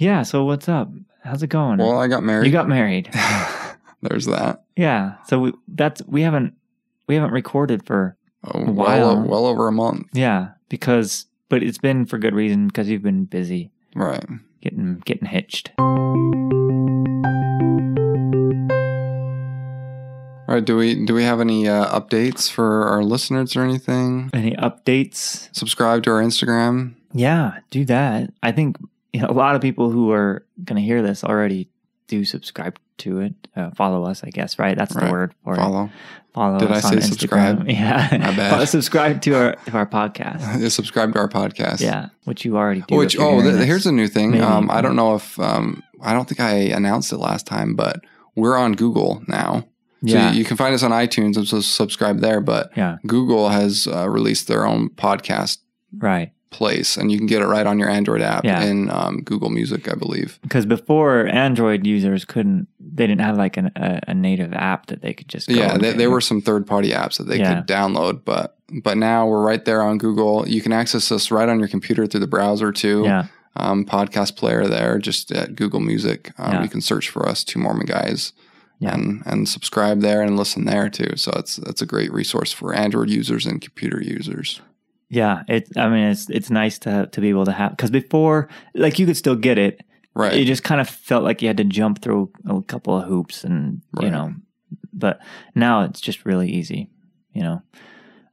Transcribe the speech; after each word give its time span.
Yeah. 0.00 0.22
So 0.22 0.44
what's 0.44 0.68
up? 0.68 0.90
How's 1.22 1.42
it 1.42 1.48
going? 1.48 1.78
Well, 1.78 1.98
I 1.98 2.08
got 2.08 2.22
married. 2.22 2.46
you 2.46 2.52
got 2.52 2.68
married. 2.68 3.10
There's 4.02 4.26
that. 4.26 4.64
yeah. 4.76 5.14
So 5.26 5.38
we 5.38 5.52
that's 5.68 6.02
we 6.06 6.22
haven't 6.22 6.54
we 7.06 7.14
haven't 7.14 7.32
recorded 7.32 7.86
for 7.86 8.16
Oh, 8.42 8.60
A 8.60 8.70
well, 8.70 9.16
while. 9.16 9.22
well 9.22 9.46
over 9.46 9.68
a 9.68 9.72
month. 9.72 10.06
yeah 10.14 10.52
because 10.70 11.26
but 11.50 11.62
it's 11.62 11.76
been 11.76 12.06
for 12.06 12.16
good 12.16 12.34
reason 12.34 12.68
because 12.68 12.88
you've 12.88 13.02
been 13.02 13.26
busy 13.26 13.70
Right. 13.94 14.24
getting 14.62 15.00
getting 15.04 15.28
hitched. 15.28 15.72
All 15.78 15.86
right. 20.56 20.64
Do 20.64 20.76
we 20.78 21.04
do 21.04 21.12
we 21.14 21.24
have 21.24 21.40
any 21.40 21.68
uh, 21.68 22.00
updates 22.00 22.50
for 22.50 22.88
our 22.88 23.04
listeners 23.04 23.54
or 23.54 23.62
anything? 23.62 24.30
Any 24.32 24.52
updates? 24.52 25.54
Subscribe 25.54 26.02
to 26.04 26.10
our 26.12 26.22
Instagram. 26.22 26.94
Yeah, 27.12 27.58
do 27.70 27.84
that. 27.84 28.32
I 28.42 28.52
think 28.52 28.76
you 29.12 29.20
know, 29.20 29.28
a 29.28 29.32
lot 29.32 29.56
of 29.56 29.62
people 29.62 29.90
who 29.90 30.10
are 30.12 30.44
going 30.64 30.76
to 30.76 30.82
hear 30.82 31.02
this 31.02 31.24
already 31.24 31.68
do 32.06 32.24
subscribe 32.24 32.78
to 32.98 33.20
it. 33.20 33.34
Uh, 33.56 33.70
follow 33.70 34.04
us, 34.04 34.22
I 34.24 34.30
guess. 34.30 34.58
Right? 34.58 34.76
That's 34.76 34.94
the 34.94 35.10
word 35.10 35.34
for 35.44 35.54
it. 35.54 35.58
Follow. 35.58 35.90
Follow 36.32 36.58
Did 36.58 36.70
I 36.70 36.76
us 36.76 36.88
say 36.88 36.96
on 36.96 37.02
subscribe? 37.02 37.58
Instagram. 37.64 37.72
Yeah. 37.72 38.08
My 38.18 38.36
bad. 38.36 38.50
Follow- 38.50 38.64
subscribe 38.64 39.20
to 39.22 39.34
our 39.34 39.52
to 39.66 39.72
our 39.72 39.86
podcast. 39.86 40.70
Subscribe 40.70 41.12
to 41.14 41.18
our 41.18 41.28
podcast. 41.28 41.80
Yeah, 41.80 42.10
which 42.24 42.44
you 42.44 42.56
already 42.56 42.82
do. 42.86 42.94
Which 42.96 43.16
oh, 43.18 43.42
th- 43.42 43.64
here's 43.64 43.86
a 43.86 43.92
new 43.92 44.06
thing. 44.06 44.40
Um, 44.40 44.70
I 44.70 44.80
don't 44.80 44.96
know 44.96 45.16
if 45.16 45.38
um, 45.40 45.82
I 46.00 46.12
don't 46.12 46.28
think 46.28 46.40
I 46.40 46.52
announced 46.54 47.12
it 47.12 47.18
last 47.18 47.46
time, 47.46 47.74
but 47.74 48.04
we're 48.36 48.56
on 48.56 48.74
Google 48.74 49.22
now. 49.26 49.66
So 50.06 50.14
yeah, 50.14 50.32
you, 50.32 50.38
you 50.38 50.44
can 50.44 50.56
find 50.56 50.74
us 50.74 50.82
on 50.82 50.92
iTunes 50.92 51.36
and 51.36 51.46
so 51.46 51.60
subscribe 51.60 52.20
there. 52.20 52.40
But 52.40 52.70
yeah, 52.76 52.98
Google 53.06 53.48
has 53.48 53.86
uh, 53.86 54.08
released 54.08 54.46
their 54.46 54.64
own 54.64 54.90
podcast 54.90 55.58
right. 55.98 56.32
Place, 56.50 56.96
and 56.96 57.10
you 57.12 57.18
can 57.18 57.26
get 57.26 57.40
it 57.42 57.46
right 57.46 57.66
on 57.66 57.78
your 57.78 57.88
Android 57.88 58.20
app 58.20 58.44
Yeah. 58.44 58.62
in 58.62 58.90
um, 58.90 59.22
Google 59.22 59.50
Music, 59.50 59.88
I 59.90 59.94
believe. 59.94 60.38
Because 60.42 60.66
before 60.66 61.26
Android 61.26 61.86
users 61.86 62.24
couldn't, 62.24 62.66
they 62.78 63.06
didn't 63.06 63.20
have 63.22 63.36
like 63.38 63.56
an, 63.56 63.70
a, 63.76 64.00
a 64.08 64.14
native 64.14 64.52
app 64.52 64.86
that 64.86 65.00
they 65.00 65.14
could 65.14 65.28
just 65.28 65.48
go 65.48 65.54
yeah, 65.54 65.78
they, 65.78 65.92
there 65.92 66.10
were 66.10 66.20
some 66.20 66.40
third-party 66.42 66.90
apps 66.90 67.18
that 67.18 67.28
they 67.28 67.38
Yeah. 67.38 67.56
could 67.60 67.66
download, 67.68 68.24
but 68.24 68.56
but 68.82 68.96
now 68.96 69.26
we're 69.26 69.42
right 69.42 69.64
there 69.64 69.82
on 69.82 69.98
Google. 69.98 70.46
You 70.48 70.60
can 70.60 70.72
access 70.72 71.10
us 71.10 71.30
right 71.32 71.48
on 71.48 71.58
your 71.58 71.68
computer 71.68 72.06
through 72.06 72.20
the 72.20 72.26
browser 72.28 72.70
too. 72.72 73.02
yeah, 73.04 73.26
Um, 73.56 73.84
podcast 73.84 74.36
player 74.36 74.66
there, 74.66 74.98
just 74.98 75.32
at 75.32 75.56
Google 75.56 75.80
Music. 75.80 76.32
Um, 76.38 76.52
Yeah. 76.52 76.62
You 76.62 76.68
can 76.68 76.80
search 76.80 77.08
for 77.08 77.28
us, 77.28 77.42
Two 77.44 77.58
Mormon 77.58 77.86
Guys, 77.86 78.32
Yeah. 78.78 78.94
and 78.94 79.22
and 79.26 79.48
subscribe 79.48 80.00
there 80.02 80.22
and 80.22 80.36
listen 80.36 80.64
there 80.66 80.88
too. 80.90 81.16
So 81.16 81.32
it's 81.36 81.58
it's 81.58 81.82
a 81.82 81.86
great 81.86 82.12
resource 82.12 82.52
for 82.52 82.72
Android 82.74 83.08
users 83.10 83.46
and 83.46 83.60
computer 83.60 84.00
users. 84.02 84.60
Yeah. 85.10 85.42
It. 85.48 85.68
I 85.76 85.88
mean, 85.88 86.04
it's 86.04 86.30
it's 86.30 86.50
nice 86.50 86.78
to 86.80 87.08
to 87.12 87.20
be 87.20 87.28
able 87.28 87.44
to 87.44 87.52
have 87.52 87.72
because 87.72 87.90
before, 87.90 88.48
like, 88.74 88.98
you 88.98 89.06
could 89.06 89.16
still 89.16 89.36
get 89.36 89.58
it. 89.58 89.82
Right. 90.14 90.32
It 90.34 90.44
just 90.46 90.64
kind 90.64 90.80
of 90.80 90.88
felt 90.88 91.24
like 91.24 91.42
you 91.42 91.48
had 91.48 91.58
to 91.58 91.64
jump 91.64 92.00
through 92.00 92.32
a 92.48 92.62
couple 92.62 92.96
of 92.96 93.06
hoops, 93.06 93.44
and 93.44 93.82
you 94.00 94.10
know. 94.10 94.34
But 94.92 95.20
now 95.54 95.84
it's 95.84 96.00
just 96.00 96.24
really 96.24 96.50
easy, 96.50 96.90
you 97.32 97.42
know. 97.42 97.62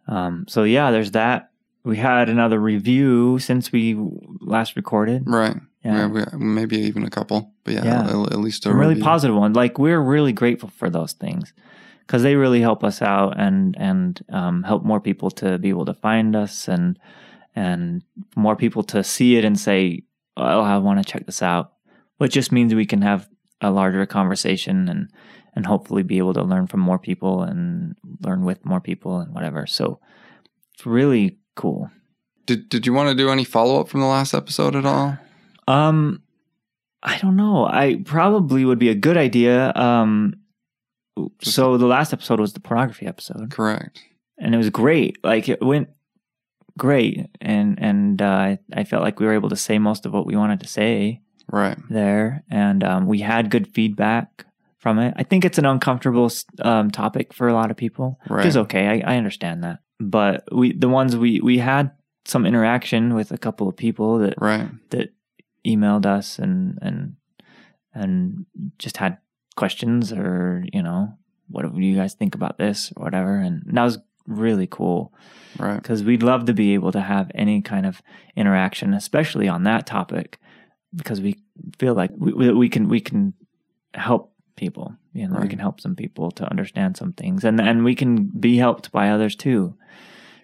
Um, 0.07 0.45
so 0.47 0.63
yeah, 0.63 0.91
there's 0.91 1.11
that. 1.11 1.51
We 1.83 1.97
had 1.97 2.29
another 2.29 2.59
review 2.59 3.39
since 3.39 3.71
we 3.71 3.95
last 4.41 4.75
recorded. 4.75 5.23
right. 5.25 5.55
Yeah. 5.83 6.07
Yeah. 6.13 6.27
we, 6.33 6.37
maybe 6.37 6.77
even 6.79 7.03
a 7.03 7.09
couple, 7.09 7.53
but 7.63 7.75
yeah, 7.75 7.85
Yeah. 7.85 8.03
At, 8.05 8.33
at 8.33 8.39
least 8.39 8.65
a 8.65 8.73
really 8.73 8.99
positive 8.99 9.37
one. 9.37 9.53
Like 9.53 9.79
we're 9.79 10.01
really 10.01 10.33
grateful 10.33 10.69
for 10.69 10.89
those 10.89 11.13
things 11.13 11.53
because 12.07 12.23
they 12.23 12.35
really 12.35 12.61
help 12.61 12.83
us 12.83 13.01
out 13.01 13.37
and 13.37 13.75
and 13.77 14.23
um, 14.31 14.63
help 14.63 14.83
more 14.83 15.01
people 15.01 15.29
to 15.29 15.57
be 15.57 15.69
able 15.69 15.85
to 15.85 15.93
find 15.93 16.35
us 16.35 16.67
and 16.67 16.97
and 17.55 18.03
more 18.35 18.55
people 18.55 18.83
to 18.83 19.03
see 19.03 19.35
it 19.35 19.43
and 19.43 19.59
say, 19.59 20.03
"Oh, 20.37 20.61
I 20.61 20.77
want 20.77 20.99
to 20.99 21.11
check 21.11 21.25
this 21.25 21.41
out," 21.41 21.73
which 22.17 22.33
just 22.33 22.51
means 22.51 22.73
we 22.73 22.85
can 22.85 23.01
have 23.01 23.27
a 23.61 23.71
larger 23.71 24.05
conversation 24.05 24.87
and 24.87 25.11
and 25.53 25.65
hopefully 25.65 26.03
be 26.03 26.17
able 26.17 26.33
to 26.33 26.43
learn 26.43 26.67
from 26.67 26.79
more 26.79 26.99
people 26.99 27.41
and 27.41 27.95
learn 28.21 28.45
with 28.45 28.63
more 28.63 28.79
people 28.79 29.19
and 29.19 29.33
whatever. 29.33 29.65
So 29.65 29.99
it's 30.73 30.85
really 30.85 31.39
cool. 31.55 31.91
Did 32.45 32.69
Did 32.69 32.87
you 32.87 32.93
want 32.93 33.09
to 33.09 33.15
do 33.15 33.29
any 33.29 33.43
follow 33.43 33.81
up 33.81 33.89
from 33.89 33.99
the 33.99 34.07
last 34.07 34.33
episode 34.33 34.75
at 34.75 34.85
all? 34.85 35.17
Um, 35.67 36.21
I 37.03 37.17
don't 37.17 37.35
know. 37.35 37.65
I 37.65 38.01
probably 38.05 38.63
would 38.63 38.79
be 38.79 38.89
a 38.89 38.95
good 38.95 39.17
idea. 39.17 39.73
Um, 39.75 40.35
so 41.41 41.77
the 41.77 41.85
last 41.87 42.13
episode 42.13 42.39
was 42.39 42.53
the 42.53 42.59
pornography 42.59 43.05
episode, 43.07 43.51
Correct. 43.51 44.01
and 44.37 44.53
it 44.53 44.57
was 44.57 44.69
great. 44.69 45.17
Like 45.23 45.49
it 45.49 45.61
went 45.61 45.89
great, 46.77 47.27
and 47.41 47.77
and 47.81 48.21
uh, 48.21 48.25
I 48.25 48.59
I 48.73 48.83
felt 48.83 49.03
like 49.03 49.19
we 49.19 49.25
were 49.25 49.33
able 49.33 49.49
to 49.49 49.55
say 49.55 49.79
most 49.79 50.05
of 50.05 50.13
what 50.13 50.25
we 50.25 50.35
wanted 50.35 50.59
to 50.61 50.67
say 50.67 51.21
Right. 51.51 51.77
there, 51.89 52.43
and 52.49 52.83
um, 52.83 53.07
we 53.07 53.19
had 53.19 53.49
good 53.49 53.67
feedback 53.67 54.45
from 54.77 54.99
it. 54.99 55.13
I 55.17 55.23
think 55.23 55.43
it's 55.45 55.57
an 55.57 55.65
uncomfortable 55.65 56.29
um, 56.61 56.91
topic 56.91 57.33
for 57.33 57.47
a 57.47 57.53
lot 57.53 57.71
of 57.71 57.77
people, 57.77 58.19
Right. 58.29 58.37
which 58.39 58.47
is 58.47 58.57
okay. 58.57 58.87
I, 59.01 59.13
I 59.13 59.17
understand 59.17 59.63
that, 59.63 59.79
but 59.99 60.43
we 60.51 60.73
the 60.73 60.89
ones 60.89 61.15
we 61.15 61.39
we 61.41 61.57
had 61.59 61.91
some 62.25 62.45
interaction 62.45 63.13
with 63.15 63.31
a 63.31 63.37
couple 63.37 63.67
of 63.69 63.75
people 63.77 64.19
that 64.19 64.35
Right. 64.37 64.69
that 64.89 65.13
emailed 65.65 66.05
us 66.05 66.37
and 66.39 66.77
and 66.81 67.15
and 67.93 68.45
just 68.77 68.97
had 68.97 69.17
questions 69.57 70.13
or 70.13 70.63
you 70.71 70.81
know 70.81 71.17
what 71.49 71.73
do 71.73 71.81
you 71.81 71.95
guys 71.95 72.13
think 72.13 72.35
about 72.35 72.57
this 72.57 72.91
or 72.95 73.03
whatever. 73.03 73.35
And 73.35 73.63
that 73.67 73.83
was 73.83 73.99
really 74.25 74.67
cool. 74.67 75.13
Right. 75.57 75.81
because 75.81 76.03
we'd 76.03 76.23
love 76.23 76.45
to 76.45 76.53
be 76.53 76.75
able 76.75 76.91
to 76.91 77.01
have 77.01 77.31
any 77.33 77.61
kind 77.61 77.85
of 77.85 78.01
interaction 78.35 78.93
especially 78.93 79.47
on 79.47 79.63
that 79.63 79.87
topic 79.87 80.37
because 80.95 81.19
we 81.19 81.39
feel 81.79 81.95
like 81.95 82.11
we, 82.15 82.51
we 82.51 82.69
can 82.69 82.87
we 82.87 82.99
can 82.99 83.33
help 83.95 84.33
people 84.55 84.95
you 85.13 85.27
know 85.27 85.39
we 85.39 85.47
can 85.47 85.57
help 85.57 85.81
some 85.81 85.95
people 85.95 86.31
to 86.31 86.49
understand 86.49 86.95
some 86.95 87.13
things. 87.13 87.43
And 87.43 87.59
and 87.59 87.83
we 87.83 87.95
can 87.95 88.27
be 88.27 88.57
helped 88.57 88.91
by 88.91 89.09
others 89.09 89.35
too 89.35 89.75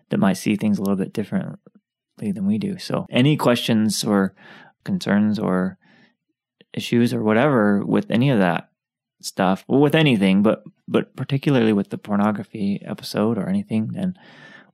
that 0.09 0.17
might 0.19 0.37
see 0.37 0.55
things 0.55 0.77
a 0.77 0.81
little 0.81 0.97
bit 0.97 1.13
differently 1.13 1.57
than 2.17 2.45
we 2.45 2.57
do. 2.57 2.77
So 2.77 3.05
any 3.09 3.37
questions 3.37 4.03
or 4.03 4.35
concerns 4.83 5.39
or 5.39 5.77
issues 6.73 7.13
or 7.13 7.23
whatever 7.23 7.85
with 7.85 8.09
any 8.09 8.31
of 8.31 8.39
that 8.39 8.69
stuff 9.25 9.63
well 9.67 9.79
with 9.81 9.95
anything 9.95 10.43
but 10.43 10.63
but 10.87 11.15
particularly 11.15 11.73
with 11.73 11.89
the 11.89 11.97
pornography 11.97 12.81
episode 12.85 13.37
or 13.37 13.47
anything 13.47 13.87
then 13.93 14.13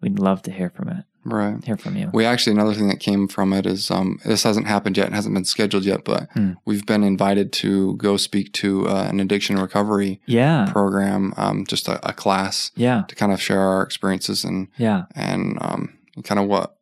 we'd 0.01 0.19
love 0.19 0.41
to 0.41 0.51
hear 0.51 0.69
from 0.69 0.89
it 0.89 1.05
Right. 1.25 1.61
hear 1.65 1.75
from 1.77 1.97
you 1.97 2.09
We 2.13 2.23
actually 2.25 2.53
another 2.53 2.73
thing 2.73 2.87
that 2.87 3.01
came 3.01 3.27
from 3.27 3.51
it 3.53 3.65
is 3.65 3.91
um, 3.91 4.19
this 4.25 4.43
hasn't 4.43 4.67
happened 4.67 4.95
yet, 4.97 5.07
it 5.07 5.13
hasn't 5.13 5.35
been 5.35 5.43
scheduled 5.43 5.83
yet, 5.83 6.05
but 6.05 6.29
Hmm. 6.33 6.53
we've 6.65 6.85
been 6.85 7.03
invited 7.03 7.51
to 7.61 7.95
go 7.97 8.15
speak 8.15 8.53
to 8.53 8.87
uh, 8.87 9.07
an 9.11 9.19
addiction 9.19 9.57
recovery 9.59 10.21
yeah 10.25 10.65
program, 10.71 11.33
um, 11.35 11.65
just 11.67 11.87
a, 11.89 11.99
a 12.07 12.13
class 12.13 12.71
yeah 12.75 13.03
to 13.09 13.15
kind 13.15 13.33
of 13.33 13.41
share 13.41 13.59
our 13.61 13.83
experiences 13.83 14.45
and 14.45 14.69
yeah 14.77 15.03
and 15.13 15.57
um, 15.61 15.97
kind 16.23 16.39
of 16.39 16.47
what 16.47 16.77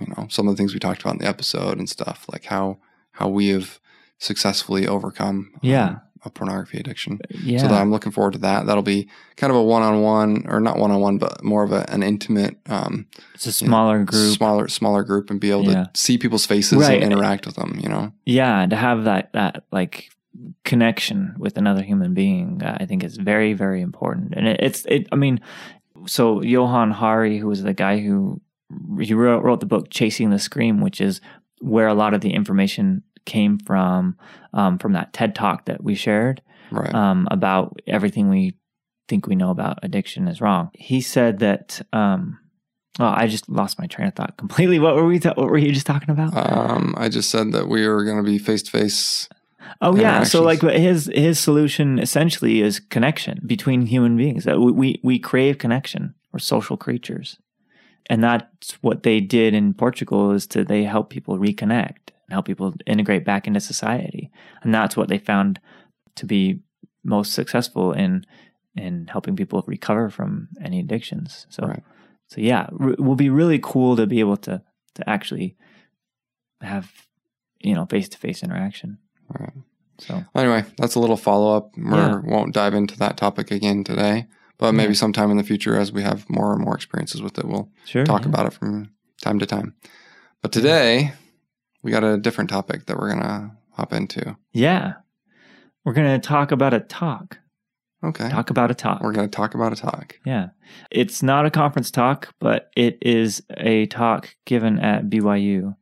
you 0.00 0.06
know 0.08 0.26
some 0.30 0.48
of 0.48 0.54
the 0.54 0.56
things 0.56 0.72
we 0.72 0.80
talked 0.80 1.02
about 1.02 1.12
in 1.16 1.18
the 1.20 1.28
episode 1.28 1.78
and 1.78 1.88
stuff 1.90 2.24
like 2.32 2.44
how 2.46 2.78
how 3.12 3.28
we 3.28 3.48
have 3.48 3.78
successfully 4.18 4.86
overcome 4.86 5.50
um, 5.54 5.60
Yeah. 5.62 5.96
A 6.26 6.30
pornography 6.30 6.78
addiction. 6.78 7.20
yeah 7.42 7.58
So 7.58 7.68
that 7.68 7.80
I'm 7.80 7.90
looking 7.90 8.10
forward 8.12 8.32
to 8.32 8.38
that. 8.40 8.66
That'll 8.66 8.82
be 8.82 9.08
kind 9.36 9.50
of 9.50 9.56
a 9.56 9.62
one-on-one 9.62 10.44
or 10.48 10.58
not 10.60 10.78
one-on-one, 10.78 11.18
but 11.18 11.44
more 11.44 11.62
of 11.62 11.72
a, 11.72 11.84
an 11.90 12.02
intimate, 12.02 12.56
um, 12.66 13.06
it's 13.34 13.46
a 13.46 13.52
smaller 13.52 14.04
group 14.04 14.34
smaller 14.34 14.68
smaller 14.68 15.02
group, 15.04 15.30
and 15.30 15.38
be 15.40 15.50
able 15.50 15.64
Yeah. 15.64 15.84
to 15.84 15.90
see 15.94 16.16
people's 16.18 16.46
faces 16.46 16.78
Right. 16.78 17.02
and 17.02 17.12
interact 17.12 17.44
with 17.46 17.56
them. 17.56 17.78
You 17.82 17.88
know, 17.88 18.12
yeah 18.24 18.64
to 18.66 18.76
have 18.76 19.04
that 19.04 19.32
that 19.34 19.64
like 19.70 20.10
connection 20.64 21.34
with 21.38 21.56
another 21.56 21.82
human 21.82 22.12
being 22.12 22.60
uh, 22.62 22.76
i 22.80 22.84
think 22.86 23.04
is 23.04 23.16
very 23.16 23.52
very 23.52 23.80
important 23.80 24.34
and 24.36 24.48
it, 24.48 24.58
it's 24.60 24.84
it 24.86 25.06
i 25.12 25.16
mean 25.16 25.40
so 26.06 26.42
Johann 26.42 26.90
Hari 26.90 27.38
who 27.38 27.46
was 27.46 27.62
the 27.62 27.72
guy 27.72 27.98
who 28.00 28.40
he 29.00 29.14
wrote, 29.14 29.42
wrote 29.44 29.60
the 29.60 29.66
book 29.66 29.90
chasing 29.90 30.30
the 30.30 30.38
scream 30.40 30.80
which 30.80 31.00
is 31.00 31.20
where 31.60 31.86
a 31.86 31.94
lot 31.94 32.14
of 32.14 32.20
the 32.20 32.32
information 32.34 33.02
came 33.24 33.58
from 33.58 34.16
um, 34.52 34.78
from 34.78 34.92
that 34.92 35.12
ted 35.12 35.34
talk 35.34 35.64
that 35.66 35.82
we 35.82 35.94
shared 35.94 36.42
right? 36.70 36.94
um, 36.94 37.28
about 37.30 37.80
everything 37.86 38.28
we 38.28 38.54
think 39.08 39.26
we 39.26 39.34
know 39.34 39.50
about 39.50 39.78
addiction 39.82 40.28
is 40.28 40.40
wrong. 40.40 40.70
He 40.74 41.00
said 41.00 41.38
that. 41.40 41.80
Um, 41.92 42.38
oh, 42.98 43.06
I 43.06 43.26
just 43.26 43.48
lost 43.48 43.78
my 43.78 43.86
train 43.86 44.08
of 44.08 44.14
thought 44.14 44.36
completely. 44.36 44.78
What 44.78 44.96
were 44.96 45.06
we? 45.06 45.18
Ta- 45.18 45.34
what 45.34 45.48
were 45.48 45.58
you 45.58 45.72
just 45.72 45.86
talking 45.86 46.10
about? 46.10 46.36
um, 46.36 46.94
I 46.96 47.08
just 47.08 47.30
said 47.30 47.52
that 47.52 47.68
we 47.68 47.86
were 47.86 48.04
going 48.04 48.18
to 48.18 48.22
be 48.22 48.38
face 48.38 48.62
to 48.64 48.70
face. 48.70 49.28
oh 49.80 49.96
yeah. 49.96 50.24
So 50.24 50.42
like 50.42 50.62
his 50.62 51.10
his 51.14 51.38
solution 51.38 51.98
essentially 51.98 52.60
is 52.60 52.80
connection 52.80 53.40
between 53.46 53.86
human 53.86 54.16
beings. 54.16 54.44
That 54.44 54.60
we, 54.60 54.72
we 54.72 55.00
we 55.02 55.18
crave 55.18 55.58
connection. 55.58 56.14
We're 56.32 56.40
social 56.40 56.76
creatures, 56.76 57.38
and 58.06 58.22
that's 58.22 58.72
what 58.82 59.04
they 59.04 59.20
did 59.20 59.54
in 59.54 59.74
Portugal. 59.74 60.32
Is 60.32 60.46
to 60.48 60.64
they 60.64 60.84
help 60.84 61.10
people 61.10 61.38
reconnect 61.38 62.03
help 62.34 62.46
people 62.46 62.74
integrate 62.86 63.24
back 63.24 63.46
into 63.46 63.60
society, 63.60 64.30
and 64.62 64.74
that's 64.74 64.96
what 64.96 65.08
they 65.08 65.18
found 65.18 65.60
to 66.16 66.26
be 66.26 66.60
most 67.02 67.32
successful 67.32 67.92
in 67.92 68.24
in 68.76 69.06
helping 69.06 69.36
people 69.36 69.62
recover 69.66 70.10
from 70.10 70.48
any 70.60 70.80
addictions. 70.80 71.46
So, 71.48 71.66
Right. 71.66 71.82
so 72.26 72.40
yeah, 72.40 72.66
r- 72.80 72.90
it 72.90 73.00
will 73.00 73.14
be 73.14 73.30
really 73.30 73.60
cool 73.62 73.94
to 73.96 74.06
be 74.06 74.20
able 74.20 74.36
to 74.38 74.62
to 74.94 75.08
actually 75.10 75.56
have 76.60 76.90
you 77.60 77.74
know 77.74 77.86
face 77.86 78.08
to 78.08 78.18
face 78.18 78.42
interaction. 78.42 78.98
Right. 79.38 79.52
So 79.98 80.24
Anyway, 80.34 80.64
that's 80.76 80.96
a 80.96 81.00
little 81.00 81.16
follow 81.16 81.56
up. 81.56 81.70
We 81.76 81.84
Yeah. 81.84 82.20
won't 82.24 82.52
dive 82.54 82.74
into 82.74 82.96
that 82.98 83.16
topic 83.16 83.50
again 83.52 83.84
today, 83.84 84.26
but 84.58 84.72
maybe 84.72 84.92
Yeah. 84.92 84.98
sometime 84.98 85.30
in 85.30 85.36
the 85.36 85.44
future, 85.44 85.76
as 85.78 85.92
we 85.92 86.02
have 86.02 86.28
more 86.28 86.52
and 86.52 86.60
more 86.64 86.74
experiences 86.74 87.22
with 87.22 87.38
it, 87.38 87.44
we'll 87.44 87.68
sure, 87.84 88.04
talk 88.04 88.22
yeah. 88.22 88.28
about 88.28 88.46
it 88.46 88.52
from 88.54 88.90
time 89.22 89.38
to 89.38 89.46
time. 89.46 89.74
But 90.42 90.50
today, 90.52 91.12
we 91.84 91.90
got 91.92 92.02
a 92.02 92.16
different 92.18 92.50
topic 92.50 92.86
that 92.86 92.98
we're 92.98 93.10
gonna 93.14 93.56
hop 93.72 93.92
into. 93.92 94.36
Yeah, 94.52 94.94
we're 95.84 95.92
gonna 95.92 96.18
talk 96.18 96.50
about 96.50 96.74
a 96.74 96.80
talk. 96.80 97.38
Okay, 98.02 98.28
Talk 98.28 98.50
about 98.50 98.70
a 98.70 98.74
talk. 98.74 99.00
we're 99.00 99.12
gonna 99.12 99.28
talk 99.28 99.54
about 99.54 99.72
a 99.72 99.76
talk. 99.76 100.18
Yeah. 100.26 100.48
It's 100.90 101.22
not 101.22 101.46
a 101.46 101.50
conference 101.50 101.90
talk, 101.90 102.34
but 102.38 102.70
it 102.76 102.98
is 103.00 103.42
a 103.56 103.86
talk 103.86 104.34
given 104.44 104.78
at 104.78 105.08
BYU. 105.08 105.74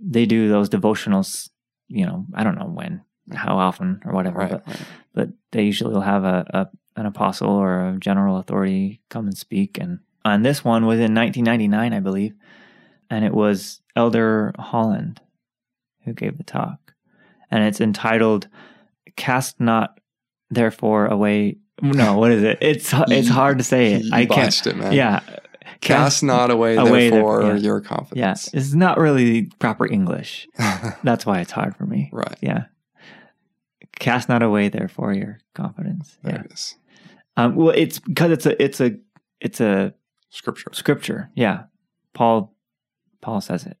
They 0.00 0.26
do 0.26 0.48
those 0.48 0.68
devotionals, 0.68 1.50
you 1.86 2.06
know, 2.06 2.26
I 2.34 2.42
don't 2.42 2.58
know 2.58 2.66
when, 2.66 3.02
how 3.32 3.56
often 3.56 4.00
or 4.04 4.12
whatever, 4.12 4.38
Right, 4.38 4.50
but, 4.50 4.66
right. 4.66 4.82
but 5.14 5.28
they 5.52 5.62
usually 5.62 5.94
will 5.94 6.00
have 6.00 6.24
a, 6.24 6.44
a 6.50 6.68
an 7.00 7.06
apostle 7.06 7.50
or 7.50 7.88
a 7.90 7.98
general 8.00 8.36
authority 8.38 9.00
come 9.08 9.26
and 9.26 9.36
speak. 9.38 9.78
And 9.78 10.00
on 10.24 10.42
this 10.42 10.64
one 10.64 10.86
was 10.86 10.98
in 10.98 11.14
1999, 11.14 11.92
I 11.92 12.00
believe. 12.00 12.34
And 13.10 13.24
it 13.24 13.32
was 13.34 13.80
Elder 13.94 14.52
Holland 14.58 15.20
who 16.04 16.12
gave 16.12 16.36
the 16.38 16.44
talk. 16.44 16.94
And 17.50 17.64
it's 17.64 17.80
entitled 17.80 18.48
Cast 19.16 19.60
Not 19.60 19.98
Therefore 20.50 21.06
Away. 21.06 21.58
No, 21.82 22.18
what 22.18 22.30
is 22.32 22.42
it? 22.42 22.58
It's 22.60 22.92
it's 23.08 23.28
hard 23.28 23.58
to 23.58 23.64
say 23.64 23.94
it. 23.94 24.04
You 24.04 24.10
I 24.12 24.26
can't. 24.26 24.66
it, 24.66 24.76
man. 24.76 24.92
Yeah. 24.92 25.20
Cast 25.80 26.22
not 26.22 26.50
away, 26.50 26.76
away 26.76 27.10
therefore 27.10 27.42
there- 27.42 27.56
yeah. 27.56 27.62
your 27.62 27.82
Yeah. 27.82 27.88
confidence. 27.88 28.50
It's 28.54 28.74
not 28.74 28.98
really 28.98 29.50
proper 29.58 29.86
English. 29.86 30.46
That's 31.02 31.26
why 31.26 31.40
it's 31.40 31.50
hard 31.52 31.76
for 31.76 31.84
me. 31.86 32.10
right. 32.12 32.36
Yeah. 32.40 32.64
Cast 33.98 34.28
not 34.28 34.42
away, 34.42 34.68
therefore 34.68 35.12
your 35.12 35.38
confidence. 35.54 36.18
There 36.22 36.34
Yeah. 36.34 36.40
it 36.42 36.52
is. 36.52 36.74
Um, 37.36 37.54
well, 37.56 37.70
it's 37.70 37.98
because 37.98 38.30
it's 38.30 38.46
a 38.46 38.62
it's 38.62 38.80
a 38.80 38.96
it's 39.40 39.60
a 39.60 39.94
Scripture. 40.30 40.70
scripture. 40.72 41.30
Yeah, 41.34 41.64
Paul 42.12 42.54
Paul 43.20 43.40
says 43.40 43.66
it. 43.66 43.76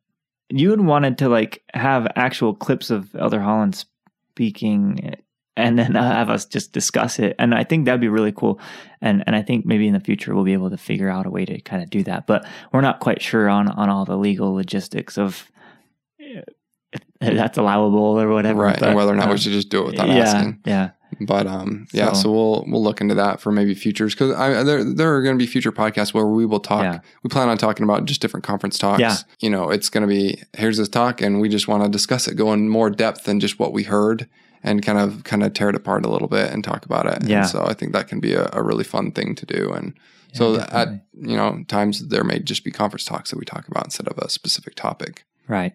You 0.50 0.70
had 0.70 0.80
wanted 0.80 1.18
to 1.18 1.28
like 1.28 1.62
have 1.72 2.06
actual 2.16 2.54
clips 2.54 2.90
of 2.90 3.14
Elder 3.14 3.40
Holland 3.40 3.84
speaking, 4.30 5.16
and 5.56 5.78
then 5.78 5.96
uh, 5.96 6.12
have 6.12 6.30
us 6.30 6.44
just 6.44 6.72
discuss 6.72 7.18
it. 7.18 7.36
And 7.38 7.54
I 7.54 7.64
think 7.64 7.84
that'd 7.84 8.00
be 8.00 8.08
really 8.08 8.32
cool. 8.32 8.60
And 9.00 9.24
and 9.26 9.34
I 9.34 9.42
think 9.42 9.64
maybe 9.64 9.86
in 9.86 9.94
the 9.94 10.00
future 10.00 10.34
we'll 10.34 10.44
be 10.44 10.52
able 10.52 10.70
to 10.70 10.76
figure 10.76 11.08
out 11.08 11.26
a 11.26 11.30
way 11.30 11.44
to 11.44 11.60
kind 11.60 11.82
of 11.82 11.90
do 11.90 12.02
that. 12.04 12.26
But 12.26 12.46
we're 12.72 12.80
not 12.80 13.00
quite 13.00 13.22
sure 13.22 13.48
on 13.48 13.68
on 13.68 13.88
all 13.88 14.04
the 14.04 14.16
legal 14.16 14.52
logistics 14.52 15.18
of 15.18 15.50
if 17.20 17.36
that's 17.36 17.58
allowable 17.58 18.20
or 18.20 18.28
whatever. 18.28 18.62
Right. 18.62 18.78
But, 18.78 18.88
and 18.88 18.96
whether 18.96 19.12
or 19.12 19.16
not 19.16 19.26
um, 19.26 19.32
we 19.32 19.38
should 19.38 19.52
just 19.52 19.68
do 19.68 19.82
it 19.82 19.86
without 19.86 20.08
yeah, 20.08 20.14
asking. 20.14 20.60
yeah, 20.64 20.90
But 21.20 21.46
um, 21.46 21.86
yeah, 21.92 22.12
So- 22.12 22.22
so 22.24 22.32
we'll 22.32 22.64
we'll 22.68 22.82
look 22.82 23.00
into 23.00 23.14
that 23.14 23.40
for 23.40 23.52
maybe 23.52 23.74
futures 23.74 24.14
because 24.14 24.32
I 24.34 24.62
there 24.62 24.82
there 24.84 25.14
are 25.14 25.22
going 25.22 25.36
to 25.38 25.42
be 25.42 25.46
future 25.46 25.72
podcasts 25.72 26.12
where 26.14 26.26
we 26.26 26.46
will 26.46 26.60
talk. 26.60 26.82
Yeah. 26.82 27.00
We 27.22 27.28
plan 27.28 27.48
on 27.48 27.58
talking 27.58 27.84
about 27.84 28.04
just 28.06 28.20
different 28.20 28.44
conference 28.44 28.78
talks. 28.78 29.00
Yeah. 29.00 29.16
You 29.40 29.50
know, 29.50 29.70
it's 29.70 29.88
going 29.90 30.02
to 30.02 30.08
be 30.08 30.42
here's 30.56 30.78
this 30.78 30.88
talk, 30.88 31.20
and 31.20 31.40
we 31.40 31.48
just 31.48 31.68
want 31.68 31.82
to 31.84 31.88
discuss 31.88 32.26
it, 32.28 32.34
go 32.36 32.52
in 32.52 32.68
more 32.68 32.90
depth 32.90 33.24
than 33.24 33.40
just 33.40 33.58
what 33.58 33.72
we 33.72 33.82
heard, 33.84 34.28
and 34.62 34.82
kind 34.84 34.98
of 34.98 35.24
kind 35.24 35.42
of 35.42 35.52
tear 35.52 35.68
it 35.68 35.74
apart 35.74 36.04
a 36.04 36.08
little 36.10 36.28
bit 36.28 36.50
and 36.52 36.64
talk 36.64 36.84
about 36.84 37.06
it. 37.06 37.28
Yeah. 37.28 37.40
And 37.40 37.48
so 37.48 37.64
I 37.66 37.74
think 37.74 37.92
that 37.92 38.08
can 38.08 38.20
be 38.20 38.34
a, 38.34 38.48
a 38.52 38.62
really 38.62 38.84
fun 38.84 39.12
thing 39.12 39.34
to 39.34 39.46
do. 39.46 39.70
And 39.72 39.94
so 40.32 40.56
Yeah, 40.56 40.66
at 40.72 40.88
you 41.20 41.36
know 41.36 41.64
times 41.68 42.08
there 42.08 42.24
may 42.24 42.38
just 42.40 42.64
be 42.64 42.70
conference 42.70 43.04
talks 43.04 43.30
that 43.30 43.38
we 43.38 43.44
talk 43.44 43.68
about 43.68 43.84
instead 43.84 44.08
of 44.08 44.18
a 44.18 44.28
specific 44.28 44.74
topic. 44.74 45.24
Right. 45.48 45.74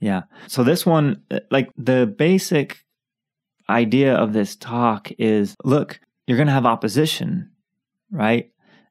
Yeah. 0.00 0.22
So 0.48 0.64
this 0.64 0.84
one, 0.84 1.22
like 1.50 1.70
the 1.76 2.06
basic 2.06 2.84
idea 3.72 4.14
of 4.14 4.32
this 4.32 4.56
talk 4.56 5.10
is 5.18 5.56
look, 5.64 6.00
you're 6.26 6.36
going 6.36 6.46
to 6.46 6.52
have 6.52 6.66
opposition, 6.66 7.50
right? 8.10 8.50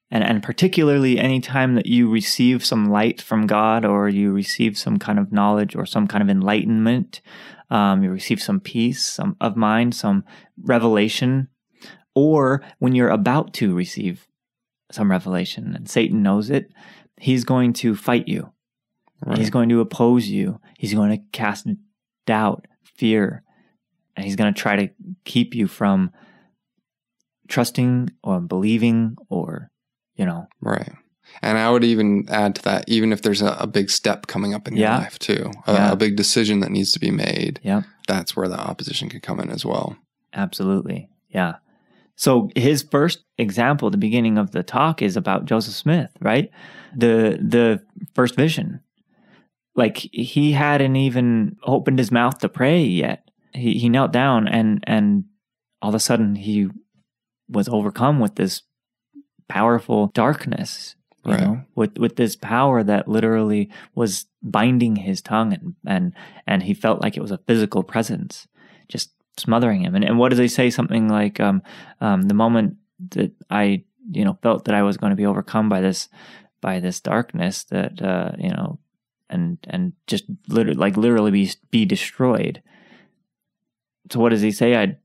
And, 0.09 0.23
and 0.23 0.43
particularly 0.43 1.17
anytime 1.17 1.75
that 1.75 1.85
you 1.85 2.09
receive 2.09 2.65
some 2.65 2.91
light 2.91 3.21
from 3.21 3.47
God 3.47 3.85
or 3.85 4.09
you 4.09 4.33
receive 4.33 4.77
some 4.77 4.99
kind 4.99 5.17
of 5.17 5.31
knowledge 5.31 5.75
or 5.75 5.85
some 5.85 6.07
kind 6.07 6.21
of 6.21 6.29
enlightenment, 6.29 7.21
um, 7.69 8.03
you 8.03 8.11
receive 8.11 8.41
some 8.41 8.59
peace 8.59 9.03
some 9.05 9.37
of 9.39 9.55
mind, 9.55 9.95
some 9.95 10.25
revelation, 10.61 11.47
or 12.13 12.61
when 12.79 12.93
you're 12.93 13.09
about 13.09 13.53
to 13.53 13.73
receive 13.73 14.27
some 14.91 15.09
revelation 15.09 15.73
and 15.73 15.89
Satan 15.89 16.21
knows 16.21 16.49
it, 16.49 16.73
he's 17.17 17.45
going 17.45 17.71
to 17.73 17.95
fight 17.95 18.27
you. 18.27 18.51
Right. 19.25 19.37
He's 19.37 19.49
going 19.49 19.69
to 19.69 19.79
oppose 19.79 20.27
you. 20.27 20.59
He's 20.77 20.93
going 20.93 21.11
to 21.11 21.23
cast 21.31 21.67
doubt, 22.25 22.67
fear, 22.83 23.43
and 24.15 24.25
he's 24.25 24.35
going 24.35 24.53
to 24.53 24.59
try 24.59 24.75
to 24.75 24.89
keep 25.25 25.55
you 25.55 25.67
from 25.67 26.11
trusting 27.47 28.09
or 28.23 28.39
believing 28.39 29.15
or, 29.29 29.69
you 30.15 30.25
know, 30.25 30.47
Right. 30.61 30.91
And 31.41 31.57
I 31.57 31.69
would 31.69 31.85
even 31.85 32.25
add 32.29 32.55
to 32.55 32.61
that, 32.63 32.83
even 32.89 33.13
if 33.13 33.21
there's 33.21 33.41
a, 33.41 33.55
a 33.59 33.65
big 33.67 33.89
step 33.89 34.27
coming 34.27 34.53
up 34.53 34.67
in 34.67 34.75
Yeah. 34.75 34.91
your 34.95 34.99
life 35.03 35.17
too, 35.19 35.51
a, 35.65 35.73
Yeah. 35.73 35.91
a 35.91 35.95
big 35.95 36.17
decision 36.17 36.59
that 36.59 36.71
needs 36.71 36.91
to 36.91 36.99
be 36.99 37.09
made, 37.11 37.59
yeah, 37.63 37.83
that's 38.07 38.35
where 38.35 38.49
the 38.49 38.59
opposition 38.59 39.07
can 39.09 39.21
come 39.21 39.39
in 39.39 39.49
as 39.49 39.65
well. 39.65 39.95
absolutely. 40.33 41.09
Yeah. 41.29 41.55
So 42.17 42.49
his 42.55 42.83
first 42.83 43.23
example, 43.37 43.89
the 43.89 43.97
beginning 43.97 44.37
of 44.37 44.51
the 44.51 44.61
talk 44.63 45.01
is 45.01 45.15
about 45.17 45.45
Joseph 45.45 45.73
Smith, 45.73 46.09
right? 46.21 46.49
The 46.95 47.39
the 47.41 47.81
first 48.13 48.35
vision. 48.35 48.81
Like 49.75 49.97
he 49.97 50.51
hadn't 50.51 50.95
even 50.97 51.55
opened 51.63 51.97
his 51.97 52.11
mouth 52.11 52.37
to 52.39 52.49
pray 52.49 52.83
yet. 52.83 53.23
He 53.53 53.77
he 53.79 53.89
knelt 53.89 54.11
down 54.11 54.47
and 54.47 54.83
and 54.87 55.25
all 55.81 55.89
of 55.89 55.95
a 55.95 55.99
sudden 55.99 56.35
he 56.35 56.69
was 57.49 57.67
overcome 57.67 58.19
with 58.19 58.35
this 58.35 58.61
powerful 59.47 60.07
darkness 60.13 60.95
you 61.25 61.33
Right. 61.33 61.41
know 61.41 61.61
with 61.75 61.97
with 61.97 62.15
this 62.15 62.35
power 62.35 62.83
that 62.83 63.07
literally 63.07 63.69
was 63.93 64.25
binding 64.41 64.95
his 64.95 65.21
tongue 65.21 65.53
and 65.53 65.75
and 65.85 66.13
and 66.47 66.63
he 66.63 66.73
felt 66.73 67.01
like 67.01 67.15
it 67.17 67.21
was 67.21 67.31
a 67.31 67.37
physical 67.47 67.83
presence 67.83 68.47
just 68.87 69.11
smothering 69.37 69.81
him. 69.83 69.95
And, 69.95 70.03
and 70.03 70.17
what 70.19 70.29
does 70.29 70.39
he 70.39 70.47
say? 70.49 70.69
Something 70.69 71.07
like 71.07 71.39
um 71.39 71.61
um 71.99 72.23
the 72.23 72.33
moment 72.33 72.77
that 73.11 73.31
i 73.49 73.83
you 74.11 74.25
know 74.25 74.37
felt 74.41 74.65
that 74.65 74.75
i 74.75 74.83
was 74.83 74.97
going 74.97 75.11
to 75.11 75.15
be 75.15 75.25
overcome 75.25 75.69
by 75.69 75.79
this 75.81 76.09
by 76.61 76.79
this 76.79 76.99
darkness 76.99 77.63
that 77.65 78.01
uh 78.01 78.31
you 78.37 78.49
know 78.49 78.79
and 79.29 79.57
and 79.69 79.93
just 80.07 80.25
literally 80.47 80.77
like 80.77 80.97
literally 80.97 81.31
be 81.31 81.51
be 81.69 81.85
destroyed 81.85 82.61
so 84.11 84.19
what 84.19 84.29
does 84.29 84.41
he 84.41 84.51
say 84.51 84.75
i 84.75 84.95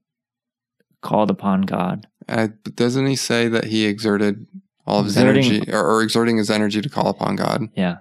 called 1.02 1.30
upon 1.30 1.62
god 1.62 2.06
Uh, 2.28 2.48
but 2.64 2.74
doesn't 2.76 3.06
he 3.06 3.16
say 3.16 3.48
that 3.48 3.64
he 3.64 3.86
exerted 3.86 4.46
all 4.86 5.00
of 5.00 5.06
his 5.06 5.16
Exerting- 5.16 5.44
energy 5.52 5.72
or, 5.72 5.84
or 5.84 6.02
exerting 6.02 6.36
his 6.38 6.50
energy 6.50 6.80
to 6.80 6.88
call 6.88 7.08
upon 7.08 7.36
God 7.36 7.68
yeah 7.76 7.98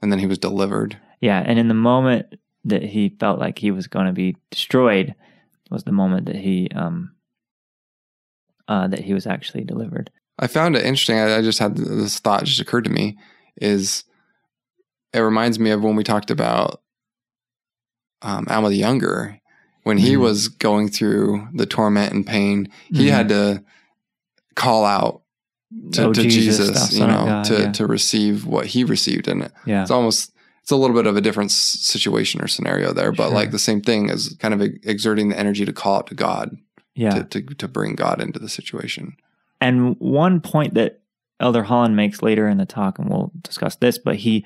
and 0.00 0.12
then 0.12 0.18
he 0.20 0.26
was 0.26 0.38
delivered? 0.38 0.96
Yeah, 1.20 1.42
and 1.44 1.58
in 1.58 1.66
the 1.66 1.74
moment 1.74 2.36
that 2.64 2.82
he 2.84 3.08
felt 3.18 3.40
like 3.40 3.58
he 3.58 3.72
was 3.72 3.88
going 3.88 4.06
to 4.06 4.12
be 4.12 4.36
destroyed 4.50 5.14
was 5.70 5.82
the 5.84 5.92
moment 5.92 6.26
that 6.26 6.36
he 6.36 6.68
um 6.74 7.12
uh 8.68 8.86
that 8.88 9.00
he 9.00 9.12
was 9.14 9.26
actually 9.26 9.64
delivered. 9.64 10.10
I 10.38 10.46
found 10.46 10.76
it 10.76 10.84
interesting. 10.84 11.18
I, 11.18 11.38
I 11.38 11.42
just 11.42 11.58
had 11.58 11.76
this 11.76 12.20
thought 12.20 12.44
just 12.44 12.60
occurred 12.60 12.84
to 12.84 12.90
me 12.90 13.18
is 13.60 14.04
it 15.12 15.18
reminds 15.20 15.58
me 15.58 15.70
of 15.70 15.82
when 15.82 15.96
we 15.96 16.04
talked 16.04 16.30
about 16.30 16.80
um, 18.22 18.46
Alma 18.48 18.68
the 18.68 18.76
Younger 18.76 19.40
when 19.88 19.98
he 19.98 20.12
Mhm. 20.14 20.20
was 20.20 20.48
going 20.48 20.88
through 20.88 21.48
the 21.54 21.66
torment 21.66 22.12
and 22.12 22.26
pain. 22.26 22.68
He 22.92 23.06
Mhm. 23.06 23.10
had 23.10 23.28
to 23.30 23.64
call 24.54 24.84
out 24.84 25.22
to, 25.92 26.04
Oh, 26.08 26.12
to 26.12 26.22
Jesus, 26.22 26.90
thou 26.92 26.98
you 27.00 27.06
know, 27.12 27.24
God, 27.24 27.44
to 27.46 27.58
yeah. 27.60 27.72
to 27.72 27.86
receive 27.86 28.44
what 28.46 28.66
he 28.66 28.84
received, 28.84 29.28
in 29.28 29.42
it. 29.42 29.52
yeah. 29.66 29.82
it's 29.82 29.90
almost 29.90 30.32
it's 30.62 30.70
a 30.70 30.76
little 30.76 30.94
bit 30.94 31.06
of 31.06 31.16
a 31.16 31.20
different 31.22 31.50
situation 31.50 32.42
or 32.42 32.46
scenario 32.48 32.92
there, 32.92 33.10
but 33.10 33.28
Sure. 33.28 33.34
like 33.34 33.50
the 33.52 33.58
same 33.58 33.80
thing 33.80 34.10
is 34.10 34.36
kind 34.38 34.52
of 34.52 34.60
exerting 34.84 35.30
the 35.30 35.38
energy 35.38 35.64
to 35.64 35.72
call 35.72 35.96
out 35.96 36.06
to 36.08 36.14
God 36.14 36.56
yeah. 36.94 37.10
to, 37.10 37.24
to 37.24 37.40
to 37.54 37.68
bring 37.68 37.94
God 37.94 38.20
into 38.20 38.38
the 38.38 38.48
situation. 38.50 39.16
And 39.60 39.96
one 39.98 40.40
point 40.40 40.74
that 40.74 41.00
Elder 41.40 41.62
Holland 41.62 41.96
makes 41.96 42.22
later 42.22 42.48
in 42.48 42.58
the 42.58 42.66
talk, 42.66 42.98
and 42.98 43.08
we'll 43.08 43.32
discuss 43.42 43.76
this, 43.76 43.96
but 43.98 44.16
he 44.16 44.44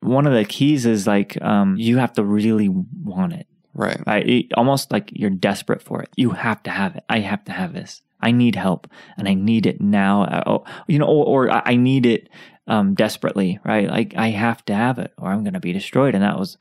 one 0.00 0.26
of 0.26 0.34
the 0.34 0.44
keys 0.44 0.84
is 0.84 1.06
like 1.06 1.40
um 1.42 1.76
you 1.78 1.96
have 1.98 2.12
to 2.14 2.24
really 2.24 2.68
want 2.68 3.32
it. 3.32 3.46
Right. 3.74 4.00
It- 4.28 4.52
almost 4.56 4.92
like 4.92 5.10
you're 5.12 5.30
desperate 5.30 5.82
for 5.82 6.00
it. 6.02 6.08
You 6.16 6.30
have 6.30 6.62
to 6.64 6.70
have 6.70 6.94
it. 6.96 7.04
I 7.08 7.20
have 7.20 7.44
to 7.44 7.52
have 7.52 7.72
this. 7.72 8.02
I 8.20 8.30
need 8.30 8.54
help, 8.56 8.86
and 9.18 9.28
I 9.28 9.34
need 9.34 9.66
it 9.66 9.80
now. 9.80 10.22
Uh, 10.22 10.42
oh, 10.46 10.64
you 10.86 10.98
know, 10.98 11.06
or, 11.06 11.48
or 11.48 11.50
I 11.50 11.62
I 11.66 11.76
need 11.76 12.06
it 12.06 12.28
um, 12.66 12.94
desperately. 12.94 13.58
Right? 13.64 13.88
Like 13.88 14.14
I 14.16 14.28
have 14.28 14.64
to 14.66 14.74
have 14.74 14.98
it, 14.98 15.12
or 15.18 15.28
I'm 15.30 15.42
going 15.44 15.52
to 15.54 15.60
be 15.60 15.72
destroyed. 15.72 16.14
And 16.14 16.22
that 16.24 16.38
was 16.38 16.56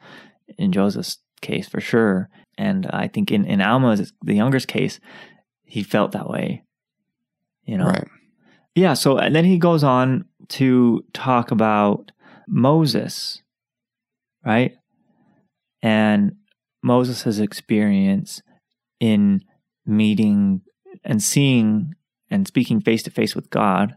in 0.58 0.72
Joseph's 0.74 1.20
case 1.41 1.70
for 1.70 1.79
sure. 1.79 2.29
And 2.58 2.88
I 2.88 3.08
think 3.08 3.32
in 3.32 3.46
in 3.46 3.62
Alma's, 3.62 4.12
the 4.24 4.34
younger's 4.36 4.65
case, 4.65 5.00
he 5.63 5.84
felt 5.84 6.12
that 6.12 6.29
way. 6.29 6.63
You 7.65 7.77
know, 7.77 7.86
Right. 7.86 8.08
yeah. 8.75 8.93
So 8.96 9.17
and 9.17 9.34
then 9.34 9.46
he 9.46 9.58
goes 9.58 9.84
on 9.86 10.25
to 10.50 11.05
talk 11.13 11.51
about 11.51 12.12
Moses, 12.48 13.41
right? 14.46 14.74
And 15.82 16.36
Moses' 16.84 17.40
experience 17.40 18.42
in 19.00 19.44
meeting 19.86 20.62
and 21.04 21.22
seeing 21.22 21.96
and 22.30 22.48
speaking 22.48 22.82
face 22.82 23.04
to 23.04 23.12
face 23.12 23.36
with 23.36 23.50
God, 23.50 23.96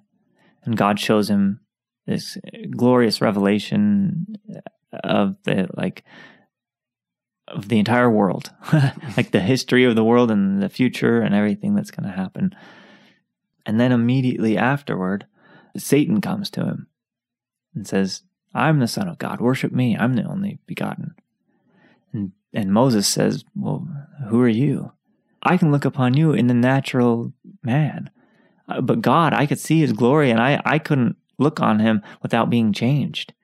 and 0.65 0.77
God 0.77 0.99
shows 0.99 1.29
him 1.29 1.61
this 2.07 2.39
glorious 2.71 3.21
revelation 3.21 4.37
of 4.93 5.37
the 5.45 5.69
like 5.75 6.05
of 7.49 7.69
the 7.69 7.79
entire 7.79 8.11
world, 8.11 8.51
like 9.17 9.31
the 9.31 9.41
history 9.41 9.85
of 9.85 9.95
the 9.95 10.05
world 10.05 10.31
and 10.31 10.63
the 10.63 10.69
future 10.69 11.21
and 11.21 11.35
everything 11.35 11.75
that's 11.75 11.91
going 11.91 12.09
to 12.09 12.17
happen. 12.17 12.55
And 13.65 13.81
then 13.81 13.93
immediately 13.93 14.57
afterward, 14.57 15.27
Satan 15.77 16.21
comes 16.21 16.51
to 16.51 16.65
him 16.65 16.87
and 17.75 17.87
says, 17.87 18.23
I'm 18.55 18.81
the 18.81 18.89
Son 18.89 19.09
of 19.09 19.19
God. 19.19 19.41
Worship 19.41 19.73
me. 19.73 19.97
I'm 19.97 20.15
the 20.15 20.25
only 20.25 20.59
begotten. 20.67 21.15
And, 22.13 22.33
and 22.57 22.73
Moses 22.73 23.07
says, 23.07 23.45
Well, 23.55 23.87
who 24.31 24.41
are 24.41 24.49
you? 24.49 24.93
I 25.43 25.59
can 25.59 25.71
look 25.71 25.85
upon 25.85 26.17
you 26.17 26.33
in 26.33 26.47
the 26.47 26.55
natural 26.55 27.35
man. 27.63 28.11
Uh, 28.67 28.81
but 28.81 29.03
God, 29.03 29.35
I 29.35 29.45
could 29.45 29.61
see 29.61 29.81
his 29.81 29.93
glory 29.93 30.31
and 30.31 30.41
I, 30.41 30.63
I 30.65 30.79
couldn't 30.79 31.17
look 31.39 31.61
on 31.61 31.81
him 31.81 32.03
without 32.23 32.49
being 32.49 32.73
changed. 32.73 33.35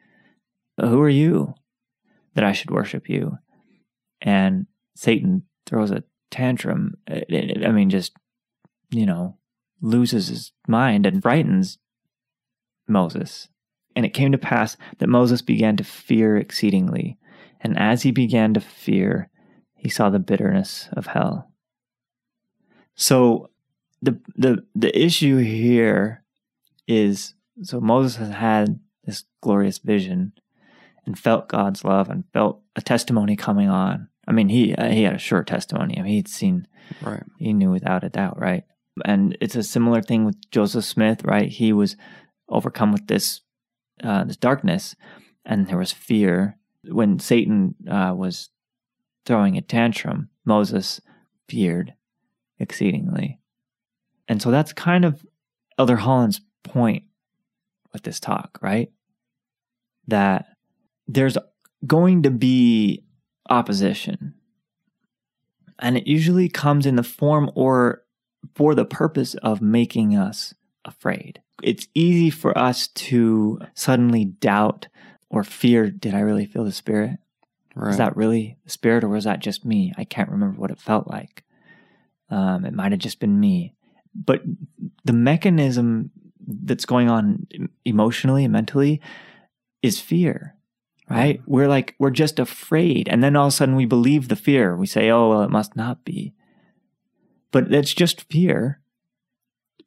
Who 0.81 0.99
are 1.02 1.11
you 1.11 1.54
that 2.35 2.42
I 2.42 2.52
should 2.52 2.71
worship 2.71 3.07
you? 3.07 3.37
And 4.23 4.66
Satan 4.97 5.42
throws 5.66 5.90
a 5.90 6.04
tantrum. 6.31 6.95
I 7.07 7.71
mean, 7.71 7.90
just, 7.90 8.12
you 8.90 9.04
know, 9.04 9.37
loses 9.83 10.28
his 10.28 10.52
mind 10.66 11.04
and 11.04 11.23
frightens 11.23 11.76
Moses. 12.88 13.49
And 13.95 14.07
it 14.07 14.14
came 14.14 14.33
to 14.33 14.38
pass 14.38 14.78
that 14.99 15.09
Moses 15.09 15.42
began 15.42 15.76
to 15.76 15.85
fear 15.85 16.38
exceedingly. 16.38 17.19
And 17.62 17.78
as 17.78 18.02
he 18.02 18.11
began 18.11 18.54
to 18.54 18.61
fear, 18.61 19.31
he 19.75 19.88
saw 19.88 20.11
the 20.11 20.19
bitterness 20.19 20.88
of 20.92 21.07
hell. 21.07 21.52
So 22.95 23.50
the 24.00 24.21
the 24.37 24.64
the 24.75 24.97
issue 24.99 25.38
here 25.38 26.25
is 26.87 27.35
so 27.62 27.81
Moses 27.81 28.16
has 28.16 28.31
had 28.31 28.81
this 29.04 29.25
glorious 29.40 29.78
vision 29.78 30.33
and 31.07 31.19
felt 31.19 31.49
God's 31.49 31.85
love 31.85 32.11
and 32.11 32.25
felt 32.33 32.61
a 32.76 32.83
testimony 32.83 33.37
coming 33.37 33.69
on. 33.69 34.09
I 34.26 34.33
mean, 34.33 34.49
he 34.49 34.75
uh, 34.75 34.90
he 34.90 35.02
had 35.04 35.14
a 35.14 35.19
sure 35.19 35.42
testimony. 35.42 35.99
I 35.99 36.02
mean, 36.02 36.12
he'd 36.12 36.28
seen, 36.28 36.66
right? 37.00 37.23
He 37.38 37.52
knew 37.52 37.71
without 37.71 38.04
a 38.04 38.09
doubt, 38.09 38.38
right? 38.40 38.64
And 39.04 39.37
it's 39.40 39.57
a 39.57 39.62
similar 39.62 40.02
thing 40.02 40.25
with 40.25 40.37
Joseph 40.50 40.85
Smith, 40.85 41.25
right? 41.25 41.49
He 41.49 41.73
was 41.73 41.97
overcome 42.49 42.92
with 42.92 43.07
this 43.07 43.40
uh, 44.02 44.25
this 44.25 44.37
darkness, 44.37 44.95
and 45.45 45.69
there 45.69 45.78
was 45.78 45.92
fear 45.92 46.59
when 46.85 47.19
Satan 47.19 47.75
uh, 47.91 48.15
was 48.17 48.51
throwing 49.25 49.57
a 49.57 49.62
tantrum. 49.62 50.29
Moses 50.45 51.01
feared 51.49 51.95
exceedingly, 52.59 53.39
and 54.29 54.43
so 54.43 54.51
that's 54.51 54.73
kind 54.73 55.05
of 55.05 55.25
Elder 55.79 55.97
Holland's 55.97 56.41
point 56.62 57.05
with 57.93 58.03
this 58.03 58.21
talk, 58.21 58.59
right? 58.61 58.91
That 60.09 60.47
there's 61.07 61.37
going 61.87 62.23
to 62.23 62.31
be 62.31 63.05
opposition. 63.49 64.35
And 65.79 65.97
it 65.97 66.07
usually 66.07 66.49
comes 66.49 66.87
in 66.87 66.97
the 66.97 67.03
form 67.03 67.51
or 67.55 68.03
for 68.55 68.75
the 68.75 68.85
purpose 68.85 69.35
of 69.37 69.61
making 69.61 70.17
us 70.17 70.55
afraid. 70.85 71.41
It's 71.62 71.87
easy 71.95 72.31
for 72.31 72.57
us 72.57 72.89
to 72.89 73.61
suddenly 73.75 74.25
doubt 74.25 74.89
or 75.33 75.43
fear 75.43 75.91
did 75.91 76.15
I 76.15 76.21
really 76.21 76.47
feel 76.47 76.65
the 76.65 76.71
Spirit? 76.71 77.19
Right. 77.75 77.89
Was 77.89 77.97
that 77.97 78.17
really 78.17 78.59
the 78.65 78.71
Spirit 78.71 79.03
or 79.03 79.09
was 79.09 79.25
that 79.25 79.41
just 79.41 79.65
me? 79.65 79.93
I 79.99 80.05
can't 80.05 80.31
remember 80.31 80.61
what 80.61 80.71
it 80.71 80.81
felt 80.81 81.09
like. 81.09 81.43
Um, 82.31 82.65
it 82.65 82.75
might 82.75 82.93
have 82.93 83.01
just 83.01 83.19
been 83.19 83.41
me. 83.41 83.75
But 84.15 84.43
the 85.05 85.12
mechanism 85.12 86.11
that's 86.47 86.87
going 86.87 87.09
on 87.09 87.47
emotionally 87.85 88.45
and 88.45 88.53
mentally 88.53 89.01
is 89.83 90.01
fear 90.01 90.55
right? 91.12 91.43
We're 91.47 91.69
like, 91.69 91.95
we're 91.99 92.11
just 92.11 92.39
afraid. 92.39 93.09
And 93.09 93.23
then 93.23 93.37
all 93.37 93.47
of 93.47 93.53
a 93.53 93.57
sudden 93.57 93.77
we 93.77 93.85
believe 93.85 94.29
the 94.29 94.37
fear. 94.37 94.77
We 94.77 94.87
say, 94.87 95.11
oh, 95.11 95.29
well, 95.29 95.43
it 95.43 95.51
must 95.51 95.77
not 95.77 96.05
be. 96.05 96.35
But 97.51 97.73
it's 97.73 97.93
just 97.93 98.31
fear. 98.33 98.81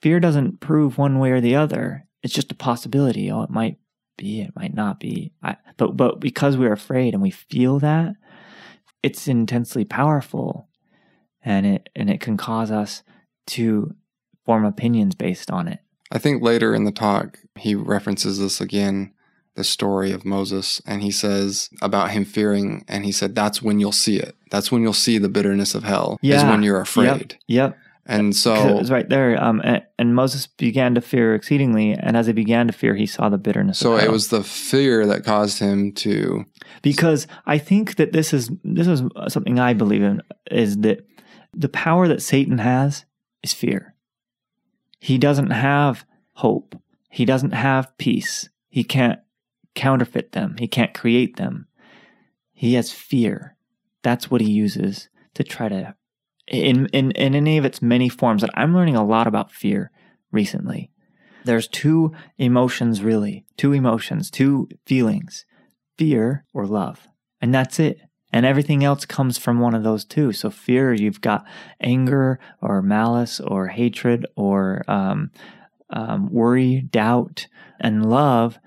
Fear 0.01 0.19
doesn't 0.19 0.59
prove 0.59 0.97
one 0.97 1.19
way 1.19 1.31
or 1.31 1.41
the 1.41 1.55
other. 1.55 2.05
It's 2.21 2.33
just 2.33 2.51
a 2.51 2.55
possibility. 2.55 3.31
Oh, 3.31 3.41
it 3.41 3.49
might 3.49 3.77
be, 4.17 4.41
it 4.41 4.55
might 4.55 4.73
not 4.73 4.99
be. 4.99 5.33
I, 5.43 5.57
but, 5.77 5.97
but 5.97 6.19
because 6.19 6.57
we're 6.57 6.73
afraid 6.73 7.13
and 7.13 7.21
we 7.21 7.31
feel 7.31 7.79
that, 7.79 8.15
it's 9.03 9.27
intensely 9.27 9.85
powerful 9.85 10.67
and 11.43 11.65
it, 11.65 11.89
and 11.95 12.09
it 12.09 12.19
can 12.21 12.37
cause 12.37 12.71
us 12.71 13.03
to 13.47 13.95
form 14.45 14.65
opinions 14.65 15.15
based 15.15 15.51
on 15.51 15.67
it. 15.67 15.79
I 16.11 16.17
think 16.17 16.41
later 16.41 16.73
in 16.73 16.85
the 16.85 16.91
talk, 16.91 17.39
he 17.55 17.75
references 17.75 18.39
this 18.39 18.61
again 18.61 19.11
the 19.55 19.63
story 19.63 20.11
of 20.11 20.25
Moses 20.25 20.81
and 20.85 21.01
he 21.01 21.11
says 21.11 21.69
about 21.81 22.11
him 22.11 22.25
fearing 22.25 22.83
and 22.87 23.05
he 23.05 23.11
said 23.11 23.35
that's 23.35 23.61
when 23.61 23.79
you'll 23.79 23.91
see 23.93 24.17
it. 24.17 24.35
That's 24.51 24.71
when 24.71 24.81
you'll 24.81 24.93
see 24.93 25.17
the 25.17 25.29
bitterness 25.29 25.75
of 25.75 25.83
hell 25.83 26.17
yeah. 26.21 26.37
is 26.37 26.43
when 26.43 26.61
you're 26.61 26.81
afraid. 26.81 27.37
Yep. 27.47 27.75
yep. 27.75 27.77
And 28.05 28.35
so 28.35 28.53
it 28.53 28.75
was 28.75 28.91
right 28.91 29.09
there. 29.09 29.41
Um, 29.43 29.61
and, 29.63 29.83
and, 29.97 30.13
Moses 30.13 30.45
began 30.45 30.93
to 30.93 31.01
fear 31.01 31.33
exceedingly, 31.33 31.93
and 31.93 32.15
as 32.15 32.27
he 32.27 32.33
began 32.33 32.67
to 32.67 32.73
fear, 32.73 32.93
he 32.93 33.07
saw 33.07 33.29
the 33.29 33.39
bitterness. 33.39 33.79
So 33.79 33.97
it 33.97 34.11
was 34.11 34.27
the 34.27 34.43
fear 34.43 35.07
that 35.07 35.23
caused 35.23 35.57
him 35.57 35.91
to. 35.93 36.45
Because 36.83 37.25
I 37.47 37.57
think 37.57 37.95
that 37.95 38.11
this 38.11 38.31
is 38.31 38.51
this 38.63 38.87
is 38.87 39.01
something 39.29 39.59
I 39.59 39.73
believe 39.73 40.03
in 40.03 40.21
is 40.51 40.77
that 40.77 41.05
the 41.51 41.69
power 41.69 42.07
that 42.07 42.21
Satan 42.21 42.59
has 42.59 43.05
is 43.41 43.53
fear. 43.53 43.95
He 44.99 45.17
doesn't 45.17 45.51
have 45.51 46.05
hope. 46.33 46.79
He 47.09 47.25
doesn't 47.25 47.53
have 47.53 47.97
peace. 47.97 48.49
He 48.69 48.83
can't 48.83 49.19
counterfeit 49.73 50.31
them, 50.31 50.55
he 50.57 50.67
can't 50.67 50.93
create 50.93 51.37
them. 51.37 51.67
He 52.53 52.75
has 52.75 52.91
fear. 52.91 53.57
That's 54.03 54.31
what 54.31 54.41
he 54.41 54.49
uses 54.49 55.09
to 55.33 55.43
try 55.43 55.67
to 55.67 55.95
in 56.47 56.87
in 56.87 57.11
in 57.11 57.35
any 57.35 57.57
of 57.57 57.65
its 57.65 57.81
many 57.81 58.09
forms 58.09 58.41
that 58.41 58.51
I'm 58.53 58.75
learning 58.75 58.95
a 58.95 59.05
lot 59.05 59.27
about 59.27 59.51
fear 59.51 59.91
recently. 60.31 60.91
There's 61.43 61.67
two 61.67 62.11
emotions 62.37 63.01
really, 63.01 63.45
two 63.57 63.73
emotions, 63.73 64.31
two 64.31 64.67
feelings, 64.85 65.45
fear 65.97 66.45
or 66.53 66.65
love. 66.65 67.07
And 67.39 67.53
that's 67.53 67.79
it. 67.79 67.99
And 68.33 68.45
everything 68.45 68.83
else 68.83 69.05
comes 69.05 69.37
from 69.37 69.59
one 69.59 69.75
of 69.75 69.83
those 69.83 70.03
two. 70.03 70.31
So 70.31 70.49
fear, 70.49 70.93
you've 70.93 71.21
got 71.21 71.45
anger 71.79 72.39
or 72.61 72.81
malice 72.81 73.39
or 73.39 73.67
hatred 73.67 74.25
or 74.35 74.83
um, 74.87 75.31
um, 75.91 76.29
worry, 76.31 76.81
doubt, 76.81 77.47
and 77.79 78.09
love 78.09 78.59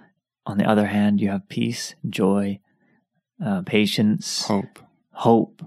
on 0.48 0.56
the 0.56 0.64
other 0.64 0.86
hand, 0.86 1.20
you 1.20 1.28
have 1.28 1.46
peace, 1.50 1.94
joy, 2.08 2.58
uh, 3.44 3.60
patience, 3.62 4.46
hope, 4.46 4.78
hope. 5.10 5.62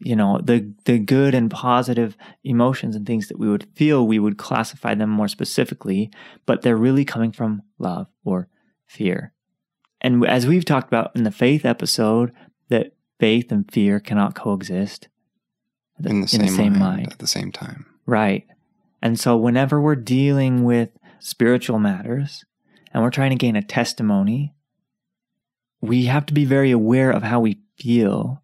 You 0.00 0.16
know 0.16 0.40
the 0.42 0.72
the 0.84 0.98
good 0.98 1.34
and 1.34 1.50
positive 1.50 2.16
emotions 2.44 2.96
and 2.96 3.06
things 3.06 3.28
that 3.28 3.38
we 3.38 3.48
would 3.48 3.68
feel. 3.74 4.06
We 4.06 4.18
would 4.18 4.38
classify 4.38 4.94
them 4.94 5.10
more 5.10 5.28
specifically, 5.28 6.10
but 6.46 6.62
they're 6.62 6.76
really 6.76 7.04
coming 7.04 7.32
from 7.32 7.62
love 7.78 8.06
or 8.24 8.48
fear. 8.86 9.32
And 10.00 10.26
as 10.26 10.46
we've 10.46 10.64
talked 10.64 10.88
about 10.88 11.14
in 11.14 11.24
the 11.24 11.30
faith 11.30 11.64
episode, 11.64 12.32
that 12.68 12.94
faith 13.20 13.52
and 13.52 13.70
fear 13.70 14.00
cannot 14.00 14.34
coexist 14.34 15.08
in 16.04 16.22
the 16.22 16.28
same, 16.28 16.40
in 16.40 16.46
the 16.46 16.52
same 16.52 16.72
mind, 16.78 16.80
mind 16.80 17.12
at 17.12 17.18
the 17.18 17.26
same 17.26 17.52
time. 17.52 17.86
Right. 18.06 18.46
And 19.00 19.20
so 19.20 19.36
whenever 19.36 19.80
we're 19.80 19.94
dealing 19.94 20.64
with 20.64 20.90
spiritual 21.20 21.78
matters, 21.78 22.44
and 22.92 23.02
we're 23.02 23.10
trying 23.10 23.30
to 23.30 23.36
gain 23.36 23.56
a 23.56 23.62
testimony, 23.62 24.54
we 25.80 26.06
have 26.06 26.26
to 26.26 26.34
be 26.34 26.44
very 26.44 26.70
aware 26.70 27.10
of 27.10 27.22
how 27.22 27.40
we 27.40 27.60
feel 27.78 28.41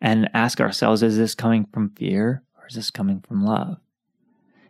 and 0.00 0.28
ask 0.34 0.60
ourselves 0.60 1.02
is 1.02 1.16
this 1.16 1.34
coming 1.34 1.66
from 1.72 1.90
fear 1.90 2.42
or 2.58 2.66
is 2.66 2.74
this 2.74 2.90
coming 2.90 3.20
from 3.20 3.44
love? 3.44 3.78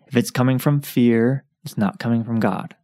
If 0.07 0.17
it's 0.17 0.31
coming 0.31 0.59
from 0.59 0.81
fear, 0.81 1.45
it's 1.65 1.79
not 1.79 1.99
coming 1.99 2.25
from 2.25 2.41
God. 2.41 2.75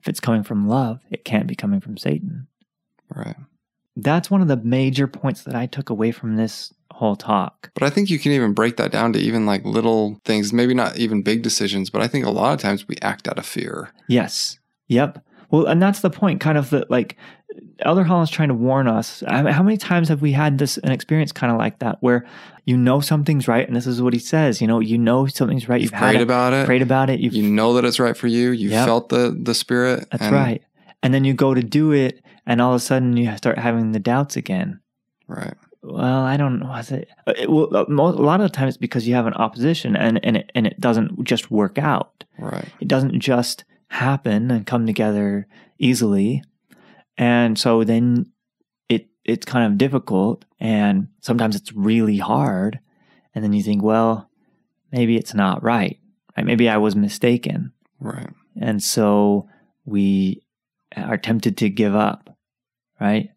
If 0.00 0.08
it's 0.08 0.20
coming 0.20 0.42
from 0.42 0.68
love, 0.68 1.00
it 1.10 1.24
can't 1.24 1.46
be 1.46 1.54
coming 1.54 1.80
from 1.80 1.96
Satan. 1.96 2.46
Right. 3.14 3.36
That's 3.96 4.30
one 4.30 4.42
of 4.42 4.48
the 4.48 4.56
major 4.56 5.06
points 5.06 5.42
that 5.42 5.54
I 5.54 5.66
took 5.66 5.88
away 5.88 6.12
from 6.12 6.36
this 6.36 6.74
whole 6.92 7.16
talk. 7.16 7.70
But 7.74 7.82
I 7.84 7.90
think 7.90 8.10
you 8.10 8.18
can 8.18 8.32
even 8.32 8.52
break 8.52 8.76
that 8.76 8.92
down 8.92 9.14
to 9.14 9.18
even 9.18 9.46
like 9.46 9.64
little 9.64 10.20
things, 10.24 10.52
maybe 10.52 10.74
not 10.74 10.96
even 10.96 11.22
big 11.22 11.42
decisions, 11.42 11.88
but 11.88 12.02
I 12.02 12.08
think 12.08 12.26
a 12.26 12.30
lot 12.30 12.52
of 12.52 12.60
times 12.60 12.86
we 12.86 12.96
act 13.00 13.26
out 13.26 13.38
of 13.38 13.46
fear. 13.46 13.90
Yes. 14.08 14.58
Yep. 14.88 15.24
Well, 15.50 15.66
and 15.66 15.80
that's 15.80 16.00
the 16.00 16.10
point, 16.10 16.40
kind 16.40 16.58
of 16.58 16.70
that, 16.70 16.90
like 16.90 17.16
Elder 17.80 18.04
Holland's 18.04 18.30
trying 18.30 18.48
to 18.48 18.54
warn 18.54 18.88
us. 18.88 19.22
How 19.26 19.62
many 19.62 19.76
times 19.76 20.08
have 20.08 20.22
we 20.22 20.32
had 20.32 20.58
this 20.58 20.78
an 20.78 20.92
experience 20.92 21.32
kind 21.32 21.52
of 21.52 21.58
like 21.58 21.78
that, 21.80 21.98
where 22.00 22.26
you 22.64 22.76
know 22.76 23.00
something's 23.00 23.48
right, 23.48 23.66
and 23.66 23.76
this 23.76 23.86
is 23.86 24.00
what 24.02 24.12
he 24.12 24.18
says. 24.18 24.60
You 24.60 24.66
know, 24.66 24.80
you 24.80 24.98
know 24.98 25.26
something's 25.26 25.68
right. 25.68 25.80
You've, 25.80 25.92
you've 25.92 26.00
prayed 26.00 26.20
about 26.20 26.52
it. 26.52 26.66
Prayed 26.66 26.82
about 26.82 27.10
it. 27.10 27.20
you 27.20 27.42
know 27.42 27.74
that 27.74 27.84
it's 27.84 27.98
right 27.98 28.16
for 28.16 28.26
you. 28.26 28.50
You 28.50 28.70
yep. 28.70 28.86
felt 28.86 29.08
the 29.08 29.36
the 29.40 29.54
spirit. 29.54 30.08
That's 30.10 30.24
and, 30.24 30.34
right. 30.34 30.62
And 31.02 31.12
then 31.12 31.24
you 31.24 31.34
go 31.34 31.54
to 31.54 31.62
do 31.62 31.92
it, 31.92 32.22
and 32.46 32.60
all 32.60 32.72
of 32.72 32.76
a 32.76 32.80
sudden 32.84 33.16
you 33.16 33.36
start 33.36 33.58
having 33.58 33.92
the 33.92 34.00
doubts 34.00 34.36
again. 34.36 34.80
Right 35.28 35.54
well, 35.86 36.22
I 36.22 36.36
don't 36.36 36.58
know. 36.58 36.74
It, 36.74 37.08
uh, 37.26 37.32
it, 37.36 37.50
well, 37.50 37.74
uh, 37.74 37.84
a 37.86 37.92
lot 37.92 38.40
of 38.40 38.50
the 38.50 38.56
time 38.56 38.68
it's 38.68 38.76
because 38.76 39.06
you 39.06 39.14
have 39.14 39.26
an 39.26 39.34
opposition 39.34 39.96
and, 39.96 40.20
and, 40.24 40.38
it, 40.38 40.50
and 40.54 40.66
it 40.66 40.80
doesn't 40.80 41.24
just 41.24 41.50
work 41.50 41.78
out. 41.78 42.24
Right. 42.38 42.68
It 42.80 42.88
doesn't 42.88 43.20
just 43.20 43.64
happen 43.88 44.50
and 44.50 44.66
come 44.66 44.86
together 44.86 45.46
easily. 45.78 46.42
And 47.18 47.58
so 47.58 47.84
then 47.84 48.32
it 48.88 49.08
it's 49.24 49.44
kind 49.44 49.70
of 49.70 49.78
difficult 49.78 50.44
and 50.60 51.08
sometimes 51.20 51.56
it's 51.56 51.72
really 51.72 52.18
hard. 52.18 52.80
And 53.34 53.44
then 53.44 53.52
you 53.52 53.62
think, 53.62 53.82
well, 53.82 54.30
maybe 54.92 55.16
it's 55.16 55.34
not 55.34 55.62
right. 55.62 55.98
right? 56.36 56.46
Maybe 56.46 56.68
I 56.68 56.78
was 56.78 56.96
mistaken. 56.96 57.72
Right. 58.00 58.30
And 58.60 58.82
so 58.82 59.48
we 59.84 60.42
are 60.96 61.18
tempted 61.18 61.56
to 61.58 61.68
give 61.68 61.94
up, 61.94 62.36
right? 63.00 63.30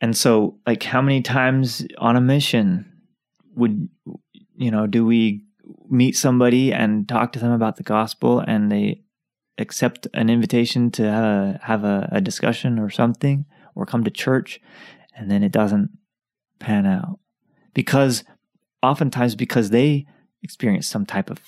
And 0.00 0.16
so, 0.16 0.58
like, 0.66 0.82
how 0.82 1.00
many 1.00 1.22
times 1.22 1.86
on 1.98 2.16
a 2.16 2.20
mission 2.20 2.92
would, 3.54 3.88
you 4.54 4.70
know, 4.70 4.86
do 4.86 5.06
we 5.06 5.44
meet 5.88 6.16
somebody 6.16 6.72
and 6.72 7.08
talk 7.08 7.32
to 7.32 7.38
them 7.38 7.52
about 7.52 7.76
the 7.76 7.82
gospel 7.82 8.40
and 8.40 8.70
they 8.70 9.02
accept 9.58 10.06
an 10.14 10.28
invitation 10.28 10.90
to 10.92 11.02
have 11.02 11.24
a, 11.24 11.60
have 11.62 11.84
a, 11.84 12.08
a 12.12 12.20
discussion 12.20 12.78
or 12.78 12.90
something 12.90 13.46
or 13.74 13.86
come 13.86 14.04
to 14.04 14.10
church 14.10 14.60
and 15.16 15.30
then 15.30 15.42
it 15.42 15.52
doesn't 15.52 15.90
pan 16.58 16.86
out? 16.86 17.18
Because 17.74 18.24
oftentimes, 18.82 19.34
because 19.34 19.70
they 19.70 20.06
experience 20.42 20.86
some 20.86 21.06
type 21.06 21.30
of 21.30 21.40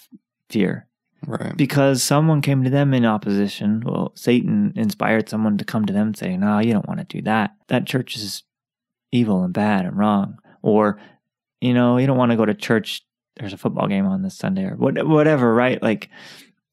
fear 0.49 0.89
Right. 1.27 1.57
Because 1.57 2.03
someone 2.03 2.43
came 2.43 2.63
to 2.65 2.71
them 2.71 2.95
in 2.95 3.05
opposition. 3.05 3.83
Well, 3.85 4.13
Satan 4.15 4.73
inspired 4.77 5.29
someone 5.29 5.59
to 5.59 5.65
come 5.65 5.85
to 5.87 5.93
them 5.93 6.15
saying, 6.15 6.41
No, 6.41 6.59
you 6.61 6.73
don't 6.73 6.87
want 6.87 7.01
to 7.01 7.05
do 7.05 7.23
that. 7.23 7.57
That 7.69 7.87
church 7.87 8.17
is 8.17 8.45
evil 9.11 9.43
and 9.43 9.53
bad 9.53 9.85
and 9.85 9.99
wrong. 9.99 10.39
Or, 10.63 11.01
you 11.61 11.75
know, 11.75 11.99
you 11.99 12.07
don't 12.07 12.19
want 12.19 12.31
to 12.31 12.37
go 12.37 12.45
to 12.45 12.55
church. 12.55 13.03
There's 13.37 13.53
a 13.53 13.59
football 13.59 13.89
game 13.89 14.07
on 14.07 14.23
this 14.23 14.37
Sunday 14.37 14.65
or 14.65 14.77
whatever, 14.77 15.53
right? 15.55 15.83
Like, 15.83 16.09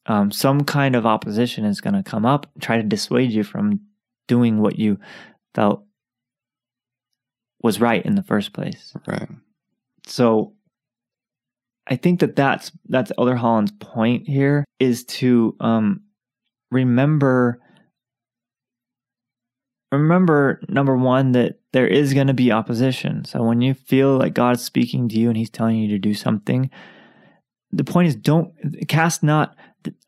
um, 0.08 0.32
some 0.32 0.64
kind 0.64 0.96
of 0.96 1.06
opposition 1.06 1.66
is 1.66 1.82
going 1.82 1.96
to 1.96 2.04
come 2.04 2.26
up, 2.26 2.48
try 2.60 2.78
to 2.78 2.84
dissuade 2.84 3.32
you 3.32 3.44
from 3.44 3.82
doing 4.28 4.60
what 4.60 4.78
you 4.78 5.00
felt 5.54 5.84
was 7.62 7.80
right 7.82 8.06
in 8.06 8.16
the 8.16 8.24
first 8.24 8.54
place. 8.54 8.94
Right. 9.08 9.30
So 10.06 10.54
I 11.88 11.96
think 11.96 12.20
that 12.20 12.36
that's 12.36 12.72
that's 12.88 13.12
Elder 13.18 13.36
Holland's 13.36 13.72
point 13.80 14.28
here 14.28 14.66
is 14.80 15.06
to 15.06 15.56
um, 15.60 16.02
remember 16.72 17.60
remember 19.92 20.62
number 20.68 20.96
one 20.96 21.32
that 21.34 21.60
there 21.74 21.88
is 21.88 22.14
going 22.14 22.28
to 22.28 22.34
be 22.34 22.52
opposition. 22.52 23.26
So 23.26 23.44
when 23.44 23.62
you 23.62 23.74
feel 23.74 24.18
like 24.18 24.34
God's 24.34 24.64
speaking 24.64 25.10
to 25.10 25.20
you 25.20 25.30
and 25.30 25.38
He's 25.38 25.50
telling 25.50 25.78
you 25.78 25.88
to 25.90 26.00
do 26.00 26.14
something, 26.14 26.70
the 27.75 27.84
point 27.84 28.08
is 28.08 28.15
don't 28.15 28.53
cast 28.88 29.24
not 29.24 29.55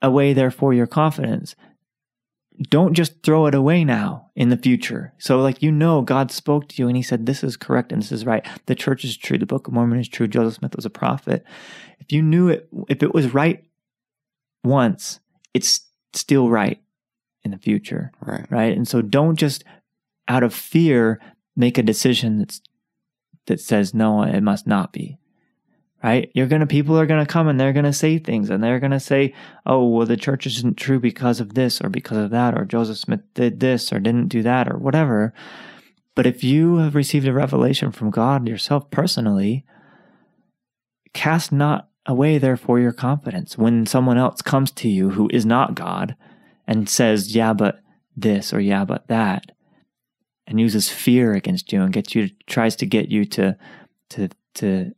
away 0.02 0.34
therefore 0.34 0.74
your 0.74 0.88
confidence 0.88 1.56
don't 2.62 2.94
just 2.94 3.22
throw 3.24 3.46
it 3.46 3.54
away 3.54 3.84
now 3.84 4.32
in 4.36 4.50
the 4.50 4.58
future. 4.58 5.14
So, 5.20 5.40
like, 5.42 5.62
you 5.62 5.72
know, 5.72 6.02
God 6.02 6.32
spoke 6.32 6.68
to 6.70 6.82
you 6.82 6.88
and 6.88 6.98
He 6.98 7.04
said, 7.04 7.26
This 7.26 7.44
is 7.44 7.56
correct 7.56 7.92
and 7.92 8.02
this 8.02 8.12
is 8.12 8.26
right. 8.26 8.46
The 8.66 8.76
church 8.76 9.04
is 9.04 9.16
true. 9.16 9.38
The 9.38 9.46
Book 9.46 9.68
of 9.68 9.74
Mormon 9.74 10.00
is 10.00 10.08
true. 10.08 10.28
Joseph 10.28 10.56
Smith 10.56 10.76
was 10.76 10.86
a 10.86 10.90
prophet. 10.90 11.44
If 12.00 12.12
you 12.12 12.22
knew 12.22 12.50
it, 12.50 12.68
if 12.90 13.04
it 13.04 13.14
was 13.14 13.34
right 13.34 13.64
once, 14.64 15.20
it's 15.54 15.82
still 16.14 16.50
right 16.50 16.82
in 17.44 17.52
the 17.52 17.58
future. 17.58 18.12
Right. 18.22 18.50
Right. 18.50 18.76
And 18.76 18.88
so, 18.88 19.02
don't 19.02 19.38
just 19.38 19.64
out 20.28 20.44
of 20.44 20.54
fear 20.54 21.22
make 21.56 21.78
a 21.78 21.84
decision 21.84 22.40
that's 22.40 22.62
that 23.46 23.60
says, 23.60 23.94
No, 23.94 24.24
it 24.24 24.42
must 24.42 24.66
not 24.66 24.94
be 24.94 25.20
right? 26.08 26.32
You're 26.34 26.48
going 26.48 26.62
to, 26.62 26.68
people 26.68 26.98
are 26.98 27.06
going 27.06 27.26
to 27.26 27.32
come 27.32 27.50
and 27.50 27.60
they're 27.60 27.74
going 27.74 27.84
to 27.84 27.92
say 27.92 28.18
things 28.18 28.50
and 28.50 28.64
they're 28.64 28.80
going 28.80 28.92
to 28.92 29.00
say, 29.00 29.34
oh, 29.66 29.86
well, 29.90 30.06
the 30.06 30.16
church 30.16 30.46
isn't 30.46 30.78
true 30.78 31.02
because 31.02 31.42
of 31.42 31.54
this 31.54 31.82
or 31.82 31.90
because 31.90 32.18
of 32.18 32.30
that, 32.30 32.58
or 32.58 32.64
Joseph 32.64 32.98
Smith 32.98 33.20
did 33.34 33.60
this 33.60 33.92
or 33.92 34.00
didn't 34.00 34.30
do 34.30 34.42
that 34.42 34.70
or 34.70 34.78
whatever. 34.78 35.34
But 36.16 36.26
if 36.26 36.46
you 36.46 36.78
have 36.78 36.96
received 36.96 37.28
a 37.28 37.34
revelation 37.34 37.92
from 37.92 38.10
God 38.10 38.48
yourself 38.48 38.90
personally, 38.90 39.66
cast 41.14 41.52
not 41.52 41.90
away, 42.06 42.38
therefore, 42.38 42.80
your 42.80 42.94
confidence 42.94 43.58
when 43.58 43.86
someone 43.86 44.18
else 44.18 44.42
comes 44.42 44.72
to 44.72 44.88
you 44.88 45.10
who 45.10 45.30
is 45.34 45.46
not 45.46 45.76
God 45.76 46.16
and 46.66 46.90
says, 46.90 47.36
yeah, 47.36 47.52
but 47.52 47.82
this 48.16 48.54
or 48.54 48.62
yeah, 48.62 48.86
but 48.86 49.10
that, 49.10 49.52
and 50.48 50.58
uses 50.58 50.90
fear 50.90 51.34
against 51.34 51.74
you 51.74 51.82
and 51.82 51.92
gets 51.92 52.16
you, 52.16 52.30
tries 52.48 52.78
to 52.78 52.86
get 52.86 53.10
you 53.10 53.26
to, 53.26 53.58
to, 54.12 54.30
to 54.54 54.94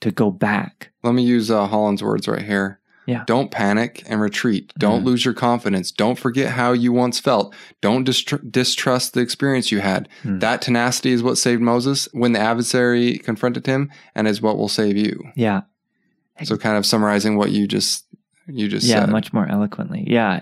to 0.00 0.10
go 0.10 0.30
back. 0.30 0.90
Let 1.02 1.14
me 1.14 1.22
use 1.22 1.50
uh, 1.50 1.66
Holland's 1.66 2.02
words 2.02 2.28
right 2.28 2.42
here. 2.42 2.80
Yeah. 3.06 3.22
Don't 3.26 3.52
panic 3.52 4.02
and 4.08 4.20
retreat. 4.20 4.72
Don't 4.78 4.98
mm-hmm. 4.98 5.06
lose 5.06 5.24
your 5.24 5.34
confidence. 5.34 5.92
Don't 5.92 6.18
forget 6.18 6.50
how 6.50 6.72
you 6.72 6.92
once 6.92 7.20
felt. 7.20 7.54
Don't 7.80 8.02
dist- 8.02 8.50
distrust 8.50 9.14
the 9.14 9.20
experience 9.20 9.70
you 9.70 9.78
had. 9.78 10.08
Mm. 10.24 10.40
That 10.40 10.60
tenacity 10.60 11.12
is 11.12 11.22
what 11.22 11.38
saved 11.38 11.62
Moses 11.62 12.08
when 12.12 12.32
the 12.32 12.40
adversary 12.40 13.18
confronted 13.18 13.64
him 13.66 13.92
and 14.16 14.26
is 14.26 14.42
what 14.42 14.58
will 14.58 14.68
save 14.68 14.96
you. 14.96 15.22
Yeah. 15.36 15.62
So 16.42 16.56
kind 16.56 16.76
of 16.76 16.84
summarizing 16.84 17.36
what 17.36 17.52
you 17.52 17.66
just 17.66 18.04
you 18.48 18.68
just 18.68 18.86
yeah, 18.86 19.00
said. 19.00 19.10
much 19.10 19.32
more 19.32 19.48
eloquently. 19.48 20.04
Yeah, 20.06 20.40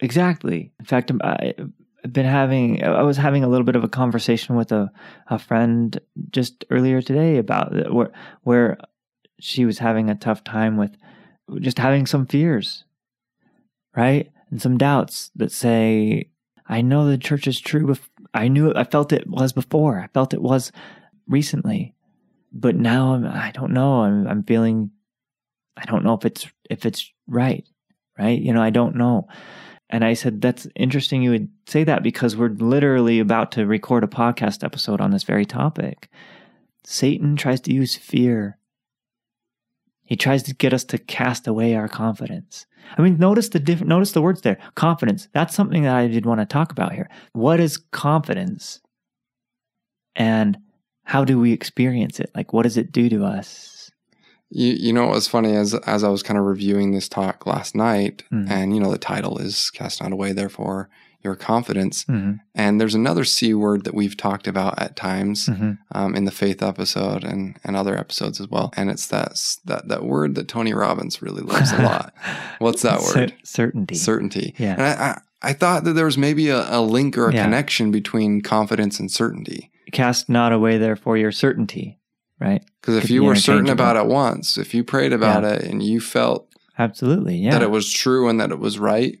exactly. 0.00 0.72
In 0.78 0.84
fact, 0.84 1.10
I, 1.22 1.54
I've 1.58 1.70
been 2.10 2.26
having 2.26 2.82
I 2.82 3.02
was 3.02 3.16
having 3.16 3.44
a 3.44 3.48
little 3.48 3.64
bit 3.64 3.76
of 3.76 3.84
a 3.84 3.88
conversation 3.88 4.56
with 4.56 4.72
a, 4.72 4.90
a 5.28 5.38
friend 5.38 6.00
just 6.30 6.64
earlier 6.70 7.00
today 7.00 7.38
about 7.38 7.92
where 7.92 8.10
where 8.42 8.78
she 9.38 9.64
was 9.64 9.78
having 9.78 10.08
a 10.08 10.14
tough 10.14 10.44
time 10.44 10.76
with 10.76 10.96
just 11.60 11.78
having 11.78 12.06
some 12.06 12.26
fears, 12.26 12.84
right? 13.96 14.30
And 14.50 14.62
some 14.62 14.78
doubts 14.78 15.30
that 15.36 15.50
say, 15.50 16.30
I 16.66 16.80
know 16.80 17.06
the 17.06 17.18
church 17.18 17.46
is 17.46 17.60
true. 17.60 17.96
I 18.32 18.48
knew 18.48 18.70
it, 18.70 18.76
I 18.76 18.84
felt 18.84 19.12
it 19.12 19.26
was 19.26 19.52
before. 19.52 19.98
I 19.98 20.08
felt 20.08 20.34
it 20.34 20.42
was 20.42 20.72
recently, 21.26 21.94
but 22.52 22.76
now 22.76 23.14
I'm, 23.14 23.26
I 23.26 23.50
don't 23.52 23.72
know. 23.72 24.02
I'm, 24.02 24.26
I'm 24.26 24.42
feeling, 24.44 24.90
I 25.76 25.84
don't 25.86 26.04
know 26.04 26.14
if 26.14 26.24
it's, 26.24 26.46
if 26.70 26.86
it's 26.86 27.10
right, 27.26 27.66
right? 28.18 28.40
You 28.40 28.52
know, 28.52 28.62
I 28.62 28.70
don't 28.70 28.96
know. 28.96 29.26
And 29.92 30.06
I 30.06 30.14
said, 30.14 30.40
That's 30.40 30.66
interesting 30.74 31.22
you 31.22 31.30
would 31.30 31.48
say 31.66 31.84
that 31.84 32.02
because 32.02 32.34
we're 32.34 32.48
literally 32.48 33.20
about 33.20 33.52
to 33.52 33.66
record 33.66 34.02
a 34.02 34.08
podcast 34.08 34.64
episode 34.64 35.02
on 35.02 35.10
this 35.10 35.22
very 35.22 35.44
topic. 35.44 36.08
Satan 36.82 37.36
tries 37.36 37.60
to 37.60 37.74
use 37.74 37.94
fear. 37.94 38.58
He 40.02 40.16
tries 40.16 40.42
to 40.44 40.54
get 40.54 40.72
us 40.72 40.84
to 40.84 40.98
cast 40.98 41.46
away 41.46 41.74
our 41.74 41.88
confidence. 41.88 42.66
I 42.96 43.02
mean, 43.02 43.18
notice 43.18 43.50
the 43.50 43.60
different, 43.60 43.88
notice 43.88 44.12
the 44.12 44.22
words 44.22 44.40
there. 44.40 44.58
Confidence. 44.74 45.28
That's 45.32 45.54
something 45.54 45.82
that 45.82 45.94
I 45.94 46.08
did 46.08 46.26
want 46.26 46.40
to 46.40 46.46
talk 46.46 46.72
about 46.72 46.92
here. 46.92 47.08
What 47.34 47.60
is 47.60 47.76
confidence? 47.76 48.80
And 50.16 50.58
how 51.04 51.24
do 51.24 51.38
we 51.38 51.52
experience 51.52 52.18
it? 52.18 52.30
Like, 52.34 52.52
what 52.52 52.62
does 52.62 52.76
it 52.76 52.92
do 52.92 53.08
to 53.10 53.24
us? 53.24 53.81
You, 54.54 54.74
you 54.74 54.92
know 54.92 55.06
what 55.06 55.14
was 55.14 55.28
funny 55.28 55.56
as 55.56 55.74
as 55.74 56.04
I 56.04 56.10
was 56.10 56.22
kind 56.22 56.38
of 56.38 56.44
reviewing 56.44 56.92
this 56.92 57.08
talk 57.08 57.46
last 57.46 57.74
night, 57.74 58.22
mm-hmm. 58.30 58.52
and 58.52 58.74
you 58.74 58.82
know 58.82 58.90
the 58.90 58.98
title 58.98 59.38
is 59.38 59.70
"Cast 59.70 60.02
Not 60.02 60.12
Away, 60.12 60.32
Therefore 60.32 60.90
Your 61.22 61.34
Confidence," 61.34 62.04
mm-hmm. 62.04 62.34
and 62.54 62.78
there's 62.78 62.94
another 62.94 63.24
c 63.24 63.54
word 63.54 63.84
that 63.84 63.94
we've 63.94 64.16
talked 64.16 64.46
about 64.46 64.78
at 64.78 64.94
times 64.94 65.46
mm-hmm. 65.46 65.72
um, 65.92 66.14
in 66.14 66.26
the 66.26 66.30
faith 66.30 66.62
episode 66.62 67.24
and 67.24 67.58
and 67.64 67.76
other 67.76 67.96
episodes 67.96 68.42
as 68.42 68.48
well, 68.48 68.74
and 68.76 68.90
it's 68.90 69.06
that 69.06 69.40
that 69.64 69.88
that 69.88 70.04
word 70.04 70.34
that 70.34 70.48
Tony 70.48 70.74
Robbins 70.74 71.22
really 71.22 71.42
loves 71.42 71.72
a 71.72 71.80
lot. 71.80 72.12
What's 72.58 72.82
that 72.82 73.00
word? 73.00 73.34
certainty. 73.44 73.94
Certainty. 73.94 74.54
Yeah. 74.58 74.74
And 74.74 74.82
I, 74.82 74.92
I, 74.92 75.20
I 75.40 75.52
thought 75.54 75.84
that 75.84 75.94
there 75.94 76.04
was 76.04 76.18
maybe 76.18 76.50
a, 76.50 76.66
a 76.68 76.82
link 76.82 77.16
or 77.16 77.30
a 77.30 77.34
yeah. 77.34 77.44
connection 77.44 77.90
between 77.90 78.42
confidence 78.42 79.00
and 79.00 79.10
certainty. 79.10 79.70
Cast 79.92 80.28
not 80.28 80.52
away, 80.52 80.76
therefore, 80.76 81.16
your 81.16 81.32
certainty 81.32 81.98
right? 82.42 82.64
Because 82.80 82.96
if 82.96 83.10
you 83.10 83.22
were 83.22 83.36
certain 83.36 83.68
about 83.68 83.96
it 83.96 84.06
once, 84.06 84.58
if 84.58 84.74
you 84.74 84.82
prayed 84.82 85.12
about 85.12 85.44
yeah. 85.44 85.52
it 85.52 85.62
and 85.62 85.82
you 85.82 86.00
felt 86.00 86.48
absolutely 86.78 87.36
yeah 87.36 87.50
that 87.50 87.62
it 87.62 87.70
was 87.70 87.92
true 87.92 88.28
and 88.28 88.40
that 88.40 88.50
it 88.50 88.58
was 88.58 88.78
right, 88.78 89.18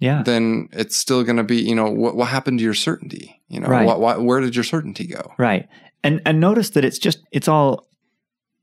yeah, 0.00 0.22
then 0.24 0.68
it's 0.72 0.96
still 0.96 1.22
going 1.22 1.36
to 1.36 1.44
be 1.44 1.62
you 1.62 1.74
know 1.74 1.90
what 1.90 2.16
what 2.16 2.28
happened 2.28 2.58
to 2.58 2.64
your 2.64 2.74
certainty? 2.74 3.40
You 3.48 3.60
know, 3.60 3.68
right. 3.68 3.86
what, 3.86 4.00
what, 4.00 4.22
where 4.22 4.40
did 4.40 4.56
your 4.56 4.64
certainty 4.64 5.06
go? 5.06 5.32
Right, 5.38 5.68
and 6.02 6.20
and 6.26 6.40
notice 6.40 6.70
that 6.70 6.84
it's 6.84 6.98
just 6.98 7.20
it's 7.30 7.48
all 7.48 7.86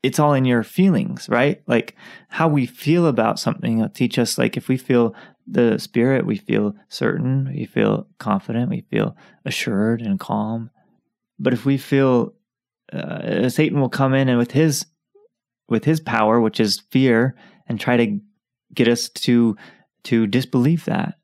it's 0.03 0.19
all 0.19 0.33
in 0.33 0.43
your 0.43 0.63
feelings, 0.63 1.29
right? 1.29 1.61
Like 1.65 1.95
how 2.27 2.49
we 2.49 2.65
feel 2.65 3.07
about 3.07 3.39
something 3.39 3.79
will 3.79 3.89
teach 3.89 4.19
us. 4.19 4.37
Like 4.37 4.57
if 4.57 4.67
we 4.67 4.75
feel 4.75 5.15
the 5.47 5.77
spirit, 5.77 6.25
we 6.25 6.37
feel 6.37 6.75
certain, 6.89 7.53
we 7.55 7.65
feel 7.65 8.07
confident, 8.17 8.69
we 8.69 8.81
feel 8.91 9.15
assured 9.45 10.01
and 10.01 10.19
calm. 10.19 10.69
But 11.39 11.53
if 11.53 11.65
we 11.65 11.77
feel 11.77 12.33
uh, 12.93 13.49
Satan 13.49 13.79
will 13.79 13.89
come 13.89 14.13
in 14.13 14.29
and 14.29 14.37
with 14.37 14.51
his 14.51 14.85
with 15.69 15.85
his 15.85 15.99
power, 15.99 16.39
which 16.39 16.59
is 16.59 16.83
fear, 16.91 17.35
and 17.67 17.79
try 17.79 17.97
to 17.97 18.19
get 18.73 18.87
us 18.87 19.09
to 19.09 19.55
to 20.05 20.27
disbelieve 20.27 20.85
that, 20.85 21.15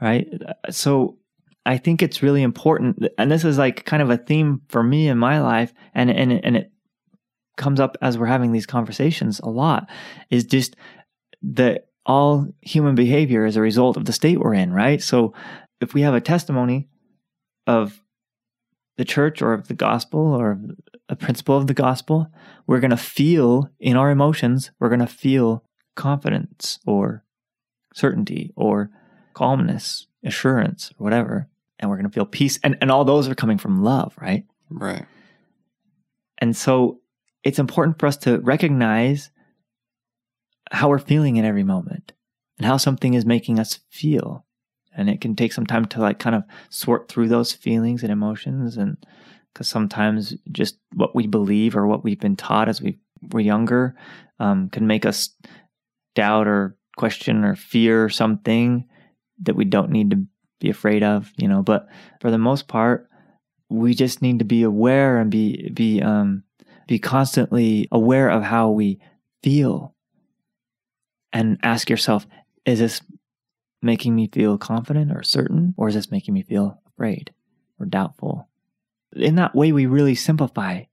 right? 0.00 0.26
So 0.70 1.18
I 1.64 1.78
think 1.78 2.02
it's 2.02 2.22
really 2.22 2.42
important, 2.42 3.06
and 3.18 3.30
this 3.30 3.44
is 3.44 3.58
like 3.58 3.84
kind 3.84 4.02
of 4.02 4.10
a 4.10 4.16
theme 4.16 4.62
for 4.68 4.82
me 4.82 5.08
in 5.08 5.18
my 5.18 5.40
life, 5.40 5.72
and 5.94 6.10
and 6.10 6.32
and 6.32 6.56
it 6.56 6.72
comes 7.56 7.80
up 7.80 7.96
as 8.02 8.18
we're 8.18 8.26
having 8.26 8.52
these 8.52 8.66
conversations 8.66 9.40
a 9.40 9.48
lot, 9.48 9.88
is 10.30 10.44
just 10.44 10.76
that 11.42 11.88
all 12.04 12.46
human 12.60 12.94
behavior 12.94 13.44
is 13.44 13.56
a 13.56 13.60
result 13.60 13.96
of 13.96 14.04
the 14.04 14.12
state 14.12 14.38
we're 14.38 14.54
in, 14.54 14.72
right? 14.72 15.02
So 15.02 15.34
if 15.80 15.94
we 15.94 16.02
have 16.02 16.14
a 16.14 16.20
testimony 16.20 16.88
of 17.66 18.00
the 18.96 19.04
church 19.04 19.42
or 19.42 19.52
of 19.52 19.68
the 19.68 19.74
gospel 19.74 20.20
or 20.20 20.58
a 21.08 21.16
principle 21.16 21.56
of 21.56 21.66
the 21.66 21.74
gospel, 21.74 22.28
we're 22.66 22.80
going 22.80 22.90
to 22.90 22.96
feel 22.96 23.70
in 23.78 23.96
our 23.96 24.10
emotions, 24.10 24.70
we're 24.78 24.88
going 24.88 25.00
to 25.00 25.06
feel 25.06 25.64
confidence 25.94 26.78
or 26.86 27.24
certainty 27.94 28.52
or 28.56 28.90
calmness, 29.34 30.06
assurance, 30.24 30.92
or 30.98 31.04
whatever. 31.04 31.48
And 31.78 31.90
we're 31.90 31.96
going 31.96 32.08
to 32.08 32.14
feel 32.14 32.26
peace. 32.26 32.58
And, 32.62 32.76
and 32.80 32.90
all 32.90 33.04
those 33.04 33.28
are 33.28 33.34
coming 33.34 33.58
from 33.58 33.82
love, 33.82 34.14
right? 34.20 34.44
Right. 34.70 35.04
And 36.38 36.56
so 36.56 37.00
it's 37.44 37.58
important 37.58 37.98
for 37.98 38.06
us 38.06 38.16
to 38.18 38.38
recognize 38.40 39.30
how 40.72 40.88
we're 40.88 40.98
feeling 40.98 41.36
in 41.36 41.44
every 41.44 41.62
moment 41.62 42.12
and 42.58 42.66
how 42.66 42.76
something 42.76 43.14
is 43.14 43.24
making 43.24 43.58
us 43.58 43.80
feel. 43.90 44.44
And 44.96 45.10
it 45.10 45.20
can 45.20 45.36
take 45.36 45.52
some 45.52 45.66
time 45.66 45.84
to 45.86 46.00
like 46.00 46.18
kind 46.18 46.34
of 46.34 46.44
sort 46.70 47.08
through 47.08 47.28
those 47.28 47.52
feelings 47.52 48.02
and 48.02 48.10
emotions. 48.10 48.76
And 48.76 48.96
because 49.56 49.68
sometimes 49.68 50.34
just 50.52 50.76
what 50.92 51.14
we 51.14 51.26
believe 51.26 51.74
or 51.74 51.86
what 51.86 52.04
we've 52.04 52.20
been 52.20 52.36
taught 52.36 52.68
as 52.68 52.82
we 52.82 52.98
were 53.30 53.40
younger 53.40 53.96
um, 54.38 54.68
can 54.68 54.86
make 54.86 55.06
us 55.06 55.30
doubt 56.14 56.46
or 56.46 56.76
question 56.98 57.42
or 57.42 57.56
fear 57.56 58.10
something 58.10 58.86
that 59.40 59.56
we 59.56 59.64
don't 59.64 59.90
need 59.90 60.10
to 60.10 60.22
be 60.60 60.68
afraid 60.68 61.02
of, 61.02 61.32
you 61.38 61.48
know. 61.48 61.62
But 61.62 61.88
for 62.20 62.30
the 62.30 62.36
most 62.36 62.68
part, 62.68 63.08
we 63.70 63.94
just 63.94 64.20
need 64.20 64.40
to 64.40 64.44
be 64.44 64.62
aware 64.62 65.18
and 65.18 65.30
be 65.30 65.70
be 65.70 66.02
um, 66.02 66.44
be 66.86 66.98
constantly 66.98 67.88
aware 67.90 68.28
of 68.28 68.42
how 68.42 68.68
we 68.68 69.00
feel 69.42 69.94
and 71.32 71.58
ask 71.62 71.88
yourself, 71.88 72.26
is 72.66 72.78
this 72.78 73.00
making 73.80 74.14
me 74.14 74.28
feel 74.30 74.58
confident 74.58 75.12
or 75.12 75.22
certain, 75.22 75.72
or 75.78 75.88
is 75.88 75.94
this 75.94 76.10
making 76.10 76.34
me 76.34 76.42
feel 76.42 76.78
afraid 76.86 77.32
or 77.80 77.86
doubtful? 77.86 78.50
In 79.16 79.36
that 79.36 79.54
way, 79.54 79.72
we 79.72 79.86
really 79.86 80.14
simplify 80.14 80.84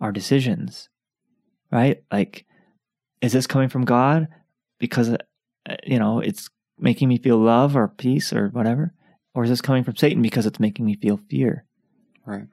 our 0.00 0.12
decisions, 0.12 0.88
right? 1.72 2.02
Like, 2.12 2.44
is 3.20 3.32
this 3.32 3.46
coming 3.46 3.68
from 3.68 3.84
God 3.84 4.28
because, 4.78 5.10
uh, 5.10 5.16
you 5.84 5.98
know, 5.98 6.20
it's 6.20 6.48
making 6.78 7.08
me 7.08 7.18
feel 7.18 7.38
love 7.38 7.76
or 7.76 7.88
peace 7.88 8.32
or 8.32 8.48
whatever? 8.48 8.92
Or 9.34 9.44
is 9.44 9.50
this 9.50 9.60
coming 9.60 9.84
from 9.84 9.96
Satan 9.96 10.22
because 10.22 10.46
it's 10.46 10.60
making 10.60 10.84
me 10.84 10.96
feel 10.96 11.20
fear? 11.28 11.64
Right. 12.26 12.46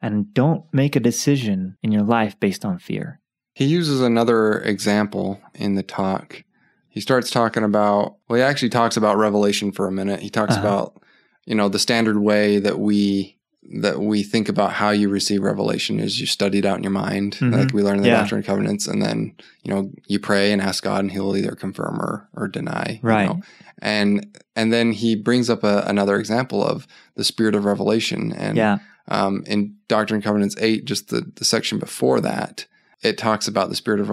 And 0.00 0.32
don't 0.34 0.64
make 0.72 0.96
a 0.96 1.00
decision 1.00 1.76
in 1.82 1.92
your 1.92 2.02
life 2.02 2.38
based 2.38 2.64
on 2.64 2.78
fear. 2.78 3.20
He 3.54 3.66
uses 3.66 4.00
another 4.00 4.60
example 4.60 5.40
in 5.54 5.74
the 5.74 5.82
talk. 5.82 6.44
He 6.88 7.00
starts 7.00 7.30
talking 7.30 7.64
about, 7.64 8.16
well, 8.28 8.36
he 8.36 8.42
actually 8.42 8.68
talks 8.68 8.96
about 8.96 9.16
revelation 9.16 9.72
for 9.72 9.86
a 9.86 9.92
minute. 9.92 10.20
He 10.20 10.30
talks 10.30 10.54
uh-huh. 10.54 10.60
about, 10.60 11.02
you 11.46 11.54
know, 11.54 11.68
the 11.68 11.78
standard 11.78 12.18
way 12.18 12.58
that 12.58 12.78
we 12.78 13.38
that 13.72 14.00
we 14.00 14.22
think 14.22 14.48
about 14.48 14.72
how 14.72 14.90
you 14.90 15.08
receive 15.08 15.42
revelation 15.42 15.98
is 15.98 16.20
you 16.20 16.26
study 16.26 16.58
it 16.58 16.64
out 16.64 16.76
in 16.76 16.82
your 16.82 16.92
mind, 16.92 17.36
mm-hmm. 17.36 17.54
like 17.54 17.72
we 17.72 17.82
learn 17.82 17.96
in 17.96 18.02
the 18.02 18.08
yeah. 18.08 18.20
Doctrine 18.20 18.38
and 18.38 18.46
Covenants, 18.46 18.86
and 18.86 19.02
then 19.02 19.34
you 19.62 19.72
know 19.72 19.90
you 20.06 20.18
pray 20.18 20.52
and 20.52 20.60
ask 20.60 20.84
God, 20.84 21.00
and 21.00 21.10
He'll 21.10 21.36
either 21.36 21.54
confirm 21.54 22.00
or 22.00 22.28
or 22.34 22.48
deny. 22.48 23.00
Right. 23.02 23.22
You 23.22 23.28
know? 23.28 23.40
And 23.80 24.38
and 24.54 24.72
then 24.72 24.92
he 24.92 25.16
brings 25.16 25.50
up 25.50 25.64
a, 25.64 25.84
another 25.86 26.18
example 26.18 26.64
of 26.64 26.86
the 27.16 27.24
spirit 27.24 27.54
of 27.54 27.64
revelation, 27.64 28.32
and 28.32 28.56
yeah. 28.56 28.78
um, 29.08 29.44
in 29.46 29.76
Doctrine 29.88 30.16
and 30.16 30.24
Covenants 30.24 30.56
eight, 30.58 30.84
just 30.84 31.08
the 31.08 31.30
the 31.34 31.44
section 31.44 31.78
before 31.78 32.20
that, 32.20 32.66
it 33.02 33.18
talks 33.18 33.48
about 33.48 33.68
the 33.68 33.76
spirit 33.76 34.00
of 34.00 34.10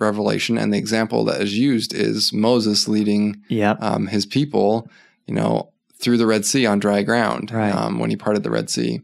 revelation, 0.00 0.58
and 0.58 0.72
the 0.72 0.78
example 0.78 1.24
that 1.24 1.40
is 1.40 1.56
used 1.58 1.94
is 1.94 2.32
Moses 2.32 2.88
leading 2.88 3.42
yep. 3.48 3.80
um, 3.80 4.06
his 4.06 4.26
people, 4.26 4.90
you 5.26 5.34
know, 5.34 5.71
through 6.02 6.18
the 6.18 6.26
Red 6.26 6.44
Sea 6.44 6.66
on 6.66 6.78
dry 6.78 7.02
ground 7.02 7.50
right. 7.50 7.74
um, 7.74 7.98
when 7.98 8.10
he 8.10 8.16
parted 8.16 8.42
the 8.42 8.50
Red 8.50 8.68
Sea. 8.68 9.00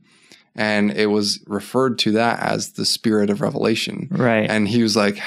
And 0.54 0.90
it 0.90 1.06
was 1.06 1.40
referred 1.46 1.98
to 2.00 2.12
that 2.12 2.40
as 2.40 2.72
the 2.72 2.84
spirit 2.84 3.30
of 3.30 3.40
revelation. 3.40 4.08
Right. 4.10 4.50
And 4.50 4.66
he 4.68 4.82
was 4.82 4.96
like, 4.96 5.20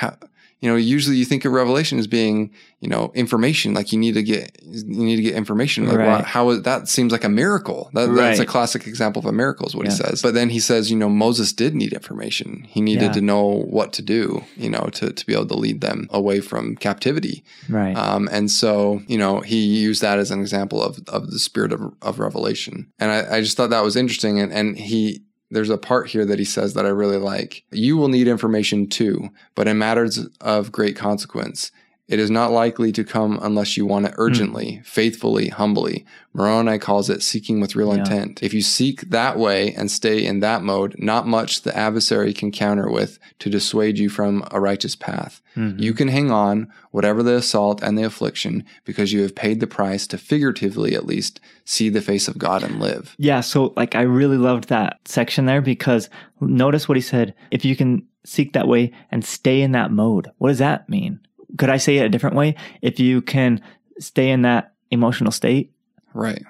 you 0.62 0.69
know, 0.69 0.76
usually 0.76 1.17
you 1.17 1.26
think 1.26 1.43
of 1.43 1.52
revelation 1.52 1.97
as 1.97 2.06
being, 2.06 2.52
you 2.80 2.88
know, 2.88 3.12
information. 3.15 3.74
Like 3.74 3.91
you 3.91 3.97
need 3.97 4.13
to 4.13 4.21
get, 4.21 4.60
you 4.63 4.86
need 4.86 5.15
to 5.15 5.24
get 5.24 5.34
information. 5.34 5.88
Like 5.88 5.97
right. 5.97 6.24
how 6.24 6.52
is 6.52 6.62
that 6.62 6.88
seems 6.88 7.12
like 7.12 7.24
a 7.24 7.30
miracle. 7.30 7.89
That, 7.93 8.10
right. 8.10 8.15
That's 8.15 8.39
a 8.39 8.45
classic 8.45 8.86
example 8.86 9.19
of 9.19 9.26
a 9.26 9.32
miracle 9.32 9.65
is 9.65 9.76
what 9.76 9.86
yeah. 9.86 9.91
he 9.91 9.97
says. 9.97 10.21
But 10.21 10.36
then 10.36 10.50
he 10.50 10.60
says, 10.60 10.91
you 10.91 10.97
know, 10.97 11.10
Moses 11.10 11.52
did 11.52 11.74
need 11.74 11.93
information. 11.93 12.67
He 12.69 12.80
needed 12.80 13.06
yeah. 13.06 13.12
to 13.13 13.21
know 13.21 13.63
what 13.63 13.91
to 13.93 14.04
do, 14.04 14.43
you 14.56 14.69
know, 14.69 14.88
to, 14.93 15.12
to 15.12 15.26
be 15.26 15.34
able 15.34 15.47
to 15.47 15.56
lead 15.56 15.82
them 15.82 16.08
away 16.12 16.41
from 16.41 16.76
captivity. 16.76 17.43
Right. 17.67 17.97
Um, 17.97 18.30
and 18.32 18.52
so, 18.52 19.02
you 19.08 19.17
know, 19.17 19.39
he 19.39 19.65
used 19.65 20.04
that 20.04 20.19
as 20.19 20.30
an 20.30 20.39
example 20.39 20.82
of, 20.82 21.00
of 21.08 21.32
the 21.32 21.39
spirit 21.39 21.74
of, 21.74 21.82
of 22.04 22.19
revelation. 22.19 22.91
And 23.00 23.10
I, 23.10 23.38
I 23.38 23.41
just 23.41 23.58
thought 23.58 23.71
that 23.71 23.84
was 23.84 23.95
interesting. 23.95 24.39
And, 24.39 24.54
and 24.54 24.78
he, 24.78 25.24
there's 25.52 25.70
a 25.70 25.78
part 25.78 26.08
here 26.08 26.26
that 26.26 26.40
he 26.40 26.46
says 26.46 26.74
that 26.74 26.86
I 26.86 26.90
really 26.90 27.18
like. 27.18 27.64
You 27.72 27.98
will 27.98 28.08
need 28.08 28.28
information 28.28 28.88
too, 28.88 29.30
but 29.54 29.68
in 29.68 29.78
matters 29.78 30.26
of 30.40 30.72
great 30.72 30.96
consequence. 30.96 31.72
It 32.12 32.19
is 32.19 32.30
not 32.30 32.52
likely 32.52 32.91
to 32.91 33.06
come 33.06 33.39
unless 33.41 33.78
you 33.78 33.86
want 33.86 34.06
it 34.06 34.13
urgently, 34.17 34.82
mm. 34.82 34.86
faithfully, 34.86 35.47
humbly. 35.47 36.06
Moroni 36.34 36.78
calls 36.78 37.10
it 37.10 37.24
seeking 37.24 37.62
with 37.62 37.74
real 37.74 37.93
yeah. 37.93 38.00
intent. 38.00 38.43
If 38.43 38.54
you 38.54 38.62
seek 38.62 39.10
that 39.12 39.39
way 39.39 39.74
and 39.76 39.89
stay 39.89 40.26
in 40.26 40.41
that 40.41 40.62
mode, 40.62 40.93
not 40.97 41.26
much 41.26 41.62
the 41.62 41.76
adversary 41.76 42.34
can 42.34 42.52
counter 42.52 42.91
with 42.91 43.17
to 43.39 43.50
dissuade 43.50 43.97
you 43.97 44.10
from 44.10 44.43
a 44.52 44.60
righteous 44.60 44.93
path. 44.93 45.41
Mm-hmm. 45.56 45.80
You 45.82 45.93
can 45.93 46.10
hang 46.10 46.32
on, 46.32 46.69
whatever 46.91 47.24
the 47.24 47.36
assault 47.36 47.82
and 47.82 47.97
the 47.97 48.04
affliction, 48.04 48.65
because 48.84 49.13
you 49.13 49.21
have 49.21 49.34
paid 49.34 49.62
the 49.62 49.67
price 49.67 50.06
to 50.08 50.17
figuratively 50.17 50.93
at 50.93 51.06
least 51.06 51.39
see 51.63 51.88
the 51.88 52.02
face 52.02 52.28
of 52.28 52.38
God 52.38 52.62
and 52.62 52.82
live. 52.82 53.15
Yeah. 53.19 53.39
So, 53.39 53.71
like, 53.78 53.95
I 53.95 54.02
really 54.02 54.38
loved 54.38 54.67
that 54.67 55.00
section 55.06 55.45
there 55.45 55.62
because 55.62 56.10
notice 56.41 56.89
what 56.89 56.97
he 56.97 57.02
said. 57.02 57.34
If 57.52 57.63
you 57.63 57.78
can 57.78 58.06
seek 58.26 58.52
that 58.54 58.67
way 58.67 58.91
and 59.12 59.24
stay 59.24 59.62
in 59.62 59.71
that 59.71 59.91
mode, 59.91 60.30
what 60.39 60.50
does 60.50 60.60
that 60.60 60.89
mean? 60.89 61.21
Could 61.58 61.70
I 61.70 61.78
say 61.78 61.98
it 61.98 62.06
a 62.06 62.10
different 62.10 62.36
way? 62.36 62.56
If 62.82 63.00
you 63.00 63.22
can 63.22 63.62
stay 64.00 64.30
in 64.30 64.42
that 64.44 64.74
emotional 64.90 65.32
state. 65.32 65.72
Right. 66.14 66.44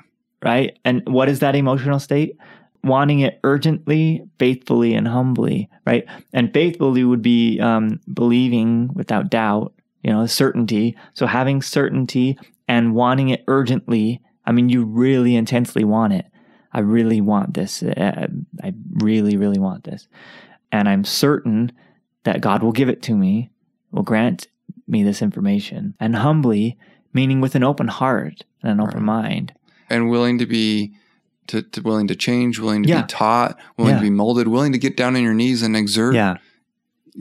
Right. 0.44 0.78
And 0.84 1.04
what 1.08 1.30
is 1.30 1.40
that 1.40 1.56
emotional 1.56 2.00
state? 2.00 2.38
Wanting 2.84 3.20
it 3.20 3.40
urgently, 3.44 4.24
faithfully, 4.40 4.96
and 4.96 5.08
humbly. 5.08 5.70
Right. 5.86 6.06
And 6.34 6.52
faithfully 6.54 7.04
would 7.04 7.22
be 7.22 7.60
um, 7.60 8.00
believing 8.12 8.90
without 8.94 9.30
doubt, 9.30 9.74
you 10.04 10.12
know, 10.12 10.26
certainty. 10.26 10.98
So 11.14 11.28
having 11.28 11.62
certainty 11.62 12.40
and 12.68 12.96
wanting 12.96 13.30
it 13.30 13.44
urgently. 13.48 14.22
I 14.46 14.52
mean, 14.52 14.70
you 14.70 14.84
really 14.84 15.36
intensely 15.36 15.84
want 15.84 16.14
it. 16.14 16.26
I 16.74 16.80
really 16.80 17.22
want 17.22 17.54
this. 17.54 17.84
Uh, 17.84 18.28
I 18.64 18.74
really, 18.94 19.38
really 19.38 19.60
want 19.60 19.84
this. 19.84 20.08
And 20.72 20.90
I'm 20.90 21.04
certain 21.04 21.72
that 22.24 22.42
God 22.42 22.64
will 22.64 22.72
give 22.72 22.90
it 22.90 23.02
to 23.04 23.16
me, 23.16 23.52
will 23.92 24.04
grant 24.04 24.48
me 24.91 25.04
this 25.04 25.21
information 25.21 25.95
and 25.99 26.15
humbly, 26.17 26.77
meaning 27.13 27.41
with 27.41 27.56
an 27.56 27.63
open 27.63 27.88
heart 27.88 28.43
and 28.62 28.71
an 28.71 28.82
open 28.82 28.95
right. 28.95 29.23
mind. 29.23 29.54
And 29.89 30.10
willing 30.10 30.38
to 30.38 30.45
be 30.45 30.93
to, 31.47 31.62
to, 31.62 31.82
willing 31.82 32.08
to 32.08 32.15
change, 32.15 32.60
willing 32.60 32.84
to 32.84 32.89
yeah. 32.89 33.01
be 33.01 33.08
taught, 33.08 33.58
willing 33.77 33.93
yeah. 33.93 33.99
to 33.99 34.04
be 34.04 34.10
molded, 34.10 34.47
willing 34.47 34.71
to 34.71 34.77
get 34.77 34.95
down 34.95 35.15
on 35.15 35.23
your 35.23 35.34
knees 35.34 35.62
and 35.63 35.75
exert 35.75 36.15
yeah. 36.15 36.38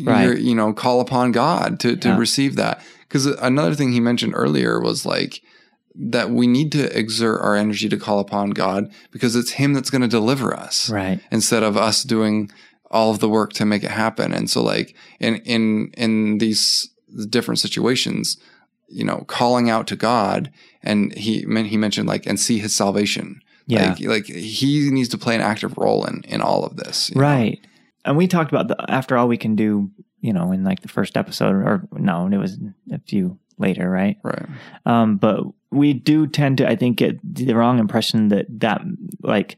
Right. 0.04 0.24
Your, 0.24 0.37
you 0.37 0.54
know, 0.54 0.72
call 0.72 1.00
upon 1.00 1.33
God 1.33 1.80
to, 1.80 1.96
to 1.96 2.12
receive 2.14 2.56
that. 2.56 2.80
Because 3.00 3.26
another 3.26 3.74
thing 3.74 3.92
he 3.92 3.98
mentioned 3.98 4.35
earlier 4.37 4.80
was 4.80 5.04
like 5.04 5.42
that 5.96 6.30
we 6.30 6.46
need 6.46 6.70
to 6.72 6.96
exert 6.96 7.40
our 7.42 7.56
energy 7.56 7.88
to 7.88 7.96
call 7.96 8.20
upon 8.20 8.50
God 8.50 8.92
because 9.11 9.35
it's 9.35 9.52
Him 9.52 9.72
that's 9.72 9.90
going 9.90 10.02
to 10.02 10.09
deliver 10.09 10.54
us, 10.54 10.88
right? 10.90 11.20
Instead 11.33 11.64
of 11.64 11.76
us 11.76 12.04
doing 12.04 12.50
all 12.90 13.11
of 13.11 13.18
the 13.18 13.28
work 13.28 13.52
to 13.54 13.64
make 13.64 13.83
it 13.83 13.90
happen. 13.90 14.33
And 14.33 14.48
so, 14.48 14.62
like 14.62 14.94
in 15.18 15.37
in 15.38 15.90
in 15.96 16.38
these 16.38 16.89
the 17.12 17.27
different 17.27 17.59
situations, 17.59 18.38
you 18.88 19.05
know, 19.05 19.25
calling 19.27 19.70
out 19.70 19.87
to 19.88 19.96
God, 19.96 20.51
and 20.83 21.14
he 21.16 21.44
meant 21.46 21.68
he 21.68 21.77
mentioned 21.77 22.09
like 22.09 22.27
and 22.27 22.38
see 22.38 22.59
His 22.59 22.75
salvation. 22.75 23.42
Yeah, 23.66 23.90
like, 23.90 24.01
like 24.01 24.27
he 24.27 24.90
needs 24.90 25.09
to 25.11 25.18
play 25.18 25.35
an 25.35 25.40
active 25.40 25.77
role 25.79 26.05
in 26.05 26.23
in 26.27 26.40
all 26.40 26.64
of 26.64 26.77
this, 26.77 27.11
right? 27.14 27.61
Know? 27.62 27.68
And 28.07 28.16
we 28.16 28.27
talked 28.27 28.51
about 28.51 28.68
the 28.68 28.90
after 28.90 29.16
all 29.16 29.29
we 29.29 29.37
can 29.37 29.55
do, 29.55 29.90
you 30.20 30.33
know, 30.33 30.53
in 30.53 30.64
like 30.64 30.81
the 30.81 30.88
first 30.88 31.16
episode, 31.16 31.55
or 31.55 31.87
no, 31.92 32.27
it 32.27 32.37
was 32.37 32.59
a 32.90 32.99
few 33.01 33.38
later, 33.59 33.88
right? 33.88 34.16
Right. 34.23 34.46
Um, 34.87 35.16
but 35.16 35.44
we 35.70 35.92
do 35.92 36.27
tend 36.27 36.59
to, 36.59 36.68
I 36.68 36.75
think, 36.77 36.96
get 36.96 37.18
the 37.23 37.55
wrong 37.55 37.79
impression 37.79 38.29
that 38.29 38.46
that 38.61 38.83
like, 39.23 39.57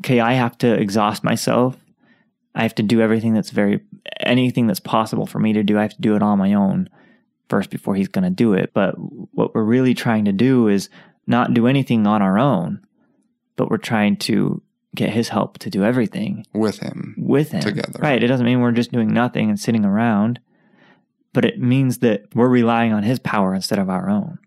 okay, 0.00 0.20
I 0.20 0.34
have 0.34 0.58
to 0.58 0.74
exhaust 0.74 1.24
myself 1.24 1.76
I 2.56 2.62
have 2.62 2.74
to 2.76 2.82
do 2.82 3.02
everything 3.02 3.34
that's 3.34 3.50
very 3.50 3.80
anything 4.18 4.66
that's 4.66 4.80
possible 4.80 5.26
for 5.26 5.38
me 5.38 5.52
to 5.52 5.62
do. 5.62 5.78
I 5.78 5.82
have 5.82 5.94
to 5.94 6.00
do 6.00 6.16
it 6.16 6.22
on 6.22 6.38
my 6.38 6.54
own 6.54 6.88
first 7.48 7.68
before 7.70 7.94
he's 7.94 8.08
going 8.08 8.24
to 8.24 8.30
do 8.30 8.54
it. 8.54 8.72
But 8.72 8.94
what 8.96 9.54
we're 9.54 9.62
really 9.62 9.92
trying 9.92 10.24
to 10.24 10.32
do 10.32 10.66
is 10.66 10.88
not 11.26 11.52
do 11.52 11.66
anything 11.66 12.06
on 12.06 12.22
our 12.22 12.38
own, 12.38 12.80
but 13.56 13.70
we're 13.70 13.76
trying 13.76 14.16
to 14.16 14.62
get 14.94 15.10
his 15.10 15.28
help 15.28 15.58
to 15.58 15.70
do 15.70 15.84
everything 15.84 16.46
with 16.54 16.78
him. 16.78 17.14
With 17.18 17.52
him. 17.52 17.60
Together. 17.60 18.00
Right. 18.00 18.22
It 18.22 18.28
doesn't 18.28 18.46
mean 18.46 18.60
we're 18.60 18.72
just 18.72 18.90
doing 18.90 19.12
nothing 19.12 19.50
and 19.50 19.60
sitting 19.60 19.84
around, 19.84 20.40
but 21.34 21.44
it 21.44 21.60
means 21.60 21.98
that 21.98 22.34
we're 22.34 22.48
relying 22.48 22.94
on 22.94 23.02
his 23.02 23.18
power 23.18 23.54
instead 23.54 23.78
of 23.78 23.90
our 23.90 24.08
own. 24.08 24.38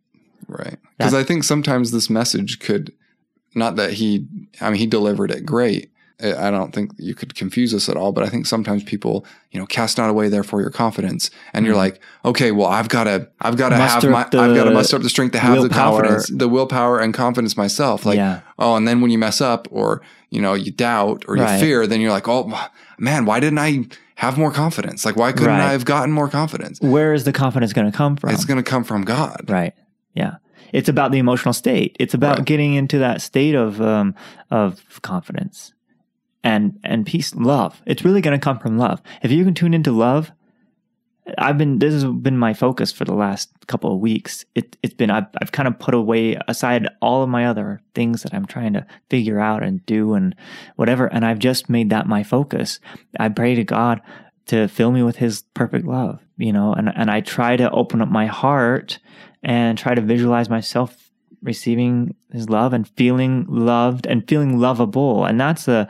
Right. 0.47 0.77
Because 0.97 1.13
I 1.13 1.23
think 1.23 1.43
sometimes 1.43 1.91
this 1.91 2.09
message 2.09 2.59
could, 2.59 2.91
not 3.53 3.75
that 3.75 3.93
he, 3.93 4.25
I 4.59 4.71
mean, 4.71 4.79
he 4.79 4.87
delivered 4.87 5.29
it 5.29 5.45
great. 5.45 5.91
I 6.21 6.51
don't 6.51 6.73
think 6.73 6.91
you 6.97 7.15
could 7.15 7.33
confuse 7.33 7.73
us 7.73 7.87
at 7.87 7.95
all, 7.95 8.11
but 8.11 8.25
I 8.25 8.29
think 8.29 8.45
sometimes 8.45 8.83
people, 8.83 9.25
you 9.51 9.59
know, 9.59 9.65
cast 9.65 9.97
not 9.97 10.09
away 10.09 10.27
therefore 10.27 10.59
your 10.59 10.69
confidence. 10.69 11.31
And 11.53 11.63
mm-hmm. 11.63 11.67
you're 11.67 11.77
like, 11.77 12.01
okay, 12.25 12.51
well, 12.51 12.67
I've 12.67 12.89
got 12.89 13.05
to, 13.05 13.29
I've 13.39 13.55
got 13.55 13.69
to 13.69 13.75
have 13.77 14.03
my, 14.03 14.23
I've 14.23 14.31
got 14.31 14.65
to 14.65 14.71
muster 14.71 14.97
up 14.97 15.01
the 15.01 15.09
strength 15.09 15.31
to 15.31 15.39
have 15.39 15.61
the 15.61 15.69
confidence, 15.69 16.29
the 16.29 16.49
willpower 16.49 16.99
and 16.99 17.13
confidence 17.13 17.55
myself. 17.55 18.05
Like, 18.05 18.17
yeah. 18.17 18.41
oh, 18.57 18.75
and 18.75 18.85
then 18.85 18.99
when 18.99 19.11
you 19.11 19.17
mess 19.17 19.39
up 19.39 19.69
or, 19.71 20.01
you 20.29 20.41
know, 20.41 20.53
you 20.53 20.71
doubt 20.71 21.23
or 21.27 21.37
you 21.37 21.43
right. 21.43 21.59
fear, 21.59 21.87
then 21.87 22.01
you're 22.01 22.11
like, 22.11 22.27
oh 22.27 22.51
man, 22.97 23.23
why 23.23 23.39
didn't 23.39 23.59
I 23.59 23.85
have 24.15 24.37
more 24.37 24.51
confidence? 24.51 25.05
Like, 25.05 25.15
why 25.15 25.31
couldn't 25.31 25.47
right. 25.47 25.69
I 25.69 25.71
have 25.71 25.85
gotten 25.85 26.11
more 26.11 26.27
confidence? 26.27 26.81
Where 26.81 27.13
is 27.13 27.23
the 27.23 27.31
confidence 27.31 27.71
going 27.71 27.89
to 27.89 27.97
come 27.97 28.17
from? 28.17 28.31
It's 28.31 28.43
going 28.43 28.61
to 28.61 28.69
come 28.69 28.83
from 28.83 29.03
God. 29.05 29.45
Right. 29.47 29.73
Yeah. 30.13 30.35
It's 30.73 30.89
about 30.89 31.11
the 31.11 31.17
emotional 31.17 31.53
state. 31.53 31.95
It's 31.97 32.13
about 32.13 32.39
right. 32.39 32.45
getting 32.45 32.73
into 32.73 32.99
that 32.99 33.21
state 33.21 33.55
of, 33.55 33.79
um, 33.81 34.13
of 34.51 35.01
confidence 35.01 35.73
and 36.43 36.79
and 36.83 37.05
peace, 37.05 37.35
love. 37.35 37.81
It's 37.85 38.03
really 38.03 38.21
going 38.21 38.37
to 38.37 38.43
come 38.43 38.59
from 38.59 38.77
love. 38.77 39.01
If 39.21 39.31
you 39.31 39.43
can 39.43 39.53
tune 39.53 39.73
into 39.73 39.91
love, 39.91 40.31
I've 41.37 41.57
been 41.57 41.79
this 41.79 41.93
has 41.93 42.05
been 42.05 42.37
my 42.37 42.53
focus 42.53 42.91
for 42.91 43.05
the 43.05 43.13
last 43.13 43.51
couple 43.67 43.93
of 43.93 43.99
weeks. 43.99 44.45
It 44.55 44.77
it's 44.81 44.93
been 44.93 45.11
I've 45.11 45.27
I've 45.41 45.51
kind 45.51 45.67
of 45.67 45.79
put 45.79 45.93
away 45.93 46.37
aside 46.47 46.87
all 47.01 47.23
of 47.23 47.29
my 47.29 47.45
other 47.45 47.81
things 47.93 48.23
that 48.23 48.33
I'm 48.33 48.45
trying 48.45 48.73
to 48.73 48.85
figure 49.09 49.39
out 49.39 49.63
and 49.63 49.85
do 49.85 50.13
and 50.13 50.35
whatever, 50.75 51.07
and 51.07 51.25
I've 51.25 51.39
just 51.39 51.69
made 51.69 51.89
that 51.89 52.07
my 52.07 52.23
focus. 52.23 52.79
I 53.19 53.29
pray 53.29 53.55
to 53.55 53.63
God 53.63 54.01
to 54.47 54.67
fill 54.67 54.91
me 54.91 55.03
with 55.03 55.17
His 55.17 55.43
perfect 55.53 55.85
love, 55.85 56.19
you 56.37 56.53
know, 56.53 56.73
and 56.73 56.91
and 56.95 57.11
I 57.11 57.21
try 57.21 57.57
to 57.57 57.69
open 57.71 58.01
up 58.01 58.09
my 58.09 58.25
heart 58.25 58.99
and 59.43 59.77
try 59.77 59.95
to 59.95 60.01
visualize 60.01 60.49
myself 60.49 61.09
receiving 61.41 62.15
his 62.31 62.49
love 62.49 62.73
and 62.73 62.87
feeling 62.87 63.45
loved 63.47 64.05
and 64.05 64.27
feeling 64.27 64.59
lovable 64.59 65.23
and 65.23 65.39
that's 65.39 65.69
a 65.69 65.87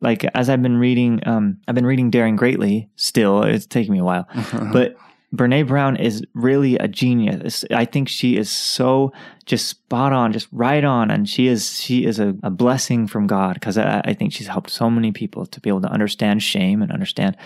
like 0.00 0.24
as 0.34 0.48
I've 0.48 0.62
been 0.62 0.78
reading, 0.78 1.20
um, 1.26 1.58
I've 1.68 1.74
been 1.74 1.86
reading 1.86 2.10
Daring 2.10 2.36
Greatly. 2.36 2.88
Still, 2.96 3.42
it's 3.42 3.66
taking 3.66 3.92
me 3.92 3.98
a 3.98 4.04
while, 4.04 4.28
but 4.72 4.96
Brene 5.34 5.66
Brown 5.66 5.96
is 5.96 6.24
really 6.34 6.76
a 6.78 6.88
genius. 6.88 7.64
I 7.70 7.84
think 7.84 8.08
she 8.08 8.36
is 8.36 8.50
so 8.50 9.12
just 9.46 9.68
spot 9.68 10.12
on, 10.12 10.32
just 10.32 10.48
right 10.50 10.84
on, 10.84 11.10
and 11.10 11.28
she 11.28 11.46
is 11.46 11.80
she 11.80 12.04
is 12.04 12.18
a, 12.18 12.34
a 12.42 12.50
blessing 12.50 13.06
from 13.06 13.26
God 13.26 13.54
because 13.54 13.78
I, 13.78 14.00
I, 14.04 14.14
think 14.14 14.32
she's 14.32 14.48
helped 14.48 14.70
so 14.70 14.90
many 14.90 15.12
people 15.12 15.46
to 15.46 15.60
be 15.60 15.68
able 15.68 15.82
to 15.82 15.88
understand 15.88 16.42
shame 16.42 16.82
and 16.82 16.90
understand 16.90 17.36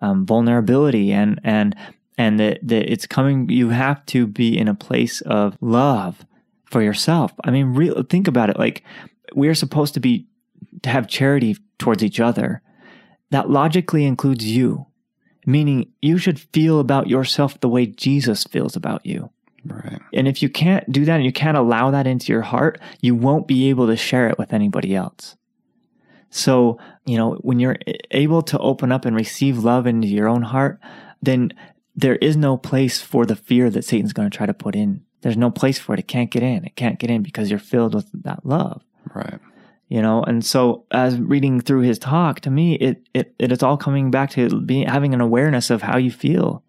um, 0.00 0.24
vulnerability 0.24 1.12
and 1.12 1.38
and 1.44 1.76
and 2.16 2.40
that, 2.40 2.60
that 2.62 2.90
it's 2.90 3.06
coming. 3.06 3.48
You 3.50 3.70
have 3.70 4.04
to 4.06 4.26
be 4.26 4.56
in 4.56 4.68
a 4.68 4.74
place 4.74 5.20
of 5.22 5.58
love 5.60 6.24
for 6.64 6.80
yourself. 6.80 7.32
I 7.44 7.50
mean, 7.50 7.74
real 7.74 8.02
think 8.04 8.26
about 8.26 8.48
it. 8.48 8.58
Like 8.58 8.84
we're 9.34 9.54
supposed 9.54 9.94
to 9.94 10.00
be 10.00 10.26
to 10.84 10.90
have 10.90 11.08
charity 11.08 11.56
towards 11.78 12.04
each 12.04 12.20
other, 12.20 12.62
that 13.30 13.50
logically 13.50 14.04
includes 14.04 14.44
you, 14.44 14.86
meaning 15.46 15.90
you 16.00 16.18
should 16.18 16.38
feel 16.38 16.78
about 16.78 17.08
yourself 17.08 17.58
the 17.60 17.70
way 17.70 17.86
Jesus 17.86 18.44
feels 18.44 18.76
about 18.76 19.04
you. 19.04 19.30
Right. 19.64 19.98
And 20.12 20.28
if 20.28 20.42
you 20.42 20.50
can't 20.50 20.90
do 20.92 21.06
that 21.06 21.16
and 21.16 21.24
you 21.24 21.32
can't 21.32 21.56
allow 21.56 21.90
that 21.90 22.06
into 22.06 22.32
your 22.32 22.42
heart, 22.42 22.78
you 23.00 23.14
won't 23.14 23.48
be 23.48 23.70
able 23.70 23.86
to 23.86 23.96
share 23.96 24.28
it 24.28 24.38
with 24.38 24.52
anybody 24.52 24.94
else. 24.94 25.36
So, 26.28 26.78
you 27.06 27.16
know, 27.16 27.36
when 27.36 27.60
you're 27.60 27.78
able 28.10 28.42
to 28.42 28.58
open 28.58 28.92
up 28.92 29.06
and 29.06 29.16
receive 29.16 29.64
love 29.64 29.86
into 29.86 30.08
your 30.08 30.28
own 30.28 30.42
heart, 30.42 30.80
then 31.22 31.54
there 31.96 32.16
is 32.16 32.36
no 32.36 32.58
place 32.58 33.00
for 33.00 33.24
the 33.24 33.36
fear 33.36 33.70
that 33.70 33.86
Satan's 33.86 34.12
going 34.12 34.28
to 34.28 34.36
try 34.36 34.44
to 34.44 34.52
put 34.52 34.76
in. 34.76 35.02
There's 35.22 35.36
no 35.38 35.50
place 35.50 35.78
for 35.78 35.94
it. 35.94 36.00
It 36.00 36.08
can't 36.08 36.30
get 36.30 36.42
in. 36.42 36.66
It 36.66 36.76
can't 36.76 36.98
get 36.98 37.10
in 37.10 37.22
because 37.22 37.48
you're 37.48 37.58
filled 37.58 37.94
with 37.94 38.10
that 38.24 38.44
love. 38.44 38.82
Right 39.14 39.40
you 39.88 40.00
know? 40.02 40.22
And 40.22 40.44
so 40.44 40.84
as 40.90 41.18
reading 41.18 41.60
through 41.60 41.80
his 41.80 41.98
talk 41.98 42.40
to 42.40 42.50
me 42.50 42.74
it 42.74 43.02
it, 43.14 43.34
it 43.38 43.52
is 43.52 43.62
all 43.62 43.76
coming 43.76 44.10
back 44.10 44.30
to 44.30 44.60
being 44.60 44.86
having 44.86 45.14
an 45.14 45.20
awareness 45.20 45.70
of 45.70 45.82
how 45.82 45.96
you 45.96 46.10
feel. 46.10 46.62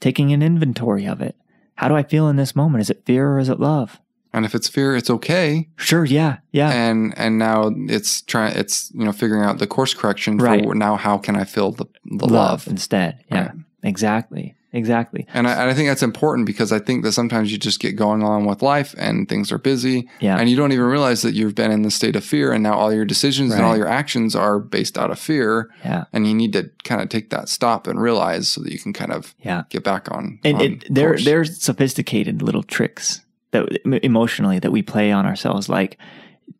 Taking 0.00 0.32
an 0.32 0.42
inventory 0.42 1.06
of 1.06 1.20
it. 1.22 1.36
How 1.76 1.88
do 1.88 1.94
i 1.94 2.02
feel 2.02 2.28
in 2.28 2.36
this 2.36 2.54
moment? 2.54 2.82
Is 2.82 2.90
it 2.90 3.04
fear 3.04 3.32
or 3.32 3.38
is 3.38 3.48
it 3.48 3.60
love? 3.60 4.00
And 4.32 4.44
if 4.44 4.54
it's 4.54 4.68
fear 4.68 4.96
it's 4.96 5.10
okay. 5.10 5.68
Sure 5.76 6.04
yeah 6.04 6.38
yeah. 6.52 6.70
And 6.70 7.14
and 7.16 7.38
now 7.38 7.70
it's 7.88 8.20
trying 8.22 8.56
it's 8.56 8.90
you 8.94 9.04
know 9.04 9.12
figuring 9.12 9.44
out 9.44 9.58
the 9.58 9.66
course 9.66 9.94
correction 9.94 10.38
for 10.38 10.44
right. 10.44 10.66
now 10.74 10.96
how 10.96 11.18
can 11.18 11.36
i 11.36 11.44
feel 11.44 11.70
the, 11.72 11.86
the 12.04 12.26
love, 12.26 12.30
love? 12.30 12.68
instead 12.68 13.24
yeah 13.30 13.46
right. 13.46 13.52
exactly 13.82 14.43
exactly. 14.74 15.26
And 15.32 15.46
I, 15.46 15.52
and 15.52 15.70
I, 15.70 15.74
think 15.74 15.88
that's 15.88 16.02
important 16.02 16.46
because 16.46 16.72
I 16.72 16.78
think 16.78 17.04
that 17.04 17.12
sometimes 17.12 17.50
you 17.50 17.58
just 17.58 17.80
get 17.80 17.96
going 17.96 18.22
on 18.22 18.44
with 18.44 18.60
life 18.60 18.94
and 18.98 19.28
things 19.28 19.50
are 19.52 19.58
busy. 19.58 20.08
Yeah. 20.20 20.36
And 20.36 20.50
you 20.50 20.56
don't 20.56 20.72
even 20.72 20.84
realize 20.84 21.22
that 21.22 21.34
you've 21.34 21.54
been 21.54 21.70
in 21.70 21.82
the 21.82 21.90
state 21.90 22.16
of 22.16 22.24
fear 22.24 22.52
and 22.52 22.62
now 22.62 22.74
all 22.74 22.92
your 22.92 23.04
decisions 23.04 23.50
right. 23.50 23.58
and 23.58 23.64
all 23.64 23.76
your 23.76 23.86
actions 23.86 24.34
are 24.34 24.58
based 24.58 24.98
out 24.98 25.10
of 25.10 25.18
fear. 25.18 25.70
Yeah. 25.84 26.04
And 26.12 26.26
you 26.26 26.34
need 26.34 26.52
to 26.52 26.70
kind 26.82 27.00
of 27.00 27.08
take 27.08 27.30
that 27.30 27.48
stop 27.48 27.86
and 27.86 28.00
realize 28.00 28.48
so 28.48 28.62
that 28.62 28.72
you 28.72 28.78
can 28.78 28.92
kind 28.92 29.12
of 29.12 29.34
yeah. 29.40 29.62
get 29.70 29.84
back 29.84 30.10
on. 30.10 30.40
And 30.44 30.56
on 30.56 30.62
it, 30.62 30.84
they're, 30.90 31.16
they're 31.16 31.44
sophisticated 31.44 32.42
little 32.42 32.62
tricks 32.62 33.20
that 33.52 33.68
emotionally 34.04 34.58
that 34.58 34.72
we 34.72 34.82
play 34.82 35.12
on 35.12 35.24
ourselves. 35.24 35.68
Like, 35.68 35.98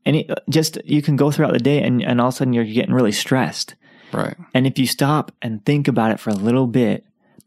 any, 0.06 0.28
just 0.48 0.78
you 0.84 1.02
can 1.02 1.16
go 1.16 1.30
throughout 1.30 1.52
the 1.52 1.58
day 1.58 1.82
and, 1.82 2.02
and 2.02 2.20
all 2.20 2.28
of 2.28 2.34
a 2.34 2.36
sudden 2.36 2.52
you're 2.52 2.64
getting 2.64 2.94
really 2.94 3.12
stressed. 3.12 3.74
Right. 4.12 4.36
And 4.52 4.66
if 4.66 4.78
you 4.78 4.86
stop 4.86 5.32
and 5.42 5.64
think 5.64 5.88
about 5.88 6.12
it 6.12 6.20
for 6.20 6.30
a 6.30 6.34
little 6.34 6.66
bit, 6.66 7.04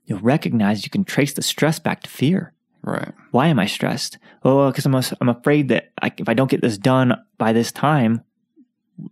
you'll 0.08 0.20
recognize 0.20 0.84
you 0.84 0.89
can 0.89 1.04
trace 1.04 1.34
the 1.34 1.41
stress 1.43 1.78
back 1.78 2.02
to 2.02 2.10
fear. 2.10 2.54
Right. 2.82 3.12
Why 3.32 3.48
am 3.48 3.60
I 3.60 3.67
stressed? 3.67 4.17
Oh, 4.43 4.72
because 4.72 4.86
I'm, 4.86 4.96
I'm 5.22 5.30
afraid 5.30 5.67
that 5.70 5.91
I, 6.02 6.12
if 6.17 6.30
I 6.30 6.34
don't 6.34 6.50
get 6.50 6.62
this 6.62 6.78
done 6.78 7.13
by 7.38 7.54
this 7.54 7.72
time, 7.72 8.24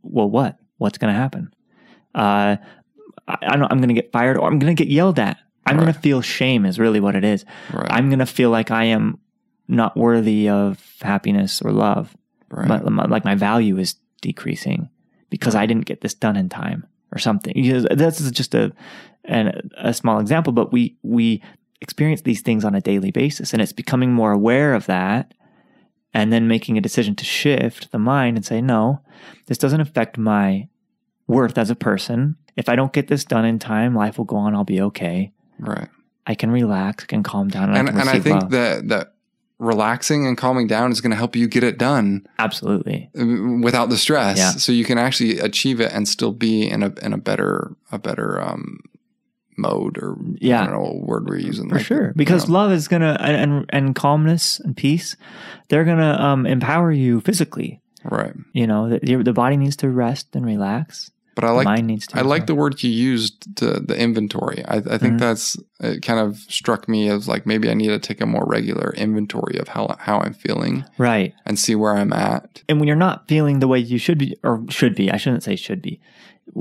well, 0.01 0.29
what? 0.29 0.57
What's 0.77 0.97
going 0.97 1.13
to 1.13 1.19
happen? 1.19 1.53
Uh, 2.15 2.55
I, 3.27 3.37
I 3.41 3.53
am 3.53 3.77
going 3.77 3.89
to 3.89 3.93
get 3.93 4.11
fired 4.11 4.37
or 4.37 4.47
I'm 4.47 4.57
going 4.57 4.73
to 4.73 4.81
get 4.83 4.91
yelled 4.91 5.19
at. 5.19 5.37
I'm 5.65 5.77
right. 5.77 5.83
going 5.83 5.93
to 5.93 5.99
feel 5.99 6.21
shame 6.21 6.65
is 6.65 6.79
really 6.79 6.99
what 6.99 7.15
it 7.15 7.25
is. 7.25 7.43
Right. 7.73 7.91
I'm 7.91 8.09
going 8.09 8.19
to 8.19 8.25
feel 8.25 8.49
like 8.49 8.71
I 8.71 8.85
am 8.85 9.19
not 9.67 9.97
worthy 9.97 10.47
of 10.47 10.95
happiness 11.01 11.61
or 11.61 11.71
love. 11.71 12.15
Right. 12.49 12.67
My, 12.67 12.89
my, 12.89 13.05
like 13.05 13.25
my 13.25 13.35
value 13.35 13.77
is 13.77 13.95
decreasing 14.21 14.89
because 15.29 15.55
I 15.55 15.65
didn't 15.65 15.85
get 15.85 16.01
this 16.01 16.13
done 16.13 16.37
in 16.37 16.47
time 16.47 16.87
or 17.15 17.19
something. 17.19 17.53
Because 17.55 17.87
that's 17.91 18.29
just 18.31 18.53
a 18.53 18.73
and 19.23 19.71
a 19.77 19.93
small 19.93 20.19
example, 20.19 20.53
but 20.53 20.71
we 20.71 20.97
we 21.01 21.41
experience 21.81 22.21
these 22.21 22.41
things 22.41 22.63
on 22.63 22.75
a 22.75 22.81
daily 22.81 23.11
basis, 23.11 23.53
and 23.53 23.61
it's 23.61 23.73
becoming 23.73 24.13
more 24.13 24.31
aware 24.31 24.73
of 24.73 24.85
that, 24.85 25.33
and 26.13 26.31
then 26.31 26.47
making 26.47 26.77
a 26.77 26.81
decision 26.81 27.15
to 27.15 27.25
shift 27.25 27.91
the 27.91 27.99
mind 27.99 28.37
and 28.37 28.45
say, 28.45 28.61
no, 28.61 29.01
this 29.47 29.57
doesn't 29.57 29.81
affect 29.81 30.17
my 30.17 30.67
worth 31.27 31.57
as 31.57 31.69
a 31.69 31.75
person. 31.75 32.35
If 32.55 32.69
I 32.69 32.75
don't 32.75 32.93
get 32.93 33.07
this 33.07 33.25
done 33.25 33.45
in 33.45 33.59
time, 33.59 33.95
life 33.95 34.17
will 34.17 34.25
go 34.25 34.37
on. 34.37 34.55
I'll 34.55 34.63
be 34.63 34.81
okay. 34.81 35.31
Right. 35.59 35.89
I 36.27 36.35
can 36.35 36.51
relax, 36.51 37.03
I 37.03 37.07
can 37.07 37.23
calm 37.23 37.49
down, 37.49 37.69
and, 37.69 37.89
and 37.89 37.97
I, 37.97 38.01
and 38.01 38.09
I 38.09 38.19
think 38.19 38.41
love. 38.41 38.51
that 38.51 38.87
that 38.89 39.14
relaxing 39.59 40.27
and 40.27 40.37
calming 40.37 40.67
down 40.67 40.91
is 40.91 41.01
going 41.01 41.11
to 41.11 41.17
help 41.17 41.35
you 41.35 41.47
get 41.47 41.63
it 41.63 41.77
done 41.77 42.27
absolutely. 42.39 43.09
without 43.13 43.89
the 43.89 43.97
stress. 43.97 44.37
Yeah. 44.37 44.51
so 44.51 44.71
you 44.71 44.83
can 44.83 44.97
actually 44.97 45.39
achieve 45.39 45.79
it 45.79 45.91
and 45.91 46.07
still 46.07 46.31
be 46.31 46.67
in 46.67 46.83
a 46.83 46.93
in 47.01 47.13
a 47.13 47.17
better 47.17 47.75
a 47.91 47.97
better 47.97 48.41
um 48.41 48.79
mode 49.57 49.97
or 49.97 50.17
yeah. 50.35 50.61
I 50.61 50.65
don't 50.65 50.73
know 50.73 50.81
what 50.81 51.07
word 51.07 51.29
we're 51.29 51.37
using 51.37 51.69
for 51.69 51.75
like, 51.75 51.85
sure. 51.85 52.13
because 52.15 52.47
you 52.47 52.53
know. 52.53 52.59
love 52.59 52.71
is 52.73 52.87
gonna 52.89 53.17
and 53.21 53.65
and 53.69 53.95
calmness 53.95 54.59
and 54.59 54.75
peace 54.75 55.15
they're 55.69 55.85
gonna 55.85 56.17
um 56.19 56.45
empower 56.45 56.91
you 56.91 57.21
physically. 57.21 57.81
Right. 58.03 58.33
You 58.53 58.67
know 58.67 58.89
the, 58.89 59.23
the 59.23 59.33
body 59.33 59.57
needs 59.57 59.77
to 59.77 59.89
rest 59.89 60.35
and 60.35 60.45
relax 60.45 61.11
but 61.35 61.43
I 61.43 61.51
like 61.51 61.67
I 62.13 62.21
like 62.21 62.47
the 62.47 62.55
word 62.55 62.81
you 62.81 62.89
used 62.89 63.55
to 63.57 63.79
the 63.81 63.95
inventory. 63.95 64.63
I, 64.65 64.77
I 64.77 64.81
think 64.81 65.01
mm-hmm. 65.01 65.17
that's 65.17 65.57
it. 65.81 66.01
Kind 66.01 66.19
of 66.19 66.37
struck 66.37 66.87
me 66.87 67.09
as 67.09 67.27
like 67.27 67.45
maybe 67.45 67.69
I 67.69 67.73
need 67.73 67.89
to 67.89 67.99
take 67.99 68.21
a 68.21 68.25
more 68.25 68.45
regular 68.45 68.93
inventory 68.95 69.59
of 69.59 69.67
how 69.67 69.95
how 69.99 70.19
I'm 70.19 70.33
feeling, 70.33 70.85
right, 70.97 71.33
and 71.45 71.59
see 71.59 71.75
where 71.75 71.95
I'm 71.95 72.13
at. 72.13 72.63
And 72.69 72.79
when 72.79 72.87
you're 72.87 72.95
not 72.95 73.27
feeling 73.27 73.59
the 73.59 73.67
way 73.67 73.79
you 73.79 73.97
should 73.97 74.17
be, 74.17 74.37
or 74.43 74.63
should 74.69 74.95
be, 74.95 75.11
I 75.11 75.17
shouldn't 75.17 75.43
say 75.43 75.57
should 75.57 75.81
be, 75.81 75.99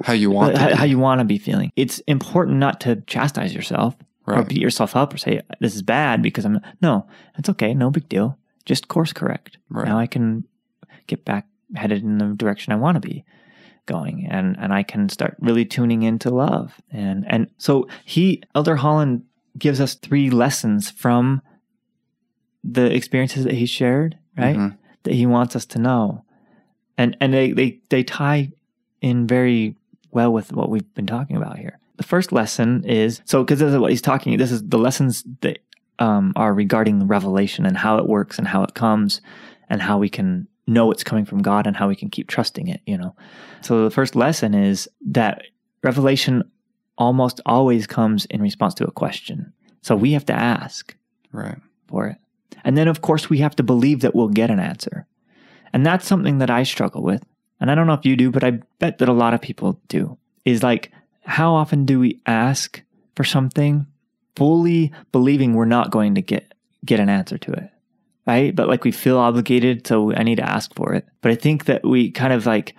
how 0.03 0.13
you 0.13 0.31
want 0.31 0.59
how, 0.59 0.75
how, 0.75 0.85
you 0.85 0.99
want 0.99 1.21
to 1.21 1.25
be 1.25 1.39
feeling. 1.39 1.73
It's 1.77 2.01
important 2.01 2.59
not 2.59 2.81
to 2.81 2.97
chastise 3.03 3.55
yourself 3.55 3.97
right. 4.27 4.41
or 4.41 4.43
beat 4.43 4.61
yourself 4.61 4.97
up 4.97 5.15
or 5.15 5.19
say 5.19 5.41
this 5.61 5.77
is 5.77 5.83
bad 5.83 6.21
because 6.21 6.45
I'm 6.45 6.61
no, 6.83 7.07
it's 7.39 7.49
okay, 7.51 7.75
no 7.75 7.91
big 7.91 8.09
deal. 8.09 8.39
Just 8.65 8.89
course 8.89 9.13
correct. 9.13 9.59
Right. 9.69 9.87
Now 9.87 9.99
I 9.99 10.07
can 10.09 10.45
get 11.07 11.25
back 11.25 11.47
headed 11.77 12.03
in 12.03 12.19
the 12.19 12.27
direction 12.35 12.73
I 12.73 12.77
want 12.77 13.01
to 13.01 13.01
be 13.01 13.25
going 13.87 14.27
and 14.31 14.57
and 14.59 14.73
I 14.73 14.83
can 14.83 15.09
start 15.09 15.37
really 15.41 15.65
tuning 15.65 16.03
into 16.03 16.31
love. 16.31 16.81
And 16.91 17.25
and 17.29 17.49
so 17.59 17.89
he 18.05 18.43
Elder 18.55 18.77
Holland 18.77 19.25
gives 19.59 19.81
us 19.81 19.95
three 19.95 20.31
lessons 20.31 20.91
from 20.91 21.43
the 22.63 22.93
experiences 22.95 23.45
that 23.45 23.55
he 23.55 23.67
shared, 23.67 24.19
right? 24.37 24.57
Mm-hmm. 24.57 24.77
That 25.03 25.15
he 25.15 25.27
wants 25.27 25.55
us 25.55 25.67
to 25.67 25.79
know. 25.79 26.25
And 26.97 27.17
and 27.21 27.33
they 27.33 27.53
they 27.53 27.81
they 27.91 28.03
tie 28.03 28.53
in 29.01 29.27
very 29.27 29.77
well 30.11 30.33
with 30.33 30.53
what 30.53 30.71
we've 30.71 30.95
been 30.95 31.07
talking 31.07 31.37
about 31.37 31.59
here. 31.59 31.79
The 31.97 32.05
first 32.05 32.33
lesson 32.33 32.85
is 32.85 33.21
so 33.25 33.45
because 33.45 33.61
this 33.61 33.73
is 33.73 33.79
what 33.79 33.91
he's 33.91 34.03
talking. 34.03 34.37
This 34.39 34.53
is 34.53 34.67
the 34.67 34.79
lessons 34.79 35.25
that 35.41 35.59
um, 35.99 36.33
are 36.37 36.53
regarding 36.53 37.07
revelation 37.07 37.67
and 37.67 37.77
how 37.77 37.99
it 37.99 38.07
works 38.07 38.39
and 38.39 38.49
how 38.49 38.63
it 38.65 38.75
comes 38.75 39.21
and 39.69 39.81
how 39.83 39.99
we 39.99 40.09
can 40.09 40.49
know 40.67 40.91
it's 40.91 41.05
coming 41.05 41.25
from 41.25 41.43
God 41.43 41.67
and 41.67 41.77
how 41.77 41.89
we 41.89 41.97
can 41.97 42.11
keep 42.11 42.29
trusting 42.29 42.69
it. 42.69 42.81
You 42.87 42.99
know. 42.99 43.15
So 43.63 43.85
the 43.85 43.91
first 43.91 44.17
lesson 44.17 44.55
is 44.55 44.89
that 45.07 45.43
revelation 45.83 46.45
almost 46.97 47.41
always 47.47 47.87
comes 47.87 48.25
in 48.27 48.41
response 48.41 48.75
to 48.75 48.87
a 48.87 48.91
question. 48.91 49.53
So 49.83 49.97
we 49.97 50.13
have 50.13 50.25
to 50.27 50.33
ask 50.33 50.97
right. 51.33 51.59
for 51.89 52.07
it. 52.07 52.17
And 52.65 52.79
then, 52.79 52.89
of 52.89 53.03
course, 53.03 53.29
we 53.29 53.39
have 53.39 53.57
to 53.57 53.63
believe 53.63 54.01
that 54.01 54.15
we'll 54.15 54.29
get 54.29 54.51
an 54.51 54.61
answer. 54.61 55.07
And 55.73 55.85
that's 55.85 56.07
something 56.07 56.39
that 56.39 56.51
I 56.51 56.63
struggle 56.63 57.03
with. 57.03 57.25
And 57.61 57.71
I 57.71 57.75
don't 57.75 57.87
know 57.87 57.95
if 57.95 58.07
you 58.07 58.17
do, 58.17 58.31
but 58.31 58.45
I 58.45 58.61
bet 58.79 58.99
that 58.99 59.09
a 59.09 59.13
lot 59.13 59.35
of 59.35 59.43
people 59.43 59.81
do. 59.89 60.17
Is 60.45 60.63
like, 60.63 60.93
how 61.25 61.55
often 61.55 61.85
do 61.85 62.01
we 62.01 62.21
ask 62.27 62.83
for 63.17 63.25
something 63.25 63.87
fully 64.37 64.93
believing 65.13 65.55
we're 65.55 65.65
not 65.65 65.91
going 65.91 66.15
to 66.15 66.23
get 66.23 66.53
get 66.85 67.01
an 67.01 67.09
answer 67.09 67.39
to 67.39 67.53
it? 67.53 67.71
Right? 68.27 68.55
But 68.55 68.69
like 68.69 68.85
we 68.85 68.93
feel 68.93 69.19
obligated, 69.19 69.87
so 69.87 70.13
I 70.15 70.23
need 70.23 70.37
to 70.37 70.49
ask 70.49 70.75
for 70.75 70.95
it. 70.95 71.07
But 71.21 71.33
I 71.33 71.35
think 71.35 71.67
that 71.67 71.85
we 71.85 72.11
kind 72.11 72.33
of 72.33 72.47
like 72.47 72.75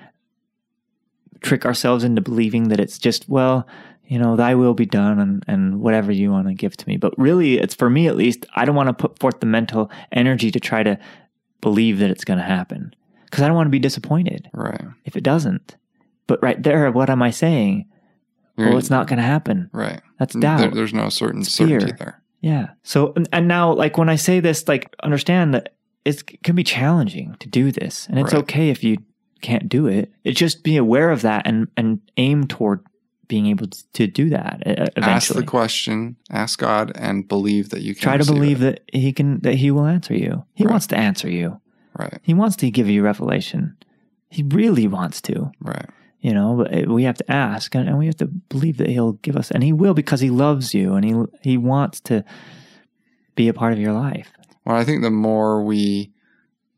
trick 1.41 1.65
ourselves 1.65 2.03
into 2.03 2.21
believing 2.21 2.69
that 2.69 2.79
it's 2.79 2.97
just, 2.97 3.29
well, 3.29 3.67
you 4.07 4.19
know, 4.19 4.35
thy 4.35 4.55
will 4.55 4.73
be 4.73 4.85
done 4.85 5.19
and, 5.19 5.43
and 5.47 5.79
whatever 5.79 6.11
you 6.11 6.31
want 6.31 6.47
to 6.47 6.53
give 6.53 6.75
to 6.77 6.87
me. 6.87 6.97
But 6.97 7.17
really, 7.17 7.57
it's 7.57 7.75
for 7.75 7.89
me 7.89 8.07
at 8.07 8.15
least, 8.15 8.45
I 8.55 8.65
don't 8.65 8.75
want 8.75 8.89
to 8.89 8.93
put 8.93 9.19
forth 9.19 9.39
the 9.39 9.45
mental 9.45 9.91
energy 10.11 10.51
to 10.51 10.59
try 10.59 10.83
to 10.83 10.97
believe 11.61 11.99
that 11.99 12.09
it's 12.09 12.23
going 12.23 12.39
to 12.39 12.45
happen 12.45 12.95
because 13.25 13.43
I 13.43 13.47
don't 13.47 13.55
want 13.55 13.67
to 13.67 13.71
be 13.71 13.79
disappointed. 13.79 14.49
Right. 14.53 14.85
If 15.05 15.15
it 15.15 15.23
doesn't. 15.23 15.75
But 16.27 16.41
right 16.41 16.61
there, 16.61 16.91
what 16.91 17.09
am 17.09 17.21
I 17.21 17.31
saying? 17.31 17.85
You're, 18.57 18.69
well, 18.69 18.77
it's 18.77 18.89
not 18.89 19.07
going 19.07 19.17
to 19.17 19.23
happen. 19.23 19.69
Right. 19.73 20.01
That's 20.17 20.35
doubt. 20.35 20.59
There, 20.59 20.71
there's 20.71 20.93
no 20.93 21.09
certain 21.09 21.41
it's 21.41 21.51
certainty 21.51 21.87
fear. 21.87 21.95
there. 21.97 22.21
Yeah. 22.45 22.67
So, 22.83 23.11
and, 23.15 23.27
and, 23.33 23.47
now, 23.47 23.73
like 23.73 23.97
when 23.97 24.07
I 24.07 24.17
say 24.17 24.39
this, 24.39 24.67
like 24.67 24.95
understand 25.01 25.55
that 25.55 25.73
it 26.05 26.43
can 26.43 26.55
be 26.55 26.63
challenging 26.63 27.35
to 27.39 27.49
do 27.49 27.71
this, 27.71 28.05
and 28.07 28.19
it's 28.19 28.33
right. 28.33 28.43
okay 28.43 28.69
if 28.69 28.83
you 28.83 28.97
can't 29.41 29.67
do 29.67 29.87
it. 29.87 30.11
It's 30.23 30.39
just 30.39 30.63
be 30.63 30.77
aware 30.77 31.09
of 31.09 31.23
that 31.23 31.47
and 31.47 31.69
and 31.75 32.01
aim 32.17 32.45
toward 32.45 32.85
being 33.27 33.47
able 33.47 33.65
to 33.93 34.05
do 34.05 34.29
that 34.29 34.61
eventually. 34.63 35.11
Ask 35.11 35.33
the 35.33 35.41
question, 35.41 36.17
ask 36.29 36.59
God, 36.59 36.91
and 36.93 37.27
believe 37.27 37.69
that 37.69 37.81
you 37.81 37.95
can. 37.95 38.03
Try 38.03 38.17
to 38.17 38.25
believe 38.25 38.61
it. 38.61 38.83
that 38.91 38.95
He 38.95 39.11
can, 39.11 39.39
that 39.39 39.55
He 39.55 39.71
will 39.71 39.87
answer 39.87 40.13
you. 40.13 40.45
He 40.53 40.65
right. 40.65 40.71
wants 40.71 40.85
to 40.87 40.97
answer 40.97 41.27
you. 41.27 41.59
Right. 41.97 42.19
He 42.21 42.35
wants 42.35 42.57
to 42.57 42.69
give 42.69 42.87
you 42.87 43.01
revelation. 43.01 43.75
He 44.29 44.43
really 44.43 44.87
wants 44.87 45.19
to. 45.21 45.51
Right. 45.59 45.89
You 46.21 46.33
know, 46.33 46.55
but 46.55 46.87
we 46.87 47.03
have 47.03 47.17
to 47.17 47.31
ask, 47.31 47.75
and 47.75 47.97
we 47.99 48.07
have 48.07 48.17
to 48.17 48.25
believe 48.25 48.77
that 48.77 48.89
He'll 48.89 49.13
give 49.13 49.35
us, 49.35 49.51
and 49.51 49.63
He 49.63 49.73
will 49.73 49.93
because 49.93 50.21
He 50.21 50.29
loves 50.29 50.73
you, 50.73 50.95
and 50.95 51.05
He 51.05 51.13
He 51.41 51.57
wants 51.57 51.99
to 52.01 52.23
be 53.35 53.47
a 53.47 53.53
part 53.53 53.73
of 53.73 53.79
your 53.79 53.93
life. 53.93 54.31
Well, 54.65 54.75
I 54.75 54.83
think 54.83 55.03
the 55.03 55.11
more 55.11 55.63
we 55.63 56.11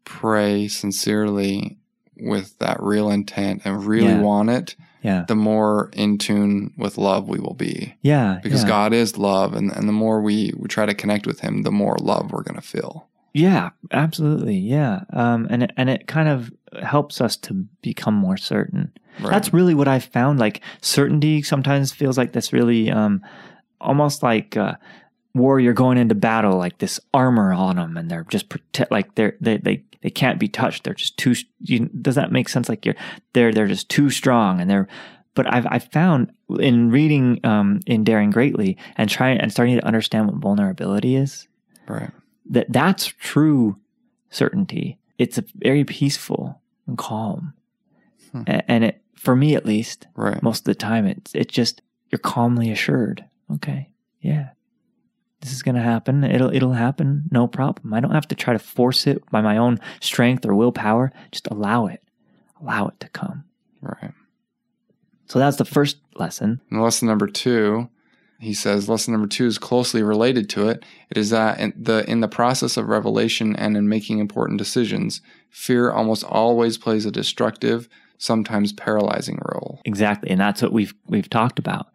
pray 0.03 0.67
sincerely 0.67 1.77
with 2.19 2.57
that 2.59 2.81
real 2.81 3.09
intent 3.09 3.61
and 3.63 3.85
really 3.85 4.07
yeah. 4.07 4.21
want 4.21 4.49
it, 4.49 4.75
yeah. 5.03 5.25
the 5.27 5.35
more 5.35 5.89
in 5.93 6.17
tune 6.17 6.73
with 6.77 6.97
love 6.97 7.27
we 7.27 7.39
will 7.39 7.53
be. 7.53 7.95
Yeah. 8.01 8.39
Because 8.41 8.63
yeah. 8.63 8.69
God 8.69 8.93
is 8.93 9.17
love. 9.17 9.53
And, 9.53 9.71
and 9.71 9.87
the 9.87 9.93
more 9.93 10.21
we, 10.21 10.51
we 10.57 10.67
try 10.67 10.85
to 10.85 10.93
connect 10.93 11.27
with 11.27 11.41
Him, 11.41 11.63
the 11.63 11.71
more 11.71 11.95
love 11.99 12.31
we're 12.31 12.43
going 12.43 12.59
to 12.59 12.67
feel. 12.67 13.07
Yeah, 13.33 13.69
absolutely. 13.91 14.57
Yeah. 14.57 15.01
Um, 15.11 15.47
and, 15.49 15.63
it, 15.63 15.71
and 15.77 15.89
it 15.89 16.07
kind 16.07 16.27
of 16.27 16.51
helps 16.83 17.21
us 17.21 17.37
to 17.37 17.53
become 17.81 18.15
more 18.15 18.37
certain. 18.37 18.91
Right. 19.19 19.31
That's 19.31 19.53
really 19.53 19.73
what 19.73 19.87
I 19.87 19.99
found. 19.99 20.39
Like 20.39 20.61
certainty 20.81 21.41
sometimes 21.41 21.91
feels 21.91 22.17
like 22.17 22.33
this 22.33 22.53
really, 22.53 22.89
um, 22.91 23.21
almost 23.79 24.23
like, 24.23 24.57
uh, 24.57 24.75
warrior 25.33 25.71
going 25.71 25.99
into 25.99 26.15
battle 26.15 26.57
like 26.57 26.79
this 26.79 26.99
armor 27.13 27.53
on 27.53 27.75
them 27.75 27.95
and 27.95 28.09
they're 28.09 28.23
just 28.23 28.49
protect 28.49 28.91
like 28.91 29.13
they're 29.13 29.37
they, 29.39 29.57
they 29.57 29.83
they 30.01 30.09
can't 30.09 30.39
be 30.39 30.47
touched. 30.47 30.83
They're 30.83 30.93
just 30.93 31.17
too. 31.17 31.35
You, 31.59 31.87
does 31.87 32.15
that 32.15 32.31
make 32.31 32.49
sense? 32.49 32.69
Like 32.69 32.85
you're 32.85 32.95
they're 33.33 33.51
they're 33.51 33.67
just 33.67 33.89
too 33.89 34.09
strong, 34.09 34.61
and 34.61 34.69
they're. 34.69 34.87
But 35.33 35.53
I've 35.53 35.67
I've 35.69 35.91
found 35.91 36.31
in 36.59 36.89
reading 36.89 37.39
um, 37.43 37.79
in 37.85 38.03
Daring 38.03 38.31
Greatly 38.31 38.77
and 38.95 39.09
trying 39.09 39.39
and 39.39 39.51
starting 39.51 39.75
to 39.75 39.85
understand 39.85 40.27
what 40.27 40.35
vulnerability 40.35 41.15
is. 41.15 41.47
Right. 41.87 42.11
That 42.49 42.71
that's 42.71 43.05
true 43.05 43.77
certainty. 44.29 44.97
It's 45.17 45.37
a 45.37 45.43
very 45.55 45.83
peaceful 45.83 46.61
and 46.85 46.97
calm, 46.97 47.53
hmm. 48.31 48.43
and 48.45 48.83
it 48.83 49.01
for 49.17 49.35
me 49.35 49.55
at 49.55 49.65
least. 49.65 50.07
Right. 50.15 50.41
Most 50.41 50.59
of 50.59 50.65
the 50.65 50.75
time, 50.75 51.05
it's 51.05 51.33
it's 51.35 51.53
just 51.53 51.81
you're 52.09 52.19
calmly 52.19 52.71
assured. 52.71 53.25
Okay. 53.51 53.89
Yeah 54.21 54.49
this 55.41 55.53
is 55.53 55.63
going 55.63 55.75
to 55.75 55.81
happen. 55.81 56.23
It'll 56.23 56.53
it'll 56.53 56.73
happen, 56.73 57.25
no 57.31 57.47
problem. 57.47 57.93
I 57.93 57.99
don't 57.99 58.11
have 58.11 58.27
to 58.29 58.35
try 58.35 58.53
to 58.53 58.59
force 58.59 59.05
it 59.07 59.23
by 59.29 59.41
my 59.41 59.57
own 59.57 59.79
strength 59.99 60.45
or 60.45 60.55
willpower. 60.55 61.11
Just 61.31 61.47
allow 61.47 61.85
it. 61.85 62.01
Allow 62.61 62.87
it 62.87 62.99
to 63.01 63.09
come. 63.09 63.43
Right. 63.81 64.13
So 65.27 65.39
that's 65.39 65.57
the 65.57 65.65
first 65.65 65.97
lesson. 66.15 66.61
And 66.71 66.81
lesson 66.81 67.07
number 67.07 67.27
2, 67.27 67.89
he 68.39 68.53
says 68.53 68.89
lesson 68.89 69.11
number 69.11 69.27
2 69.27 69.45
is 69.45 69.57
closely 69.57 70.01
related 70.01 70.49
to 70.51 70.69
it. 70.69 70.83
It 71.09 71.17
is 71.17 71.29
that 71.29 71.59
in 71.59 71.73
the 71.77 72.09
in 72.09 72.21
the 72.21 72.27
process 72.27 72.77
of 72.77 72.87
revelation 72.87 73.55
and 73.55 73.77
in 73.77 73.87
making 73.87 74.19
important 74.19 74.57
decisions, 74.57 75.21
fear 75.49 75.91
almost 75.91 76.23
always 76.23 76.77
plays 76.77 77.05
a 77.05 77.11
destructive, 77.11 77.87
sometimes 78.17 78.73
paralyzing 78.73 79.39
role. 79.53 79.81
Exactly. 79.85 80.29
And 80.29 80.39
that's 80.39 80.61
what 80.61 80.73
we've 80.73 80.93
we've 81.07 81.29
talked 81.29 81.59
about. 81.59 81.87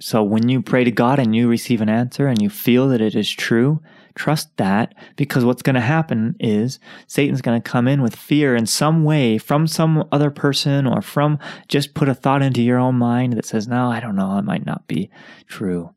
So 0.00 0.22
when 0.22 0.48
you 0.48 0.62
pray 0.62 0.84
to 0.84 0.90
God 0.90 1.18
and 1.18 1.36
you 1.36 1.48
receive 1.48 1.82
an 1.82 1.90
answer 1.90 2.26
and 2.26 2.40
you 2.40 2.48
feel 2.48 2.88
that 2.88 3.02
it 3.02 3.14
is 3.14 3.30
true, 3.30 3.82
trust 4.14 4.56
that 4.56 4.94
because 5.16 5.44
what's 5.44 5.62
going 5.62 5.74
to 5.74 5.80
happen 5.80 6.36
is 6.40 6.78
Satan's 7.06 7.42
going 7.42 7.60
to 7.60 7.70
come 7.70 7.86
in 7.86 8.00
with 8.00 8.16
fear 8.16 8.56
in 8.56 8.64
some 8.64 9.04
way 9.04 9.36
from 9.36 9.66
some 9.66 10.08
other 10.10 10.30
person 10.30 10.86
or 10.86 11.02
from 11.02 11.38
just 11.68 11.94
put 11.94 12.08
a 12.08 12.14
thought 12.14 12.42
into 12.42 12.62
your 12.62 12.78
own 12.78 12.94
mind 12.94 13.34
that 13.34 13.44
says, 13.44 13.68
no, 13.68 13.90
I 13.90 14.00
don't 14.00 14.16
know, 14.16 14.38
it 14.38 14.44
might 14.44 14.64
not 14.64 14.86
be 14.88 15.10
true. 15.46 15.94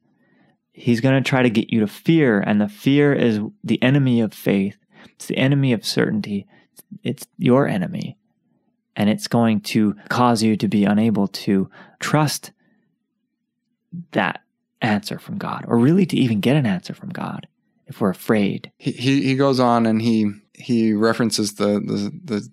He's 0.73 1.01
going 1.01 1.21
to 1.21 1.29
try 1.29 1.43
to 1.43 1.49
get 1.49 1.71
you 1.71 1.81
to 1.81 1.87
fear, 1.87 2.39
and 2.39 2.59
the 2.59 2.67
fear 2.67 3.13
is 3.13 3.39
the 3.63 3.81
enemy 3.83 4.21
of 4.21 4.33
faith. 4.33 4.75
It's 5.13 5.27
the 5.27 5.37
enemy 5.37 5.71
of 5.71 5.85
certainty. 5.85 6.47
It's 7.03 7.27
your 7.37 7.67
enemy. 7.67 8.17
And 8.95 9.09
it's 9.09 9.27
going 9.27 9.61
to 9.61 9.95
cause 10.09 10.43
you 10.43 10.55
to 10.57 10.67
be 10.67 10.85
unable 10.85 11.27
to 11.27 11.69
trust 11.99 12.51
that 14.11 14.41
answer 14.81 15.17
from 15.17 15.37
God, 15.37 15.65
or 15.67 15.77
really 15.77 16.05
to 16.05 16.17
even 16.17 16.41
get 16.41 16.55
an 16.55 16.65
answer 16.65 16.93
from 16.93 17.09
God 17.09 17.47
if 17.87 18.01
we're 18.01 18.09
afraid. 18.09 18.71
He 18.77 18.91
he, 18.91 19.23
he 19.23 19.35
goes 19.35 19.59
on 19.59 19.85
and 19.85 20.01
he 20.01 20.31
he 20.53 20.93
references 20.93 21.55
the, 21.55 21.79
the 21.79 22.11
the 22.23 22.49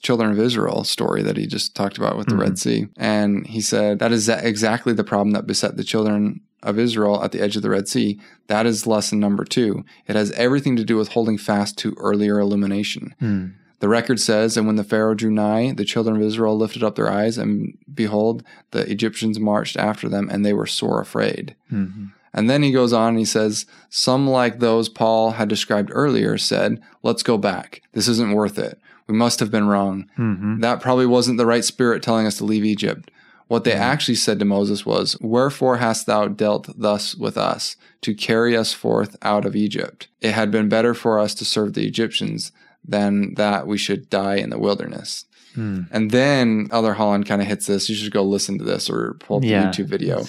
children 0.00 0.30
of 0.30 0.40
Israel 0.40 0.82
story 0.84 1.22
that 1.22 1.36
he 1.36 1.46
just 1.46 1.76
talked 1.76 1.98
about 1.98 2.16
with 2.16 2.26
the 2.26 2.32
mm-hmm. 2.32 2.42
Red 2.42 2.58
Sea, 2.58 2.88
and 2.96 3.46
he 3.46 3.60
said 3.60 3.98
that 4.00 4.12
is 4.12 4.28
exactly 4.28 4.92
the 4.92 5.04
problem 5.04 5.32
that 5.32 5.46
beset 5.46 5.76
the 5.76 5.84
children 5.84 6.40
of 6.62 6.78
Israel 6.78 7.22
at 7.22 7.32
the 7.32 7.40
edge 7.40 7.56
of 7.56 7.62
the 7.62 7.70
Red 7.70 7.88
Sea. 7.88 8.18
That 8.48 8.66
is 8.66 8.86
lesson 8.86 9.20
number 9.20 9.44
two. 9.44 9.84
It 10.06 10.16
has 10.16 10.32
everything 10.32 10.76
to 10.76 10.84
do 10.84 10.96
with 10.96 11.08
holding 11.08 11.38
fast 11.38 11.76
to 11.78 11.94
earlier 11.98 12.40
illumination. 12.40 13.14
Mm. 13.20 13.54
The 13.80 13.88
record 13.88 14.20
says, 14.20 14.56
And 14.56 14.66
when 14.66 14.76
the 14.76 14.84
Pharaoh 14.84 15.14
drew 15.14 15.30
nigh, 15.30 15.72
the 15.72 15.84
children 15.84 16.16
of 16.16 16.22
Israel 16.22 16.56
lifted 16.56 16.82
up 16.82 16.94
their 16.94 17.10
eyes, 17.10 17.38
and 17.38 17.76
behold, 17.92 18.42
the 18.70 18.90
Egyptians 18.90 19.38
marched 19.38 19.76
after 19.76 20.08
them, 20.08 20.28
and 20.30 20.44
they 20.44 20.52
were 20.52 20.66
sore 20.66 21.00
afraid. 21.00 21.54
Mm-hmm. 21.70 22.06
And 22.34 22.50
then 22.50 22.62
he 22.62 22.72
goes 22.72 22.92
on 22.92 23.10
and 23.10 23.18
he 23.18 23.24
says, 23.24 23.64
Some 23.88 24.28
like 24.28 24.58
those 24.58 24.88
Paul 24.88 25.32
had 25.32 25.48
described 25.48 25.90
earlier 25.92 26.36
said, 26.36 26.82
Let's 27.02 27.22
go 27.22 27.38
back. 27.38 27.80
This 27.92 28.08
isn't 28.08 28.32
worth 28.32 28.58
it. 28.58 28.78
We 29.06 29.14
must 29.14 29.38
have 29.40 29.50
been 29.50 29.68
wrong. 29.68 30.10
Mm-hmm. 30.18 30.60
That 30.60 30.80
probably 30.80 31.06
wasn't 31.06 31.38
the 31.38 31.46
right 31.46 31.64
spirit 31.64 32.02
telling 32.02 32.26
us 32.26 32.38
to 32.38 32.44
leave 32.44 32.64
Egypt. 32.64 33.10
What 33.46 33.64
they 33.64 33.72
mm-hmm. 33.72 33.82
actually 33.82 34.16
said 34.16 34.38
to 34.40 34.44
Moses 34.44 34.84
was, 34.84 35.16
Wherefore 35.20 35.76
hast 35.76 36.06
thou 36.06 36.26
dealt 36.26 36.68
thus 36.76 37.14
with 37.14 37.38
us, 37.38 37.76
to 38.00 38.14
carry 38.14 38.56
us 38.56 38.72
forth 38.72 39.16
out 39.22 39.44
of 39.44 39.54
Egypt? 39.54 40.08
It 40.20 40.32
had 40.32 40.50
been 40.50 40.68
better 40.68 40.92
for 40.92 41.20
us 41.20 41.34
to 41.36 41.44
serve 41.44 41.74
the 41.74 41.86
Egyptians 41.86 42.50
than 42.84 43.34
that 43.34 43.66
we 43.66 43.78
should 43.78 44.10
die 44.10 44.36
in 44.36 44.50
the 44.50 44.58
wilderness. 44.58 45.24
Hmm. 45.54 45.82
And 45.90 46.10
then 46.10 46.68
Elder 46.70 46.94
Holland 46.94 47.26
kind 47.26 47.40
of 47.40 47.48
hits 47.48 47.66
this. 47.66 47.88
You 47.88 47.94
should 47.94 48.12
go 48.12 48.22
listen 48.22 48.58
to 48.58 48.64
this 48.64 48.90
or 48.90 49.14
pull 49.20 49.38
up 49.38 49.44
the. 49.44 49.70
YouTube 49.70 49.86
video. 49.86 50.24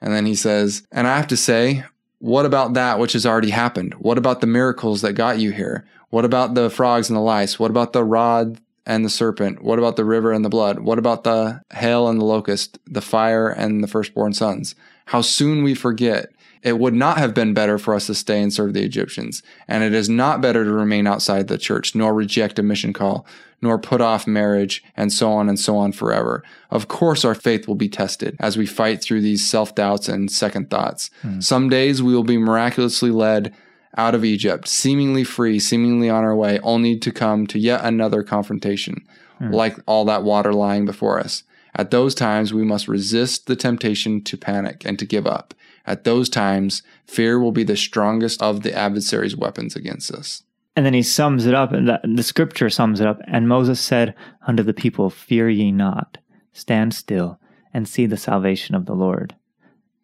And 0.00 0.12
then 0.12 0.26
he 0.26 0.34
says, 0.34 0.82
And 0.92 1.06
I 1.06 1.16
have 1.16 1.26
to 1.28 1.36
say, 1.36 1.84
what 2.18 2.46
about 2.46 2.74
that 2.74 2.98
which 2.98 3.12
has 3.12 3.26
already 3.26 3.50
happened? 3.50 3.94
What 3.94 4.18
about 4.18 4.40
the 4.40 4.46
miracles 4.46 5.02
that 5.02 5.12
got 5.12 5.38
you 5.38 5.52
here? 5.52 5.86
What 6.10 6.24
about 6.24 6.54
the 6.54 6.70
frogs 6.70 7.08
and 7.08 7.16
the 7.16 7.20
lice? 7.20 7.58
What 7.58 7.70
about 7.70 7.92
the 7.92 8.04
rod 8.04 8.60
and 8.86 9.04
the 9.04 9.10
serpent? 9.10 9.62
What 9.62 9.78
about 9.78 9.96
the 9.96 10.04
river 10.04 10.32
and 10.32 10.44
the 10.44 10.48
blood? 10.48 10.80
What 10.80 10.98
about 10.98 11.24
the 11.24 11.62
hail 11.72 12.08
and 12.08 12.20
the 12.20 12.24
locust, 12.24 12.78
the 12.86 13.02
fire 13.02 13.48
and 13.48 13.82
the 13.82 13.88
firstborn 13.88 14.32
sons? 14.32 14.74
How 15.06 15.20
soon 15.20 15.62
we 15.62 15.74
forget 15.74 16.30
It 16.62 16.78
would 16.78 16.94
not 16.94 17.18
have 17.18 17.34
been 17.34 17.54
better 17.54 17.78
for 17.78 17.94
us 17.94 18.06
to 18.06 18.14
stay 18.14 18.42
and 18.42 18.52
serve 18.52 18.74
the 18.74 18.84
Egyptians. 18.84 19.42
And 19.66 19.84
it 19.84 19.94
is 19.94 20.08
not 20.08 20.40
better 20.40 20.64
to 20.64 20.70
remain 20.70 21.06
outside 21.06 21.48
the 21.48 21.58
church, 21.58 21.94
nor 21.94 22.14
reject 22.14 22.58
a 22.58 22.62
mission 22.62 22.92
call, 22.92 23.26
nor 23.60 23.78
put 23.78 24.00
off 24.00 24.26
marriage, 24.26 24.84
and 24.96 25.12
so 25.12 25.30
on 25.32 25.48
and 25.48 25.58
so 25.58 25.76
on 25.76 25.92
forever. 25.92 26.42
Of 26.70 26.88
course, 26.88 27.24
our 27.24 27.34
faith 27.34 27.66
will 27.66 27.74
be 27.74 27.88
tested 27.88 28.36
as 28.40 28.56
we 28.56 28.66
fight 28.66 29.02
through 29.02 29.20
these 29.20 29.48
self 29.48 29.74
doubts 29.74 30.08
and 30.08 30.30
second 30.30 30.70
thoughts. 30.70 31.10
Hmm. 31.22 31.40
Some 31.40 31.68
days 31.68 32.02
we 32.02 32.14
will 32.14 32.24
be 32.24 32.38
miraculously 32.38 33.10
led 33.10 33.54
out 33.96 34.14
of 34.14 34.24
Egypt, 34.24 34.68
seemingly 34.68 35.24
free, 35.24 35.58
seemingly 35.58 36.08
on 36.08 36.24
our 36.24 36.36
way, 36.36 36.60
only 36.60 36.96
to 36.98 37.10
come 37.10 37.46
to 37.48 37.58
yet 37.58 37.84
another 37.84 38.22
confrontation, 38.22 39.04
hmm. 39.38 39.52
like 39.52 39.76
all 39.86 40.04
that 40.04 40.22
water 40.22 40.52
lying 40.52 40.84
before 40.84 41.18
us. 41.18 41.42
At 41.74 41.90
those 41.90 42.14
times, 42.14 42.52
we 42.52 42.64
must 42.64 42.88
resist 42.88 43.46
the 43.46 43.56
temptation 43.56 44.22
to 44.24 44.36
panic 44.36 44.84
and 44.84 44.98
to 44.98 45.06
give 45.06 45.26
up. 45.26 45.54
At 45.88 46.04
those 46.04 46.28
times, 46.28 46.82
fear 47.06 47.40
will 47.40 47.50
be 47.50 47.64
the 47.64 47.74
strongest 47.74 48.42
of 48.42 48.62
the 48.62 48.74
adversary's 48.74 49.34
weapons 49.34 49.74
against 49.74 50.12
us. 50.12 50.42
And 50.76 50.84
then 50.84 50.92
he 50.92 51.02
sums 51.02 51.46
it 51.46 51.54
up, 51.54 51.72
and 51.72 51.88
the, 51.88 51.98
the 52.04 52.22
scripture 52.22 52.68
sums 52.68 53.00
it 53.00 53.06
up. 53.06 53.20
And 53.26 53.48
Moses 53.48 53.80
said 53.80 54.14
unto 54.46 54.62
the 54.62 54.74
people, 54.74 55.08
Fear 55.08 55.48
ye 55.48 55.72
not, 55.72 56.18
stand 56.52 56.92
still, 56.92 57.40
and 57.72 57.88
see 57.88 58.04
the 58.04 58.18
salvation 58.18 58.74
of 58.74 58.84
the 58.84 58.92
Lord. 58.92 59.34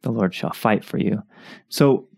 The 0.01 0.11
Lord 0.11 0.35
shall 0.35 0.55
fight 0.55 0.87
for 0.87 0.97
you. 0.97 1.22
So 1.68 2.09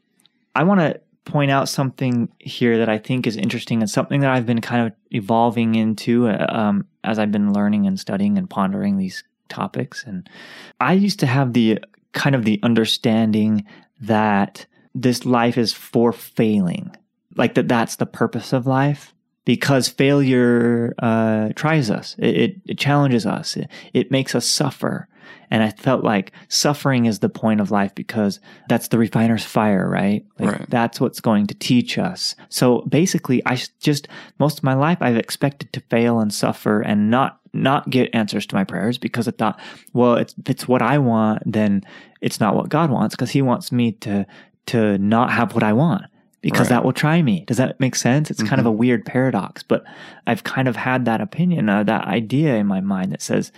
I 0.55 0.63
want 0.63 0.79
to 0.79 1.01
point 1.25 1.51
out 1.51 1.69
something 1.69 2.29
here 2.39 2.79
that 2.79 2.89
I 2.89 2.99
think 2.99 3.27
is 3.27 3.37
interesting 3.37 3.81
and 3.81 3.91
something 3.91 4.21
that 4.21 4.31
I've 4.31 4.47
been 4.47 4.61
kind 4.61 4.87
of 4.87 4.93
evolving 5.11 5.75
into 5.75 6.29
uh, 6.29 6.47
um, 6.49 6.87
as 7.03 7.19
I've 7.19 7.33
been 7.33 7.53
learning 7.53 7.89
and 7.89 7.99
studying 7.99 8.39
and 8.39 8.49
pondering 8.49 8.97
these 8.97 9.25
topics. 9.49 10.05
And 10.05 10.31
I 10.79 10.93
used 10.93 11.19
to 11.21 11.27
have 11.27 11.53
the 11.53 11.81
kind 12.17 12.35
of 12.35 12.45
the 12.45 12.59
understanding 12.65 13.65
that 14.01 14.67
this 14.95 15.25
life 15.25 15.57
is 15.57 15.73
for 15.73 16.13
failing, 16.13 16.97
like 17.37 17.55
that 17.55 17.69
that's 17.69 17.97
the 17.97 18.07
purpose 18.07 18.53
of 18.53 18.67
life. 18.67 19.13
Because 19.45 19.87
failure 19.87 20.93
uh, 20.99 21.51
tries 21.55 21.89
us, 21.89 22.17
it, 22.19 22.37
it, 22.37 22.57
it 22.67 22.79
challenges 22.79 23.25
us, 23.25 23.57
it, 23.57 23.71
it 23.93 24.11
makes 24.11 24.35
us 24.35 24.45
suffer. 24.45 25.07
And 25.51 25.63
I 25.63 25.71
felt 25.71 26.05
like 26.05 26.33
suffering 26.49 27.07
is 27.07 27.21
the 27.21 27.29
point 27.29 27.61
of 27.61 27.71
life 27.71 27.95
because 27.95 28.41
that's 28.69 28.89
the 28.89 28.99
refiner's 28.99 29.45
fire, 29.45 29.89
right? 29.89 30.25
Like 30.39 30.53
right. 30.53 30.71
That's 30.71 31.01
what's 31.01 31.21
going 31.21 31.47
to 31.49 31.55
teach 31.55 31.99
us. 31.99 32.35
So 32.49 32.83
basically, 32.83 33.43
I 33.47 33.61
just, 33.81 34.09
most 34.39 34.59
of 34.59 34.65
my 34.65 34.75
life, 34.75 34.99
I've 35.01 35.17
expected 35.17 35.73
to 35.73 35.81
fail 35.81 36.19
and 36.21 36.33
suffer 36.33 36.81
and 36.81 37.11
not, 37.11 37.41
not 37.53 37.91
get 37.91 38.15
answers 38.15 38.47
to 38.47 38.55
my 38.55 38.65
prayers 38.65 38.99
because 38.99 39.29
I 39.29 39.33
thought, 39.33 39.59
well, 39.93 40.15
it's, 40.15 40.35
if 40.39 40.51
it's 40.51 40.69
what 40.69 40.83
I 40.83 40.99
want, 40.99 41.43
then 41.47 41.85
it's 42.21 42.41
not 42.41 42.57
what 42.57 42.69
God 42.69 42.91
wants 42.91 43.15
because 43.15 43.31
he 43.31 43.43
wants 43.43 43.71
me 43.71 43.93
to, 43.93 44.27
to 44.67 44.99
not 44.99 45.31
have 45.31 45.55
what 45.55 45.63
I 45.63 45.73
want 45.73 46.05
because 46.47 46.71
right. 46.71 46.77
that 46.77 46.85
will 46.85 46.93
try 46.93 47.23
me. 47.23 47.45
Does 47.47 47.57
that 47.57 47.81
make 47.81 47.97
sense? 47.97 48.31
It's 48.31 48.41
mm-hmm. 48.41 48.49
kind 48.49 48.61
of 48.61 48.67
a 48.67 48.71
mm-hmm. 48.71 48.79
weird 48.79 49.05
paradox, 49.05 49.65
but 49.65 49.85
I've 50.29 50.45
kind 50.45 50.69
of 50.69 50.77
had 50.77 51.05
that 51.07 51.21
opinion, 51.21 51.69
uh, 51.69 51.83
that 51.85 52.07
idea 52.07 52.55
in 52.55 52.69
my 52.69 52.81
mind 52.81 53.11
that 53.11 53.21
says, 53.21 53.51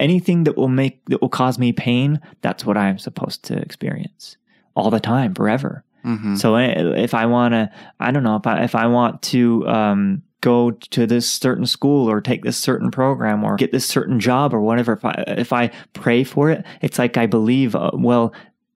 anything 0.00 0.44
that 0.44 0.56
will 0.56 0.68
make 0.68 1.04
that 1.06 1.20
will 1.20 1.28
cause 1.28 1.58
me 1.58 1.72
pain, 1.72 2.20
that's 2.40 2.64
what 2.64 2.76
I'm 2.76 2.98
supposed 2.98 3.44
to 3.44 3.58
experience 3.58 4.36
all 4.74 4.90
the 4.90 5.00
time, 5.00 5.34
forever. 5.34 5.84
Mm-hmm. 6.04 6.36
So 6.36 6.56
eh, 6.56 6.72
if 6.96 7.14
I 7.14 7.26
want 7.26 7.52
to, 7.52 7.70
I 8.00 8.10
don't 8.10 8.22
know 8.22 8.36
if 8.36 8.46
I 8.46 8.64
if 8.64 8.74
I 8.74 8.86
want 8.86 9.22
to 9.22 9.68
um, 9.68 10.22
go 10.40 10.70
to 10.70 11.06
this 11.06 11.30
certain 11.30 11.66
school 11.66 12.10
or 12.10 12.20
take 12.20 12.42
this 12.42 12.56
certain 12.56 12.90
program 12.90 13.44
or 13.44 13.56
get 13.56 13.72
this 13.72 13.86
certain 13.86 14.18
job 14.18 14.54
or 14.54 14.60
whatever, 14.60 14.94
if 14.94 15.04
I 15.04 15.24
if 15.28 15.52
I 15.52 15.70
pray 15.92 16.24
for 16.24 16.50
it, 16.50 16.64
it's 16.80 16.98
like 16.98 17.16
I 17.16 17.26
believe. 17.26 17.74
Uh, 17.74 17.90
well, 17.94 18.32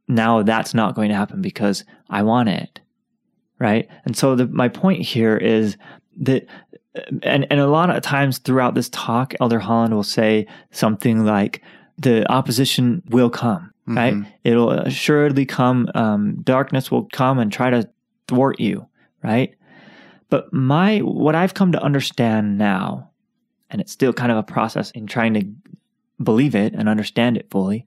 now 0.07 0.43
that's 0.43 0.75
not 0.75 0.95
going 0.95 1.09
to 1.09 1.17
happen 1.17 1.41
because 1.41 1.85
I 2.11 2.23
want 2.23 2.51
it, 2.51 2.81
right? 3.59 3.89
And 4.05 4.17
so 4.17 4.37
the, 4.37 4.47
my 4.47 4.69
point 4.69 5.01
here 5.01 5.37
is 5.37 5.79
that 6.21 6.47
and 7.23 7.47
and 7.51 7.61
a 7.61 7.67
lot 7.67 7.91
of 7.91 8.03
times 8.03 8.39
throughout 8.39 8.75
this 8.75 8.89
talk, 8.91 9.35
Elder 9.41 9.59
Holland 9.59 9.95
will 9.95 10.03
say 10.03 10.47
something 10.71 11.25
like, 11.25 11.63
"The 11.99 12.31
opposition 12.31 13.03
will 13.09 13.31
come, 13.31 13.73
mm-hmm. 13.89 13.97
right? 13.97 14.33
It'll 14.45 14.71
assuredly 14.71 15.47
come. 15.47 15.89
Um, 15.95 16.41
darkness 16.43 16.91
will 16.91 17.07
come 17.13 17.39
and 17.39 17.53
try 17.53 17.71
to 17.71 17.89
thwart 18.29 18.61
you, 18.61 18.87
right?" 19.23 19.55
But 20.31 20.53
my 20.53 20.99
what 20.99 21.35
I've 21.35 21.55
come 21.55 21.73
to 21.73 21.83
understand 21.83 22.59
now, 22.59 23.11
and 23.71 23.81
it's 23.81 23.93
still 23.93 24.13
kind 24.13 24.33
of 24.33 24.39
a 24.39 24.43
process 24.43 24.91
in 24.93 25.07
trying 25.07 25.35
to 25.35 25.45
believe 26.23 26.55
it 26.55 26.75
and 26.75 26.89
understand 26.89 27.37
it 27.37 27.51
fully. 27.51 27.87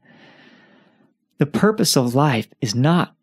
The 1.37 1.45
purpose 1.45 1.95
of 1.95 2.15
life 2.15 2.47
is 2.61 2.75
not 2.75 3.15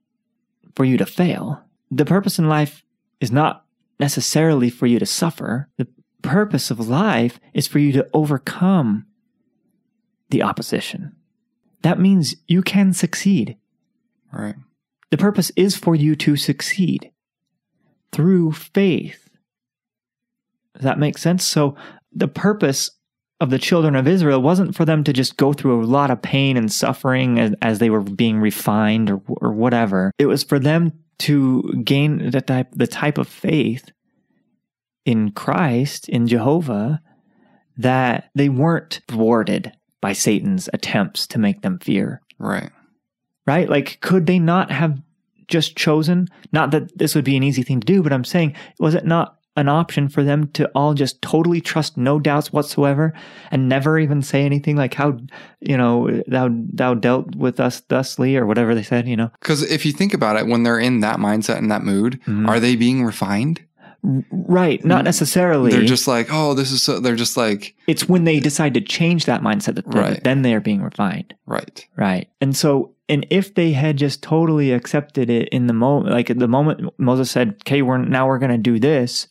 for 0.75 0.85
you 0.85 0.97
to 0.97 1.07
fail. 1.07 1.61
The 1.91 2.05
purpose 2.05 2.39
in 2.39 2.49
life 2.49 2.85
is 3.21 3.31
not 3.31 3.64
necessarily 3.99 4.71
for 4.71 4.87
you 4.87 4.99
to 4.99 5.07
suffer. 5.07 5.69
The 5.77 5.89
purpose 6.23 6.71
of 6.71 6.89
life 6.89 7.39
is 7.53 7.67
for 7.67 7.79
you 7.79 7.93
to 7.93 8.09
overcome 8.13 9.07
the 10.31 10.43
opposition. 10.43 11.15
That 11.83 12.01
means 12.01 12.35
you 12.49 12.63
can 12.63 12.93
succeed. 12.93 13.57
Right. 14.33 14.57
The 15.11 15.19
purpose 15.19 15.53
is 15.55 15.77
for 15.77 15.95
you 15.95 16.17
to 16.17 16.37
succeed 16.37 17.13
through 18.11 18.53
faith. 18.53 19.29
Does 20.75 20.85
that 20.85 20.99
make 20.99 21.19
sense? 21.19 21.45
So 21.45 21.77
the 22.13 22.27
purpose 22.27 22.91
of 23.41 23.51
the 23.51 23.59
children 23.59 23.95
of 23.97 24.09
Israel 24.09 24.41
wasn't 24.41 24.75
for 24.75 24.85
them 24.85 25.05
to 25.05 25.13
just 25.13 25.37
go 25.37 25.53
through 25.53 25.83
a 25.83 25.85
lot 25.85 26.11
of 26.11 26.23
pain 26.23 26.57
and 26.57 26.73
suffering 26.73 27.39
as, 27.39 27.55
as 27.61 27.79
they 27.79 27.91
were 27.91 28.01
being 28.01 28.41
refined 28.41 29.11
or, 29.11 29.21
or 29.29 29.53
whatever. 29.53 30.11
It 30.19 30.27
was 30.27 30.43
for 30.43 30.59
them 30.59 31.04
to 31.19 31.63
gain 31.85 32.31
the 32.31 32.41
type, 32.41 32.69
the 32.73 32.87
type 32.87 33.19
of 33.19 33.29
faith 33.29 33.91
in 35.05 35.33
Christ, 35.33 36.09
in 36.09 36.27
Jehovah, 36.27 37.01
that 37.77 38.31
they 38.35 38.49
weren't 38.49 39.01
thwarted 39.09 39.73
by 40.01 40.13
Satan's 40.13 40.69
attempts 40.73 41.27
to 41.29 41.39
make 41.39 41.63
them 41.63 41.79
fear. 41.79 42.21
Right. 42.39 42.71
Right? 43.47 43.69
Like, 43.69 44.01
could 44.01 44.27
they 44.27 44.39
not 44.39 44.71
have 44.71 45.01
just 45.49 45.77
chosen? 45.77 46.29
Not 46.53 46.71
that 46.71 46.97
this 46.97 47.15
would 47.15 47.25
be 47.25 47.37
an 47.37 47.43
easy 47.43 47.63
thing 47.63 47.81
to 47.81 47.87
do, 47.87 48.03
but 48.03 48.13
I'm 48.13 48.25
saying, 48.25 48.55
was 48.79 48.95
it 48.95 49.05
not 49.05 49.39
an 49.57 49.69
option 49.69 50.09
for 50.09 50.25
them 50.25 50.49
to 50.49 50.69
all 50.75 50.95
just 50.95 51.23
totally 51.23 51.61
trust 51.61 51.97
no 51.97 52.19
doubts 52.19 52.53
whatsoever 52.53 53.13
and 53.51 53.69
never 53.69 53.99
even 53.99 54.21
say 54.21 54.45
anything 54.45 54.77
like 54.77 54.95
how 54.95 55.17
you 55.61 55.77
know 55.77 56.23
thou 56.27 56.49
thou 56.73 56.95
dealt 56.95 57.35
with 57.37 57.61
us 57.61 57.81
thusly 57.81 58.37
or 58.37 58.47
whatever 58.47 58.75
they 58.75 58.83
said 58.83 59.07
you 59.07 59.17
know 59.17 59.31
because 59.41 59.63
if 59.71 59.87
you 59.87 59.93
think 59.93 60.13
about 60.13 60.37
it 60.37 60.47
when 60.47 60.63
they're 60.65 60.79
in 60.79 61.01
that 61.01 61.19
mindset 61.19 61.59
and 61.59 61.71
that 61.71 61.83
mood 61.83 62.21
mm-hmm. 62.23 62.49
are 62.49 62.59
they 62.59 62.77
being 62.77 63.05
refined 63.05 63.65
Right, 64.31 64.85
not 64.85 65.05
necessarily. 65.05 65.71
They're 65.71 65.83
just 65.83 66.07
like, 66.07 66.29
oh, 66.31 66.53
this 66.53 66.71
is 66.71 66.83
so. 66.83 67.01
They're 67.01 67.17
just 67.17 67.39
like. 67.39 67.75
It's 67.87 68.07
when 68.07 68.25
they 68.25 68.39
decide 68.39 68.75
to 68.75 68.83
change 68.83 69.25
that 69.25 69.41
mindset 69.41 69.77
that, 69.77 69.87
right. 69.87 70.23
then 70.23 70.43
they 70.43 70.53
are 70.53 70.61
being 70.61 70.83
refined. 70.83 71.35
Right. 71.47 71.87
Right. 71.97 72.29
And 72.43 72.55
so, 72.55 72.95
and 73.09 73.27
if 73.31 73.55
they 73.55 73.73
had 73.73 73.97
just 73.97 74.23
totally 74.23 74.73
accepted 74.73 75.31
it 75.31 75.49
in 75.49 75.69
the 75.69 75.73
moment, 75.73 76.13
like 76.13 76.29
at 76.29 76.39
the 76.39 76.49
moment 76.49 76.93
Moses 76.99 77.31
said, 77.31 77.57
"Okay, 77.63 77.81
we're 77.81 77.97
now 77.97 78.29
we're 78.29 78.39
going 78.39 78.53
to 78.53 78.59
do 78.59 78.79
this," 78.79 79.29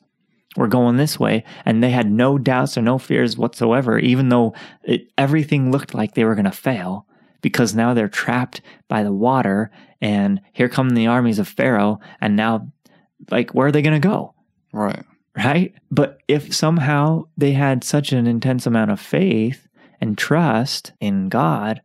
we're 0.55 0.67
going 0.67 0.97
this 0.97 1.19
way. 1.19 1.43
And 1.65 1.83
they 1.83 1.89
had 1.89 2.11
no 2.11 2.37
doubts 2.37 2.77
or 2.77 2.81
no 2.81 2.97
fears 2.97 3.37
whatsoever, 3.37 3.97
even 3.99 4.29
though 4.29 4.53
it, 4.83 5.11
everything 5.17 5.71
looked 5.71 5.93
like 5.93 6.13
they 6.13 6.25
were 6.25 6.35
going 6.35 6.45
to 6.45 6.51
fail 6.51 7.07
because 7.41 7.75
now 7.75 7.93
they're 7.93 8.07
trapped 8.07 8.61
by 8.87 9.03
the 9.03 9.13
water 9.13 9.71
and 10.01 10.41
here 10.53 10.69
come 10.69 10.89
the 10.89 11.07
armies 11.07 11.39
of 11.39 11.47
Pharaoh. 11.47 11.99
And 12.21 12.35
now, 12.35 12.71
like, 13.31 13.53
where 13.53 13.67
are 13.67 13.71
they 13.71 13.81
going 13.81 13.99
to 13.99 14.07
go? 14.07 14.33
Right. 14.71 15.03
Right. 15.35 15.73
But 15.89 16.19
if 16.27 16.53
somehow 16.53 17.23
they 17.37 17.53
had 17.53 17.83
such 17.83 18.11
an 18.11 18.27
intense 18.27 18.67
amount 18.67 18.91
of 18.91 18.99
faith 18.99 19.67
and 19.99 20.17
trust 20.17 20.93
in 20.99 21.29
God 21.29 21.81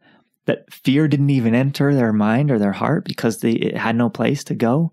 that 0.46 0.72
fear 0.72 1.08
didn't 1.08 1.30
even 1.30 1.54
enter 1.54 1.94
their 1.94 2.12
mind 2.12 2.50
or 2.50 2.58
their 2.58 2.72
heart 2.72 3.04
because 3.04 3.38
they 3.38 3.72
had 3.74 3.96
no 3.96 4.10
place 4.10 4.44
to 4.44 4.54
go, 4.54 4.92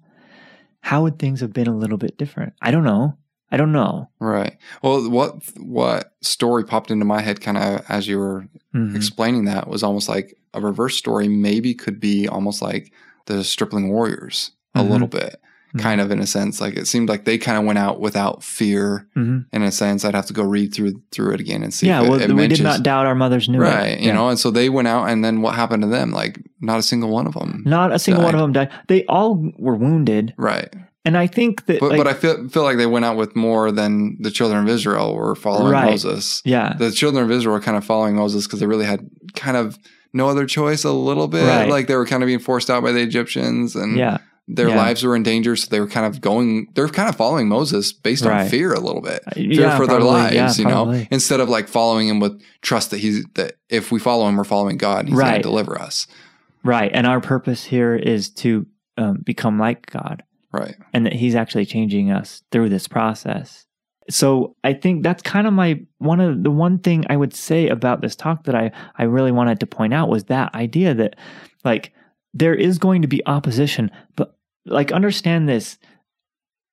how 0.81 1.01
would 1.01 1.17
things 1.17 1.41
have 1.41 1.51
been 1.51 1.67
a 1.67 1.75
little 1.75 1.97
bit 1.97 2.17
different? 2.17 2.53
I 2.61 2.71
don't 2.71 2.83
know. 2.83 3.17
I 3.51 3.57
don't 3.57 3.71
know. 3.71 4.09
Right. 4.19 4.57
Well, 4.81 5.09
what 5.09 5.35
what 5.57 6.13
story 6.21 6.63
popped 6.63 6.91
into 6.91 7.05
my 7.05 7.21
head 7.21 7.41
kind 7.41 7.57
of 7.57 7.85
as 7.89 8.07
you 8.07 8.19
were 8.19 8.47
mm-hmm. 8.73 8.95
explaining 8.95 9.45
that 9.45 9.67
was 9.67 9.83
almost 9.83 10.09
like 10.09 10.37
a 10.53 10.61
reverse 10.61 10.97
story. 10.97 11.27
Maybe 11.27 11.73
could 11.73 11.99
be 11.99 12.27
almost 12.27 12.61
like 12.61 12.91
the 13.25 13.43
Stripling 13.43 13.89
Warriors 13.89 14.51
a 14.73 14.79
mm-hmm. 14.79 14.91
little 14.91 15.07
bit, 15.07 15.41
mm-hmm. 15.69 15.79
kind 15.79 16.01
of 16.01 16.11
in 16.11 16.19
a 16.19 16.27
sense. 16.27 16.59
Like 16.59 16.75
it 16.75 16.87
seemed 16.87 17.07
like 17.07 17.25
they 17.25 17.37
kind 17.37 17.57
of 17.57 17.65
went 17.65 17.77
out 17.77 17.99
without 17.99 18.43
fear. 18.43 19.07
Mm-hmm. 19.15 19.55
In 19.55 19.61
a 19.61 19.71
sense, 19.71 20.03
I'd 20.03 20.15
have 20.15 20.25
to 20.27 20.33
go 20.33 20.43
read 20.43 20.73
through 20.73 21.01
through 21.11 21.33
it 21.33 21.39
again 21.39 21.61
and 21.61 21.73
see. 21.73 21.87
Yeah, 21.87 22.01
well, 22.01 22.19
it 22.19 22.27
we 22.29 22.35
mentions, 22.35 22.59
did 22.59 22.63
not 22.63 22.83
doubt 22.83 23.05
our 23.05 23.15
mothers 23.15 23.47
knew 23.47 23.59
right, 23.59 23.91
it. 23.91 23.99
You 23.99 24.07
yeah. 24.07 24.13
know, 24.13 24.29
and 24.29 24.39
so 24.39 24.49
they 24.49 24.69
went 24.69 24.87
out, 24.87 25.07
and 25.09 25.23
then 25.23 25.41
what 25.41 25.55
happened 25.55 25.83
to 25.83 25.89
them? 25.89 26.11
Like 26.11 26.41
not 26.61 26.79
a 26.79 26.83
single 26.83 27.09
one 27.09 27.27
of 27.27 27.33
them. 27.33 27.63
Not 27.65 27.93
a 27.93 27.99
single 27.99 28.23
died. 28.23 28.33
one 28.33 28.35
of 28.35 28.41
them 28.41 28.51
died. 28.53 28.71
They 28.87 29.05
all 29.05 29.51
were 29.57 29.75
wounded. 29.75 30.33
Right. 30.37 30.73
And 31.05 31.15
I 31.17 31.27
think 31.27 31.67
that, 31.67 31.79
but, 31.79 31.89
like, 31.91 31.97
but 31.99 32.07
I 32.07 32.13
feel 32.13 32.49
feel 32.49 32.63
like 32.63 32.77
they 32.77 32.87
went 32.87 33.05
out 33.05 33.15
with 33.15 33.35
more 33.35 33.71
than 33.71 34.17
the 34.19 34.31
children 34.31 34.63
of 34.63 34.67
Israel 34.67 35.13
were 35.15 35.35
following 35.35 35.71
right. 35.71 35.91
Moses. 35.91 36.41
Yeah, 36.45 36.73
the 36.77 36.91
children 36.91 37.23
of 37.23 37.31
Israel 37.31 37.53
were 37.53 37.61
kind 37.61 37.77
of 37.77 37.85
following 37.85 38.15
Moses 38.15 38.47
because 38.47 38.59
they 38.59 38.65
really 38.65 38.85
had 38.85 39.07
kind 39.35 39.55
of 39.55 39.77
no 40.13 40.27
other 40.29 40.45
choice 40.45 40.83
a 40.83 40.91
little 40.91 41.27
bit. 41.27 41.45
Right. 41.45 41.69
Like 41.69 41.87
they 41.87 41.95
were 41.95 42.05
kind 42.07 42.23
of 42.23 42.27
being 42.27 42.39
forced 42.39 42.69
out 42.69 42.81
by 42.83 42.91
the 42.91 43.01
Egyptians 43.01 43.75
and 43.75 43.97
Yeah. 43.97 44.17
their 44.47 44.69
Yeah. 44.69 44.77
lives 44.77 45.03
were 45.03 45.13
in 45.15 45.23
danger. 45.23 45.55
So 45.57 45.67
they 45.69 45.81
were 45.81 45.87
kind 45.89 46.05
of 46.05 46.21
going, 46.21 46.67
they're 46.73 46.87
kind 46.87 47.09
of 47.09 47.15
following 47.17 47.49
Moses 47.49 47.91
based 47.91 48.25
on 48.25 48.47
fear 48.47 48.71
a 48.73 48.79
little 48.79 49.01
bit. 49.01 49.21
Fear 49.33 49.51
Yeah, 49.51 49.75
for 49.77 49.85
their 49.85 49.99
lives, 49.99 50.57
you 50.57 50.63
know, 50.65 50.89
instead 51.11 51.41
of 51.41 51.49
like 51.49 51.67
following 51.67 52.07
him 52.07 52.19
with 52.21 52.41
trust 52.61 52.91
that 52.91 52.99
he's, 53.01 53.25
that 53.33 53.57
if 53.69 53.91
we 53.91 53.99
follow 53.99 54.27
him, 54.29 54.37
we're 54.37 54.45
following 54.45 54.77
God 54.77 54.99
and 55.01 55.09
he's 55.09 55.17
going 55.19 55.31
Right. 55.31 55.37
to 55.37 55.43
deliver 55.43 55.79
us. 55.79 56.07
Right. 56.63 56.89
And 56.93 57.05
our 57.05 57.19
purpose 57.19 57.65
here 57.65 57.93
is 57.95 58.29
to 58.35 58.65
um, 58.97 59.17
become 59.25 59.59
like 59.59 59.85
God 59.91 60.23
Right. 60.55 60.75
and 60.93 61.05
that 61.05 61.13
He's 61.13 61.35
actually 61.35 61.65
changing 61.65 62.11
us 62.11 62.43
through 62.51 62.69
this 62.69 62.87
process. 62.87 63.65
So 64.09 64.55
I 64.63 64.73
think 64.73 65.01
that's 65.03 65.23
kind 65.23 65.47
of 65.47 65.53
my 65.53 65.81
one 65.97 66.19
of 66.19 66.43
the 66.43 66.51
one 66.51 66.77
thing 66.79 67.05
I 67.09 67.17
would 67.17 67.33
say 67.33 67.67
about 67.69 68.01
this 68.01 68.15
talk 68.15 68.43
that 68.43 68.53
I, 68.55 68.71
I 68.97 69.03
really 69.03 69.31
wanted 69.31 69.59
to 69.61 69.65
point 69.67 69.93
out 69.93 70.09
was 70.09 70.25
that 70.25 70.53
idea 70.53 70.93
that 70.93 71.15
like 71.63 71.91
there 72.33 72.53
is 72.53 72.77
going 72.77 73.01
to 73.01 73.07
be 73.07 73.25
opposition, 73.25 73.89
but 74.15 74.35
like 74.65 74.91
understand 74.91 75.49
this 75.49 75.79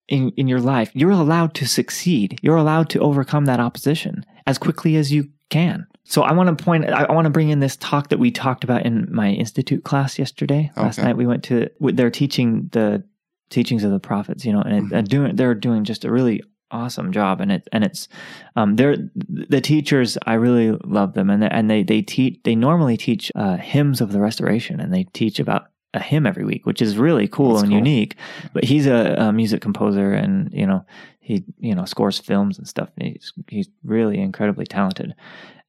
in, 0.08 0.30
in 0.36 0.46
your 0.48 0.60
life. 0.60 0.90
You're 0.92 1.10
allowed 1.10 1.54
to 1.54 1.66
succeed. 1.66 2.38
You're 2.42 2.56
allowed 2.56 2.90
to 2.90 3.00
overcome 3.00 3.46
that 3.46 3.60
opposition 3.60 4.26
as 4.46 4.58
quickly 4.58 4.96
as 4.96 5.10
you 5.12 5.30
can. 5.48 5.86
So 6.04 6.22
I 6.22 6.32
want 6.32 6.56
to 6.58 6.62
point, 6.64 6.90
I, 6.90 7.04
I 7.04 7.12
want 7.12 7.26
to 7.26 7.30
bring 7.30 7.48
in 7.50 7.60
this 7.60 7.76
talk 7.76 8.08
that 8.08 8.18
we 8.18 8.30
talked 8.30 8.64
about 8.64 8.84
in 8.84 9.06
my 9.10 9.30
institute 9.30 9.84
class 9.84 10.18
yesterday. 10.18 10.70
Last 10.76 10.98
Okay. 10.98 11.06
night 11.06 11.16
we 11.16 11.26
went 11.26 11.44
to, 11.44 11.70
they're 11.80 12.10
teaching 12.10 12.68
the 12.72 13.04
teachings 13.52 13.84
of 13.84 13.90
the 13.92 14.00
prophets, 14.00 14.44
you 14.44 14.52
know, 14.52 14.62
and, 14.62 14.90
Mhm. 14.90 14.96
and 14.98 15.08
doing, 15.08 15.36
they're 15.36 15.54
doing 15.54 15.84
just 15.84 16.04
a 16.04 16.10
really 16.10 16.42
awesome 16.70 17.12
job. 17.12 17.40
And 17.40 17.52
it, 17.52 17.68
and 17.72 17.84
it's, 17.84 18.08
um, 18.56 18.76
they're, 18.76 18.96
the 19.14 19.60
teachers, 19.60 20.16
I 20.26 20.34
really 20.34 20.70
love 20.84 21.12
them. 21.14 21.28
And 21.30 21.42
they, 21.42 21.48
and 21.48 21.70
they, 21.70 21.82
they 21.82 22.00
teach, 22.02 22.40
they 22.44 22.54
normally 22.54 22.96
teach, 22.96 23.30
uh, 23.34 23.56
hymns 23.58 24.00
of 24.00 24.10
the 24.12 24.20
restoration 24.20 24.80
and 24.80 24.92
they 24.92 25.04
teach 25.12 25.38
about 25.38 25.66
a 25.94 26.00
hymn 26.00 26.26
every 26.26 26.44
week, 26.44 26.64
which 26.64 26.80
is 26.80 26.96
really 26.96 27.28
cool 27.28 27.52
That's 27.54 27.64
and 27.64 27.70
cool. 27.72 27.78
unique. 27.78 28.16
But 28.54 28.64
he's 28.64 28.86
a, 28.86 29.14
a 29.18 29.32
music 29.32 29.60
composer 29.60 30.14
and, 30.14 30.50
you 30.52 30.66
know, 30.66 30.86
he, 31.20 31.44
you 31.60 31.74
know, 31.74 31.84
scores 31.84 32.18
films 32.18 32.58
and 32.58 32.66
stuff. 32.66 32.88
He's, 32.98 33.32
he's 33.48 33.68
really 33.84 34.18
incredibly 34.18 34.64
talented. 34.66 35.14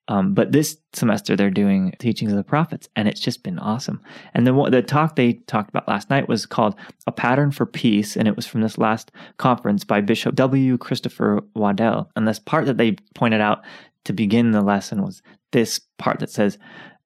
Um, 0.09 0.33
but 0.33 0.51
this 0.51 0.77
semester 0.91 1.35
they're 1.35 1.49
doing 1.49 1.93
teachings 1.97 2.31
of 2.31 2.37
the 2.37 2.43
prophets, 2.43 2.89
and 2.95 3.07
it's 3.07 3.21
just 3.21 3.41
been 3.41 3.57
awesome. 3.57 4.01
And 4.33 4.55
what 4.55 4.71
the 4.71 4.81
talk 4.81 5.15
they 5.15 5.33
talked 5.33 5.69
about 5.69 5.87
last 5.87 6.09
night 6.09 6.27
was 6.27 6.45
called 6.45 6.75
"A 7.07 7.11
Pattern 7.11 7.51
for 7.51 7.65
Peace," 7.65 8.17
and 8.17 8.27
it 8.27 8.35
was 8.35 8.45
from 8.45 8.61
this 8.61 8.77
last 8.77 9.11
conference 9.37 9.85
by 9.85 10.01
Bishop 10.01 10.35
W. 10.35 10.77
Christopher 10.77 11.41
Waddell. 11.55 12.11
And 12.15 12.27
this 12.27 12.39
part 12.39 12.65
that 12.65 12.77
they 12.77 12.97
pointed 13.15 13.39
out 13.39 13.63
to 14.03 14.11
begin 14.13 14.51
the 14.51 14.61
lesson 14.61 15.01
was 15.01 15.21
this 15.53 15.79
part 15.97 16.19
that 16.19 16.29
says, 16.29 16.57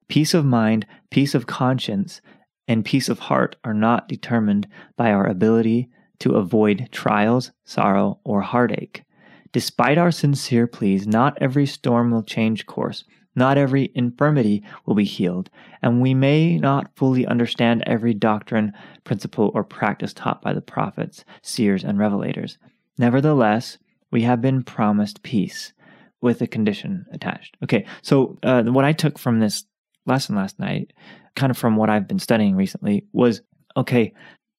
"Peace 0.08 0.34
of 0.34 0.44
mind, 0.44 0.84
peace 1.10 1.36
of 1.36 1.46
conscience, 1.46 2.20
and 2.66 2.84
peace 2.84 3.08
of 3.08 3.20
heart 3.20 3.54
are 3.62 3.74
not 3.74 4.08
determined 4.08 4.66
by 4.96 5.12
our 5.12 5.26
ability 5.26 5.88
to 6.18 6.32
avoid 6.32 6.88
trials, 6.90 7.52
sorrow, 7.64 8.18
or 8.24 8.40
heartache." 8.40 9.04
Despite 9.52 9.98
our 9.98 10.10
sincere 10.10 10.66
pleas, 10.66 11.06
not 11.06 11.38
every 11.40 11.66
storm 11.66 12.10
will 12.10 12.22
change 12.22 12.66
course, 12.66 13.04
not 13.34 13.56
every 13.56 13.90
infirmity 13.94 14.64
will 14.84 14.94
be 14.94 15.04
healed, 15.04 15.48
and 15.80 16.02
we 16.02 16.12
may 16.12 16.58
not 16.58 16.90
fully 16.96 17.26
understand 17.26 17.82
every 17.86 18.12
doctrine, 18.12 18.72
principle, 19.04 19.50
or 19.54 19.64
practice 19.64 20.12
taught 20.12 20.42
by 20.42 20.52
the 20.52 20.60
prophets, 20.60 21.24
seers, 21.42 21.84
and 21.84 21.98
revelators. 21.98 22.58
Nevertheless, 22.98 23.78
we 24.10 24.22
have 24.22 24.40
been 24.42 24.62
promised 24.62 25.22
peace 25.22 25.72
with 26.20 26.42
a 26.42 26.46
condition 26.46 27.06
attached. 27.12 27.56
Okay, 27.62 27.86
so 28.02 28.38
uh, 28.42 28.64
what 28.64 28.84
I 28.84 28.92
took 28.92 29.18
from 29.18 29.38
this 29.38 29.64
lesson 30.04 30.34
last 30.34 30.58
night, 30.58 30.92
kind 31.36 31.50
of 31.50 31.56
from 31.56 31.76
what 31.76 31.90
I've 31.90 32.08
been 32.08 32.18
studying 32.18 32.56
recently, 32.56 33.06
was 33.12 33.40
okay, 33.76 34.12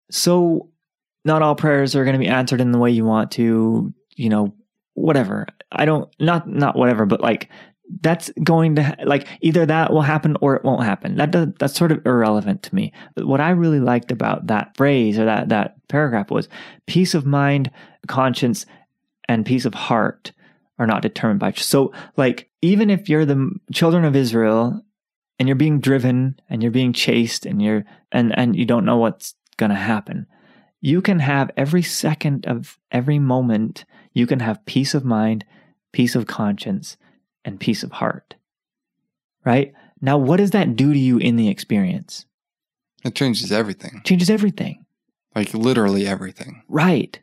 so 0.10 0.70
not 1.26 1.42
all 1.42 1.56
prayers 1.56 1.96
are 1.96 2.06
going 2.06 2.14
to 2.14 2.20
be 2.20 2.28
answered 2.28 2.62
in 2.62 2.72
the 2.72 2.80
way 2.80 2.92
you 2.92 3.04
want 3.04 3.32
to, 3.32 3.94
you 4.16 4.30
know, 4.30 4.54
whatever. 5.00 5.48
I 5.72 5.86
don't 5.86 6.14
not 6.20 6.48
not 6.48 6.76
whatever, 6.76 7.06
but 7.06 7.22
like 7.22 7.50
that's 8.02 8.32
going 8.44 8.76
to 8.76 8.96
like 9.04 9.28
either 9.42 9.66
that 9.66 9.92
will 9.92 10.02
happen 10.02 10.38
or 10.42 10.56
it 10.56 10.64
won't 10.64 10.84
happen. 10.84 11.16
That 11.16 11.32
does, 11.32 11.48
that's 11.60 11.76
sort 11.76 11.92
of 11.92 12.06
irrelevant 12.06 12.64
to 12.64 12.76
me. 12.76 12.94
But 13.16 13.26
what 13.26 13.42
I 13.42 13.50
really 13.50 13.80
liked 13.80 14.12
about 14.12 14.48
that 14.48 14.78
phrase 14.78 15.18
or 15.18 15.26
that 15.26 15.50
that 15.50 15.76
paragraph 15.88 16.30
was 16.30 16.50
peace 16.86 17.16
of 17.16 17.26
mind, 17.26 17.72
conscience, 18.08 18.66
and 19.28 19.46
peace 19.46 19.66
of 19.66 19.74
heart 19.74 20.32
are 20.78 20.88
not 20.88 21.02
determined 21.02 21.40
by. 21.40 21.52
So 21.54 21.94
like 22.16 22.50
even 22.62 22.90
if 22.90 23.10
you're 23.10 23.26
the 23.26 23.52
children 23.74 24.06
of 24.06 24.16
Israel 24.16 24.82
and 25.40 25.48
you're 25.48 25.56
being 25.56 25.80
driven 25.80 26.40
and 26.50 26.62
you're 26.62 26.72
being 26.72 26.94
chased 26.94 27.46
and 27.46 27.62
you're 27.62 27.86
and 28.12 28.38
and 28.38 28.56
you 28.56 28.66
don't 28.66 28.86
know 28.86 28.98
what's 28.98 29.34
going 29.58 29.72
to 29.72 29.76
happen, 29.76 30.28
you 30.82 31.02
can 31.02 31.20
have 31.20 31.52
every 31.58 31.82
second 31.82 32.46
of 32.46 32.80
every 32.92 33.20
moment 33.20 33.86
you 34.14 34.26
can 34.26 34.40
have 34.40 34.66
peace 34.66 34.94
of 34.94 35.06
mind, 35.06 35.46
peace 35.92 36.16
of 36.16 36.28
conscience, 36.28 36.98
and 37.44 37.60
peace 37.60 37.84
of 37.84 37.94
heart. 37.94 38.36
Right? 39.46 39.74
Now, 40.02 40.18
what 40.18 40.38
does 40.38 40.52
that 40.52 40.76
do 40.76 40.94
to 40.94 41.00
you 41.00 41.18
in 41.18 41.36
the 41.36 41.50
experience? 41.50 42.26
It 43.04 43.16
changes 43.16 43.52
everything. 43.52 44.02
Changes 44.04 44.30
everything. 44.30 44.86
Like 45.36 45.54
literally 45.54 46.08
everything. 46.08 46.64
Right. 46.68 47.20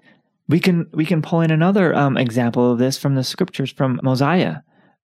We 0.49 0.61
can 0.61 0.89
we 0.93 1.05
can 1.05 1.23
pull 1.23 1.41
in 1.41 1.51
another 1.51 1.95
um, 1.95 2.17
example 2.17 2.73
of 2.73 2.79
this 2.79 2.97
from 2.97 3.15
the 3.15 3.25
scriptures 3.25 3.73
from 3.73 4.01
Mosiah, 4.03 4.59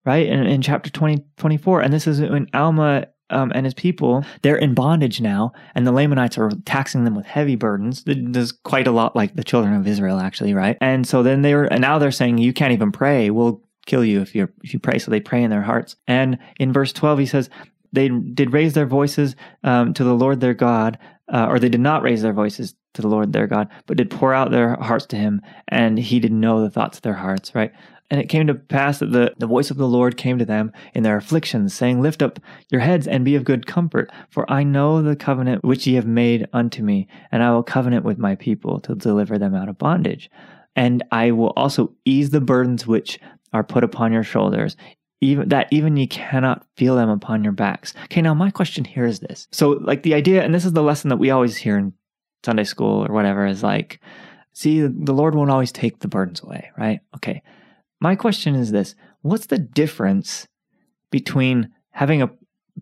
right? 0.05 0.25
In, 0.25 0.45
in 0.45 0.61
chapter 0.61 0.89
20, 0.89 1.23
24. 1.37 1.81
And 1.81 1.93
this 1.93 2.07
is 2.07 2.21
when 2.21 2.47
Alma 2.53 3.07
um, 3.29 3.51
and 3.55 3.65
his 3.65 3.73
people, 3.73 4.23
they're 4.41 4.57
in 4.57 4.73
bondage 4.73 5.21
now, 5.21 5.53
and 5.75 5.87
the 5.87 5.91
Lamanites 5.91 6.37
are 6.37 6.51
taxing 6.65 7.03
them 7.03 7.15
with 7.15 7.25
heavy 7.25 7.55
burdens. 7.55 8.03
There's 8.05 8.51
quite 8.51 8.87
a 8.87 8.91
lot 8.91 9.15
like 9.15 9.35
the 9.35 9.43
children 9.43 9.73
of 9.73 9.87
Israel, 9.87 10.19
actually, 10.19 10.53
right? 10.53 10.77
And 10.81 11.07
so 11.07 11.23
then 11.23 11.41
they're, 11.41 11.71
and 11.71 11.81
now 11.81 11.97
they're 11.99 12.11
saying, 12.11 12.37
you 12.37 12.53
can't 12.53 12.73
even 12.73 12.91
pray. 12.91 13.29
We'll 13.29 13.61
kill 13.85 14.05
you 14.05 14.21
if 14.21 14.33
you 14.33 14.47
if 14.63 14.73
you 14.73 14.79
pray. 14.79 14.99
So 14.99 15.11
they 15.11 15.19
pray 15.19 15.43
in 15.43 15.49
their 15.49 15.61
hearts. 15.61 15.95
And 16.07 16.37
in 16.59 16.71
verse 16.71 16.93
12, 16.93 17.19
he 17.19 17.25
says, 17.25 17.49
they 17.91 18.09
did 18.09 18.53
raise 18.53 18.73
their 18.73 18.85
voices 18.85 19.35
um, 19.63 19.93
to 19.93 20.03
the 20.03 20.15
Lord 20.15 20.39
their 20.39 20.55
God, 20.55 20.97
uh, 21.31 21.47
or 21.49 21.59
they 21.59 21.69
did 21.69 21.81
not 21.81 22.01
raise 22.01 22.21
their 22.21 22.33
voices 22.33 22.75
to 22.95 23.01
the 23.01 23.07
Lord 23.07 23.33
their 23.33 23.47
God, 23.47 23.69
but 23.87 23.97
did 23.97 24.09
pour 24.09 24.33
out 24.33 24.51
their 24.51 24.75
hearts 24.75 25.05
to 25.07 25.15
him, 25.15 25.41
and 25.67 25.97
he 25.97 26.19
did 26.19 26.31
know 26.31 26.61
the 26.61 26.69
thoughts 26.69 26.97
of 26.97 27.03
their 27.03 27.13
hearts, 27.13 27.55
right? 27.55 27.71
And 28.09 28.19
it 28.19 28.29
came 28.29 28.47
to 28.47 28.53
pass 28.53 28.99
that 28.99 29.11
the, 29.11 29.33
the 29.37 29.47
voice 29.47 29.71
of 29.71 29.77
the 29.77 29.87
Lord 29.87 30.17
came 30.17 30.37
to 30.37 30.45
them 30.45 30.71
in 30.93 31.03
their 31.03 31.17
afflictions, 31.17 31.73
saying, 31.73 32.01
Lift 32.01 32.21
up 32.21 32.39
your 32.69 32.81
heads 32.81 33.07
and 33.07 33.25
be 33.25 33.35
of 33.35 33.43
good 33.43 33.65
comfort, 33.65 34.11
for 34.29 34.49
I 34.51 34.63
know 34.63 35.01
the 35.01 35.15
covenant 35.15 35.63
which 35.63 35.87
ye 35.87 35.95
have 35.95 36.05
made 36.05 36.47
unto 36.53 36.83
me, 36.83 37.07
and 37.31 37.41
I 37.41 37.51
will 37.51 37.63
covenant 37.63 38.05
with 38.05 38.17
my 38.17 38.35
people 38.35 38.79
to 38.81 38.95
deliver 38.95 39.37
them 39.37 39.55
out 39.55 39.69
of 39.69 39.77
bondage. 39.77 40.29
And 40.75 41.03
I 41.11 41.31
will 41.31 41.53
also 41.55 41.93
ease 42.05 42.29
the 42.31 42.41
burdens 42.41 42.85
which 42.85 43.19
are 43.53 43.63
put 43.63 43.83
upon 43.83 44.11
your 44.11 44.23
shoulders, 44.23 44.75
even 45.21 45.49
that 45.49 45.67
even 45.71 45.95
ye 45.95 46.07
cannot 46.07 46.65
feel 46.75 46.95
them 46.95 47.09
upon 47.09 47.43
your 47.43 47.53
backs. 47.53 47.93
Okay, 48.05 48.21
now 48.21 48.33
my 48.33 48.49
question 48.49 48.83
here 48.83 49.05
is 49.05 49.19
this. 49.19 49.47
So 49.51 49.71
like 49.71 50.03
the 50.03 50.13
idea, 50.13 50.43
and 50.43 50.53
this 50.53 50.65
is 50.65 50.73
the 50.73 50.83
lesson 50.83 51.09
that 51.09 51.17
we 51.17 51.29
always 51.31 51.55
hear 51.55 51.77
in 51.77 51.93
Sunday 52.43 52.63
school 52.63 53.05
or 53.05 53.13
whatever, 53.13 53.45
is 53.45 53.63
like, 53.63 53.99
see, 54.53 54.81
the 54.81 55.13
Lord 55.13 55.35
won't 55.35 55.51
always 55.51 55.71
take 55.71 55.99
the 55.99 56.07
burdens 56.07 56.41
away, 56.41 56.71
right? 56.77 56.99
Okay. 57.15 57.41
My 58.03 58.15
question 58.17 58.53
is 58.55 58.71
this 58.71 58.95
what's 59.21 59.45
the 59.47 59.57
difference 59.57 60.45
between 61.09 61.71
having 61.91 62.21
a 62.21 62.29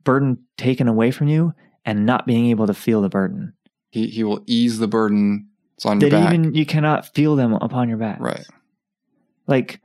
burden 0.03 0.39
taken 0.57 0.88
away 0.88 1.11
from 1.11 1.28
you 1.28 1.53
and 1.86 2.05
not 2.05 2.26
being 2.26 2.47
able 2.47 2.65
to 2.67 2.74
feel 2.74 3.01
the 3.01 3.09
burden? 3.09 3.53
He 3.91 4.07
he 4.07 4.24
will 4.24 4.43
ease 4.47 4.80
the 4.80 4.88
burden. 4.88 5.47
It's 5.76 5.86
on 5.86 6.01
your 6.01 6.09
That 6.09 6.24
back. 6.24 6.34
even 6.34 6.55
you 6.55 6.65
cannot 6.65 7.13
feel 7.13 7.36
them 7.36 7.53
upon 7.53 7.88
your 7.88 7.97
back. 7.97 8.19
right. 8.19 8.45
Like 9.47 9.80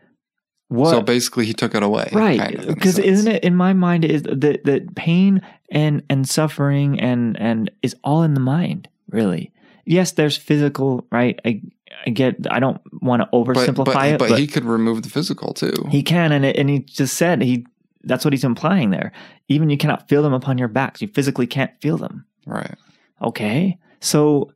what 0.68 0.90
So 0.90 1.00
basically 1.02 1.44
he 1.46 1.52
took 1.52 1.74
it 1.74 1.82
away. 1.82 2.08
right 2.12 2.40
kind 2.40 2.54
of, 2.56 2.74
because 2.74 2.98
isn't 2.98 3.30
it 3.30 3.44
in 3.44 3.54
my 3.54 3.72
mind 3.72 4.04
is 4.04 4.22
that 4.22 4.64
that 4.64 4.94
pain 4.96 5.42
and 5.70 6.02
and 6.10 6.28
suffering 6.28 6.98
and 6.98 7.38
and 7.38 7.70
is 7.82 7.94
all 8.02 8.22
in 8.22 8.34
the 8.34 8.40
mind 8.40 8.88
really 9.10 9.52
yes 9.84 10.12
there's 10.12 10.36
physical 10.36 11.06
right 11.12 11.38
i 11.44 11.60
i 12.04 12.10
get 12.10 12.34
i 12.50 12.58
don't 12.58 12.80
want 13.00 13.22
to 13.22 13.28
But, 13.30 13.38
oversimplify 13.38 13.84
but, 13.84 14.06
it 14.06 14.18
but, 14.18 14.28
but 14.30 14.38
he 14.38 14.46
could 14.46 14.64
remove 14.64 15.02
the 15.02 15.08
physical 15.08 15.54
too. 15.54 15.72
he 15.90 16.02
can 16.02 16.32
and 16.32 16.44
it, 16.44 16.56
and 16.56 16.68
he 16.68 16.80
just 16.80 17.16
said 17.16 17.42
he 17.42 17.66
that's 18.04 18.24
what 18.24 18.32
he's 18.32 18.44
implying 18.44 18.90
there. 18.90 19.10
Even 19.48 19.68
you 19.68 19.76
cannot 19.76 20.08
feel 20.08 20.22
them 20.22 20.32
upon 20.32 20.58
your 20.58 20.68
backs. 20.68 21.02
You 21.02 21.08
physically 21.08 21.48
can't 21.48 21.72
feel 21.80 21.96
them. 21.98 22.24
Right. 22.46 22.76
okay? 23.20 23.78
So 24.00 24.52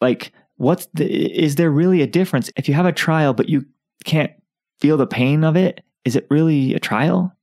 like 0.00 0.32
what's 0.56 0.86
the 0.94 1.04
is 1.04 1.56
there 1.56 1.70
really 1.70 2.00
a 2.02 2.06
difference? 2.06 2.50
If 2.56 2.68
you 2.68 2.74
have 2.74 2.86
a 2.86 2.92
trial 2.92 3.34
but 3.34 3.48
you 3.48 3.66
can't 4.04 4.32
feel 4.80 4.96
the 4.96 5.06
pain 5.06 5.44
of 5.44 5.56
it 5.56 5.84
is 6.04 6.16
it 6.16 6.26
really 6.30 6.74
a 6.74 6.80
trial? 6.80 7.36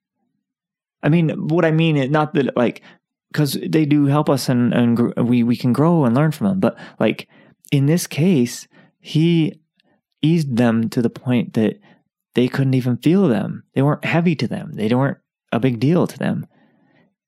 I 1.04 1.10
mean 1.10 1.30
what 1.48 1.64
i 1.66 1.72
mean 1.72 1.96
is 1.96 2.10
not 2.10 2.34
that 2.34 2.58
like 2.58 2.82
because 3.32 3.58
they 3.66 3.86
do 3.86 4.06
help 4.08 4.30
us 4.30 4.50
and, 4.50 4.74
and 4.74 4.98
gr- 4.98 5.22
we, 5.22 5.44
we 5.44 5.56
can 5.56 5.72
grow 5.72 6.04
and 6.04 6.16
learn 6.16 6.32
from 6.32 6.48
them 6.48 6.60
but 6.60 6.78
like 7.00 7.28
in 7.72 7.86
this 7.86 8.08
case 8.08 8.68
he 9.00 9.62
eased 10.22 10.58
them 10.58 10.90
to 10.90 11.02
the 11.02 11.10
point 11.10 11.54
that 11.54 11.80
they 12.36 12.48
couldn't 12.48 12.74
even 12.74 12.98
feel 12.98 13.28
them 13.28 13.64
they 13.74 13.82
weren't 13.82 14.06
heavy 14.06 14.36
to 14.36 14.48
them 14.48 14.72
they 14.74 14.94
weren't 14.94 15.18
a 15.52 15.60
big 15.60 15.80
deal 15.80 16.06
to 16.06 16.18
them 16.18 16.46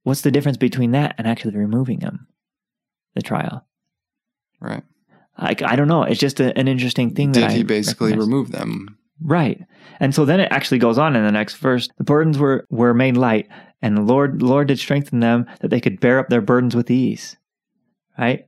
what's 0.04 0.22
the 0.22 0.32
difference 0.32 0.58
between 0.58 0.92
that 0.92 1.16
and 1.18 1.28
actually 1.28 1.56
removing 1.56 2.00
them? 2.00 2.28
The 3.16 3.22
trial. 3.22 3.66
Right. 4.60 4.84
Like 5.40 5.62
I 5.62 5.76
don't 5.76 5.88
know. 5.88 6.04
It's 6.04 6.20
just 6.20 6.40
a, 6.40 6.58
an 6.58 6.68
interesting 6.68 7.14
thing. 7.14 7.32
Did 7.32 7.44
that 7.44 7.52
he 7.52 7.62
I 7.62 7.64
basically 7.64 8.12
recognize. 8.12 8.28
remove 8.28 8.52
them? 8.52 8.98
Right. 9.24 9.60
And 10.00 10.16
so 10.16 10.26
then 10.26 10.40
it 10.40 10.52
actually 10.52 10.80
goes 10.80 10.98
on 10.98 11.16
in 11.16 11.24
the 11.24 11.32
next 11.32 11.56
verse. 11.56 11.90
The 11.98 12.04
burdens 12.04 12.38
were, 12.38 12.66
were 12.70 12.94
made 12.94 13.18
light, 13.18 13.48
and 13.82 13.96
the 13.96 14.02
Lord, 14.02 14.40
the 14.40 14.46
Lord 14.46 14.68
did 14.68 14.80
strengthen 14.80 15.20
them 15.20 15.46
that 15.60 15.68
they 15.70 15.80
could 15.80 16.00
bear 16.00 16.20
up 16.20 16.30
their 16.30 16.42
burdens 16.42 16.76
with 16.76 16.90
ease. 16.90 17.38
Right? 18.18 18.48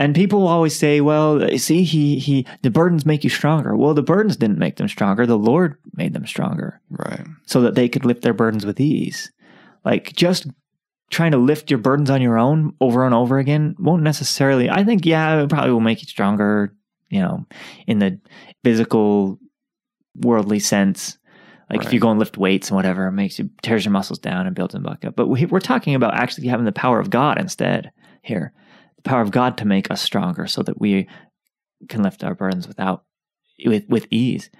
And 0.00 0.14
people 0.14 0.40
will 0.40 0.48
always 0.48 0.74
say, 0.76 1.02
well, 1.02 1.46
see, 1.58 1.82
he, 1.82 2.18
he, 2.18 2.46
the 2.62 2.70
burdens 2.70 3.04
make 3.04 3.22
you 3.22 3.28
stronger. 3.28 3.76
Well, 3.76 3.92
the 3.92 4.02
burdens 4.02 4.34
didn't 4.34 4.58
make 4.58 4.76
them 4.76 4.88
stronger. 4.88 5.26
The 5.26 5.36
Lord 5.36 5.76
made 5.92 6.14
them 6.14 6.26
stronger 6.26 6.80
Right. 6.88 7.26
so 7.44 7.60
that 7.60 7.74
they 7.74 7.86
could 7.86 8.06
lift 8.06 8.22
their 8.22 8.32
burdens 8.32 8.64
with 8.64 8.80
ease. 8.80 9.30
Like 9.84 10.14
just 10.14 10.46
trying 11.10 11.32
to 11.32 11.36
lift 11.36 11.70
your 11.70 11.76
burdens 11.76 12.08
on 12.08 12.22
your 12.22 12.38
own 12.38 12.74
over 12.80 13.04
and 13.04 13.14
over 13.14 13.38
again 13.38 13.76
won't 13.78 14.02
necessarily, 14.02 14.70
I 14.70 14.84
think, 14.84 15.04
yeah, 15.04 15.42
it 15.42 15.50
probably 15.50 15.70
will 15.70 15.80
make 15.80 16.00
you 16.00 16.06
stronger, 16.08 16.74
you 17.10 17.20
know, 17.20 17.44
in 17.86 17.98
the 17.98 18.18
physical, 18.64 19.38
worldly 20.16 20.60
sense. 20.60 21.18
Like 21.68 21.84
if 21.84 21.92
you 21.92 22.00
go 22.00 22.10
and 22.10 22.18
lift 22.18 22.38
weights 22.38 22.70
and 22.70 22.76
whatever, 22.76 23.06
it 23.06 23.12
makes 23.12 23.38
you, 23.38 23.50
tears 23.62 23.84
your 23.84 23.92
muscles 23.92 24.18
down 24.18 24.46
and 24.46 24.56
builds 24.56 24.72
them 24.72 24.82
back 24.82 25.04
up. 25.04 25.14
But 25.14 25.28
we, 25.28 25.44
we're 25.44 25.60
talking 25.60 25.94
about 25.94 26.14
actually 26.14 26.48
having 26.48 26.64
the 26.64 26.72
power 26.72 26.98
of 26.98 27.10
God 27.10 27.38
instead 27.38 27.92
here. 28.22 28.54
The 29.02 29.08
power 29.08 29.22
of 29.22 29.30
God 29.30 29.56
to 29.58 29.66
make 29.66 29.90
us 29.90 30.02
stronger 30.02 30.46
so 30.46 30.62
that 30.62 30.80
we 30.80 31.08
can 31.88 32.02
lift 32.02 32.24
our 32.24 32.34
burdens 32.34 32.68
without, 32.68 33.04
with, 33.64 33.88
with 33.88 34.06
ease. 34.10 34.50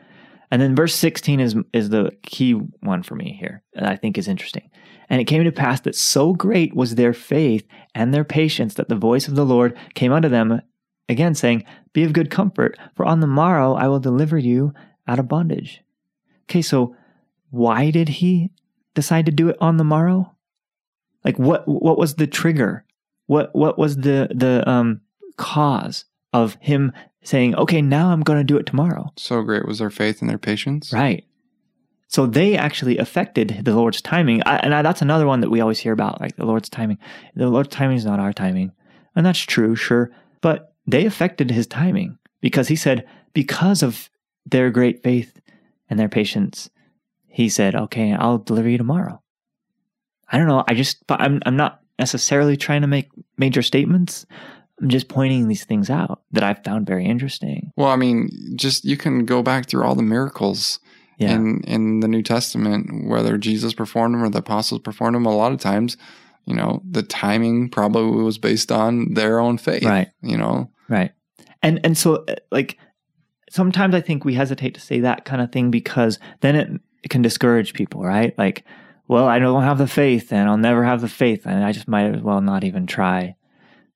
And 0.50 0.60
then 0.60 0.74
verse 0.74 0.94
16 0.94 1.38
is 1.38 1.54
is 1.72 1.90
the 1.90 2.10
key 2.22 2.52
one 2.52 3.02
for 3.02 3.14
me 3.14 3.36
here 3.38 3.62
that 3.74 3.84
I 3.84 3.96
think 3.96 4.18
is 4.18 4.26
interesting. 4.26 4.68
And 5.08 5.20
it 5.20 5.26
came 5.26 5.44
to 5.44 5.52
pass 5.52 5.80
that 5.82 5.94
so 5.94 6.32
great 6.32 6.74
was 6.74 6.94
their 6.94 7.12
faith 7.12 7.66
and 7.94 8.12
their 8.12 8.24
patience 8.24 8.74
that 8.74 8.88
the 8.88 8.96
voice 8.96 9.28
of 9.28 9.36
the 9.36 9.44
Lord 9.44 9.76
came 9.94 10.12
unto 10.12 10.28
them 10.28 10.60
again, 11.08 11.34
saying, 11.34 11.64
Be 11.92 12.04
of 12.04 12.12
good 12.12 12.30
comfort, 12.30 12.78
for 12.94 13.04
on 13.06 13.20
the 13.20 13.26
morrow 13.26 13.74
I 13.74 13.88
will 13.88 14.00
deliver 14.00 14.38
you 14.38 14.72
out 15.06 15.18
of 15.18 15.28
bondage. 15.28 15.82
Okay, 16.44 16.62
so 16.62 16.96
why 17.50 17.90
did 17.90 18.08
he 18.08 18.50
decide 18.94 19.26
to 19.26 19.32
do 19.32 19.48
it 19.48 19.56
on 19.60 19.76
the 19.76 19.84
morrow? 19.84 20.34
Like 21.24 21.38
what 21.38 21.66
what 21.66 21.98
was 21.98 22.14
the 22.14 22.26
trigger? 22.26 22.84
What 23.30 23.54
what 23.54 23.78
was 23.78 23.94
the 23.98 24.28
the 24.34 24.68
um 24.68 25.02
cause 25.36 26.04
of 26.32 26.56
him 26.60 26.92
saying, 27.22 27.54
Okay, 27.54 27.80
now 27.80 28.10
I'm 28.10 28.22
gonna 28.22 28.42
do 28.42 28.56
it 28.56 28.66
tomorrow? 28.66 29.12
So 29.16 29.40
great 29.42 29.66
was 29.66 29.78
their 29.78 29.88
faith 29.88 30.20
and 30.20 30.28
their 30.28 30.36
patience. 30.36 30.92
Right. 30.92 31.24
So 32.08 32.26
they 32.26 32.56
actually 32.56 32.98
affected 32.98 33.60
the 33.62 33.76
Lord's 33.76 34.02
timing. 34.02 34.42
I, 34.46 34.56
and 34.56 34.74
I, 34.74 34.82
that's 34.82 35.00
another 35.00 35.28
one 35.28 35.42
that 35.42 35.48
we 35.48 35.60
always 35.60 35.78
hear 35.78 35.92
about, 35.92 36.20
like 36.20 36.34
the 36.34 36.44
Lord's 36.44 36.68
timing. 36.68 36.98
The 37.36 37.48
Lord's 37.48 37.68
timing 37.68 37.98
is 37.98 38.04
not 38.04 38.18
our 38.18 38.32
timing. 38.32 38.72
And 39.14 39.24
that's 39.24 39.38
true, 39.38 39.76
sure. 39.76 40.10
But 40.40 40.74
they 40.88 41.06
affected 41.06 41.52
his 41.52 41.68
timing 41.68 42.18
because 42.40 42.66
he 42.66 42.74
said, 42.74 43.06
because 43.32 43.80
of 43.80 44.10
their 44.44 44.72
great 44.72 45.04
faith 45.04 45.40
and 45.88 46.00
their 46.00 46.08
patience, 46.08 46.68
he 47.28 47.48
said, 47.48 47.76
okay, 47.76 48.12
I'll 48.12 48.38
deliver 48.38 48.68
you 48.68 48.78
tomorrow. 48.78 49.22
I 50.28 50.36
don't 50.36 50.48
know. 50.48 50.64
I 50.66 50.74
just, 50.74 51.04
I'm, 51.08 51.40
I'm 51.46 51.56
not 51.56 51.79
necessarily 52.00 52.56
trying 52.56 52.80
to 52.80 52.88
make 52.88 53.08
major 53.38 53.62
statements. 53.62 54.26
I'm 54.82 54.88
just 54.88 55.08
pointing 55.08 55.46
these 55.46 55.64
things 55.64 55.90
out 55.90 56.22
that 56.32 56.42
I've 56.42 56.64
found 56.64 56.86
very 56.86 57.04
interesting. 57.04 57.70
Well, 57.76 57.88
I 57.88 57.96
mean, 57.96 58.30
just 58.56 58.84
you 58.84 58.96
can 58.96 59.24
go 59.26 59.42
back 59.42 59.68
through 59.68 59.84
all 59.84 59.94
the 59.94 60.02
miracles 60.02 60.80
Yeah. 61.18 61.34
in 61.34 61.60
in 61.64 62.00
the 62.00 62.08
New 62.08 62.22
Testament, 62.22 63.06
whether 63.06 63.36
Jesus 63.38 63.74
performed 63.74 64.14
them 64.14 64.22
or 64.24 64.30
the 64.30 64.38
apostles 64.38 64.80
performed 64.80 65.14
them. 65.14 65.26
A 65.26 65.36
lot 65.36 65.52
of 65.52 65.60
times, 65.60 65.96
you 66.46 66.54
know, 66.54 66.82
the 66.90 67.02
timing 67.02 67.68
probably 67.68 68.22
was 68.24 68.38
based 68.38 68.72
on 68.72 69.12
their 69.14 69.38
own 69.38 69.58
faith. 69.58 69.84
Right. 69.84 70.08
You 70.22 70.38
know. 70.38 70.70
Right. 70.88 71.12
And 71.62 71.78
and 71.84 71.96
so 71.98 72.24
uh, 72.26 72.36
like 72.50 72.78
sometimes 73.50 73.94
I 73.94 74.00
think 74.00 74.24
we 74.24 74.32
hesitate 74.34 74.74
to 74.74 74.80
say 74.80 75.00
that 75.00 75.24
kind 75.26 75.42
of 75.42 75.52
thing 75.52 75.70
because 75.70 76.18
then 76.40 76.56
it, 76.56 76.68
it 77.02 77.08
can 77.10 77.20
discourage 77.22 77.74
people, 77.74 78.00
right? 78.02 78.32
Like, 78.38 78.64
well, 79.10 79.26
I 79.26 79.38
don't 79.40 79.62
have 79.64 79.78
the 79.78 79.86
faith 79.88 80.32
and 80.32 80.48
I'll 80.48 80.56
never 80.56 80.84
have 80.84 81.00
the 81.00 81.08
faith 81.08 81.44
and 81.46 81.64
I 81.64 81.72
just 81.72 81.88
might 81.88 82.14
as 82.14 82.22
well 82.22 82.40
not 82.40 82.62
even 82.64 82.86
try 82.86 83.34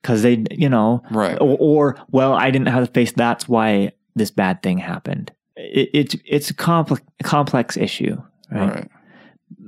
cuz 0.03 0.23
they, 0.23 0.45
you 0.51 0.69
know, 0.69 1.03
Right. 1.11 1.39
or, 1.41 1.57
or 1.61 1.97
well, 2.11 2.33
I 2.35 2.51
didn't 2.51 2.69
have 2.69 2.85
the 2.87 2.93
faith 2.93 3.15
that's 3.15 3.49
why 3.49 3.93
this 4.17 4.31
bad 4.31 4.63
thing 4.63 4.79
happened. 4.79 5.33
It, 5.57 5.89
it's 5.95 6.17
it's 6.27 6.51
a 6.51 6.55
complex 6.55 7.03
complex 7.23 7.77
issue, 7.77 8.17
right? 8.51 8.75
Right. 8.75 8.89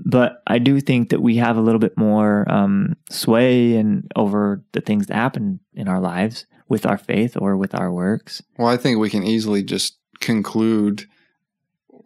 But 0.05 0.43
I 0.47 0.59
do 0.59 0.81
think 0.81 1.11
that 1.11 1.23
we 1.23 1.37
have 1.37 1.57
a 1.57 1.61
little 1.61 1.79
bit 1.81 1.97
more 1.97 2.45
um, 2.51 2.97
sway 3.11 3.77
and 3.77 4.11
over 4.17 4.63
the 4.73 4.81
things 4.81 5.07
that 5.07 5.15
happen 5.15 5.61
in 5.75 5.89
our 5.89 6.01
lives 6.01 6.47
with 6.69 6.87
our 6.87 6.99
faith 6.99 7.37
or 7.41 7.57
with 7.57 7.75
our 7.75 7.93
works. 7.93 8.43
Well, 8.59 8.69
I 8.69 8.77
think 8.77 8.99
we 8.99 9.11
can 9.11 9.23
easily 9.23 9.63
just 9.63 9.99
conclude 10.21 11.07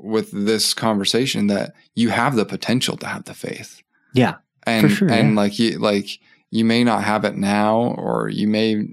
with 0.03 0.31
this 0.33 0.75
conversation 0.75 1.47
that 1.49 1.73
you 1.95 2.11
have 2.11 2.35
the 2.37 2.45
potential 2.45 2.97
to 2.99 3.07
have 3.07 3.25
the 3.25 3.35
faith. 3.35 3.83
Yeah, 4.15 4.37
and 4.67 4.91
sure, 4.91 5.11
and 5.11 5.31
yeah. 5.31 5.37
like 5.37 5.59
you 5.59 5.79
like 5.79 6.19
you 6.51 6.65
may 6.65 6.83
not 6.85 7.05
have 7.05 7.25
it 7.25 7.37
now 7.37 7.95
or 7.97 8.29
you 8.29 8.49
may 8.49 8.85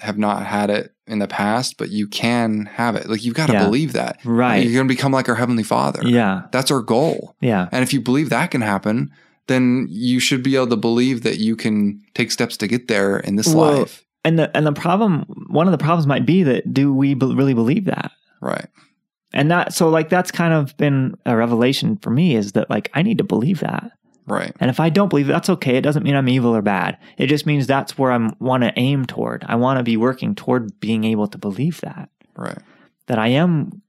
have 0.00 0.18
not 0.18 0.44
had 0.44 0.68
it 0.68 0.92
in 1.06 1.18
the 1.20 1.28
past 1.28 1.76
but 1.78 1.90
you 1.90 2.06
can 2.06 2.66
have 2.66 2.96
it 2.96 3.08
like 3.08 3.24
you've 3.24 3.34
got 3.34 3.46
to 3.46 3.52
Yeah. 3.54 3.64
believe 3.64 3.92
that 3.94 4.18
right. 4.24 4.62
you're 4.62 4.74
going 4.74 4.86
to 4.88 4.94
become 4.94 5.12
like 5.12 5.28
our 5.28 5.34
heavenly 5.36 5.62
father 5.62 6.00
Yeah, 6.04 6.42
that's 6.52 6.70
our 6.70 6.80
goal 6.82 7.34
yeah, 7.40 7.68
and 7.72 7.82
if 7.82 7.92
you 7.92 8.00
believe 8.00 8.28
that 8.30 8.50
can 8.50 8.60
happen 8.62 9.10
then 9.46 9.86
you 9.90 10.20
should 10.20 10.42
be 10.42 10.54
able 10.56 10.68
to 10.68 10.76
believe 10.76 11.22
that 11.22 11.38
you 11.38 11.56
can 11.56 12.00
take 12.14 12.30
steps 12.30 12.56
to 12.58 12.66
get 12.68 12.88
there 12.88 13.18
in 13.18 13.36
this 13.36 13.54
Well, 13.54 13.78
life 13.80 14.04
and 14.24 14.38
the 14.38 14.56
and 14.56 14.66
the 14.66 14.72
problem, 14.72 15.24
one 15.50 15.66
of 15.66 15.72
the 15.72 15.78
problems 15.78 16.06
might 16.06 16.26
be 16.26 16.42
that 16.44 16.72
do 16.72 16.92
we 16.94 17.14
be- 17.14 17.34
really 17.34 17.54
believe 17.54 17.86
that? 17.86 18.10
right 18.40 18.66
And 19.32 19.50
that 19.50 19.72
so 19.72 19.88
like 19.88 20.08
that's 20.08 20.30
kind 20.30 20.52
of 20.52 20.76
been 20.76 21.16
a 21.26 21.36
revelation 21.36 21.96
for 21.96 22.10
me 22.10 22.36
is 22.36 22.52
that 22.52 22.68
like 22.70 22.90
I 22.94 23.02
need 23.02 23.18
to 23.18 23.24
believe 23.24 23.60
that. 23.60 23.92
right 24.26 24.54
And 24.60 24.70
if 24.70 24.80
I 24.80 24.90
don't 24.90 25.08
believe 25.08 25.28
it, 25.28 25.32
that's 25.32 25.50
okay. 25.50 25.76
It 25.76 25.82
doesn't 25.82 26.02
mean 26.02 26.14
I'm 26.14 26.28
evil 26.28 26.54
or 26.54 26.62
bad. 26.62 26.98
It 27.16 27.26
just 27.26 27.46
means 27.46 27.66
that's 27.66 27.96
where 27.96 28.12
I 28.12 28.30
want 28.38 28.62
to 28.64 28.72
aim 28.76 29.06
toward. 29.06 29.44
I 29.48 29.56
want 29.56 29.78
to 29.78 29.82
be 29.82 29.96
working 29.96 30.34
toward 30.34 30.78
being 30.80 31.04
able 31.04 31.26
to 31.28 31.38
believe 31.38 31.80
that. 31.80 32.10
right 32.36 32.58
That 33.06 33.18
I 33.18 33.28
am 33.28 33.82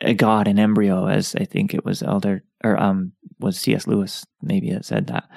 a 0.00 0.14
God 0.14 0.48
in 0.48 0.58
embryo, 0.58 1.06
as 1.06 1.34
I 1.34 1.44
think 1.44 1.74
it 1.74 1.84
was 1.84 2.02
Elder 2.02 2.44
or 2.62 2.80
um 2.80 3.12
was 3.38 3.58
C.S. 3.58 3.86
Lewis 3.86 4.26
maybe 4.42 4.70
that 4.70 4.84
said 4.84 5.08
that. 5.08 5.28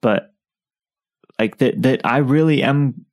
But 0.00 0.32
like 1.38 1.58
that 1.58 1.82
that 1.82 2.00
I 2.04 2.18
really 2.18 2.62
am 2.62 3.06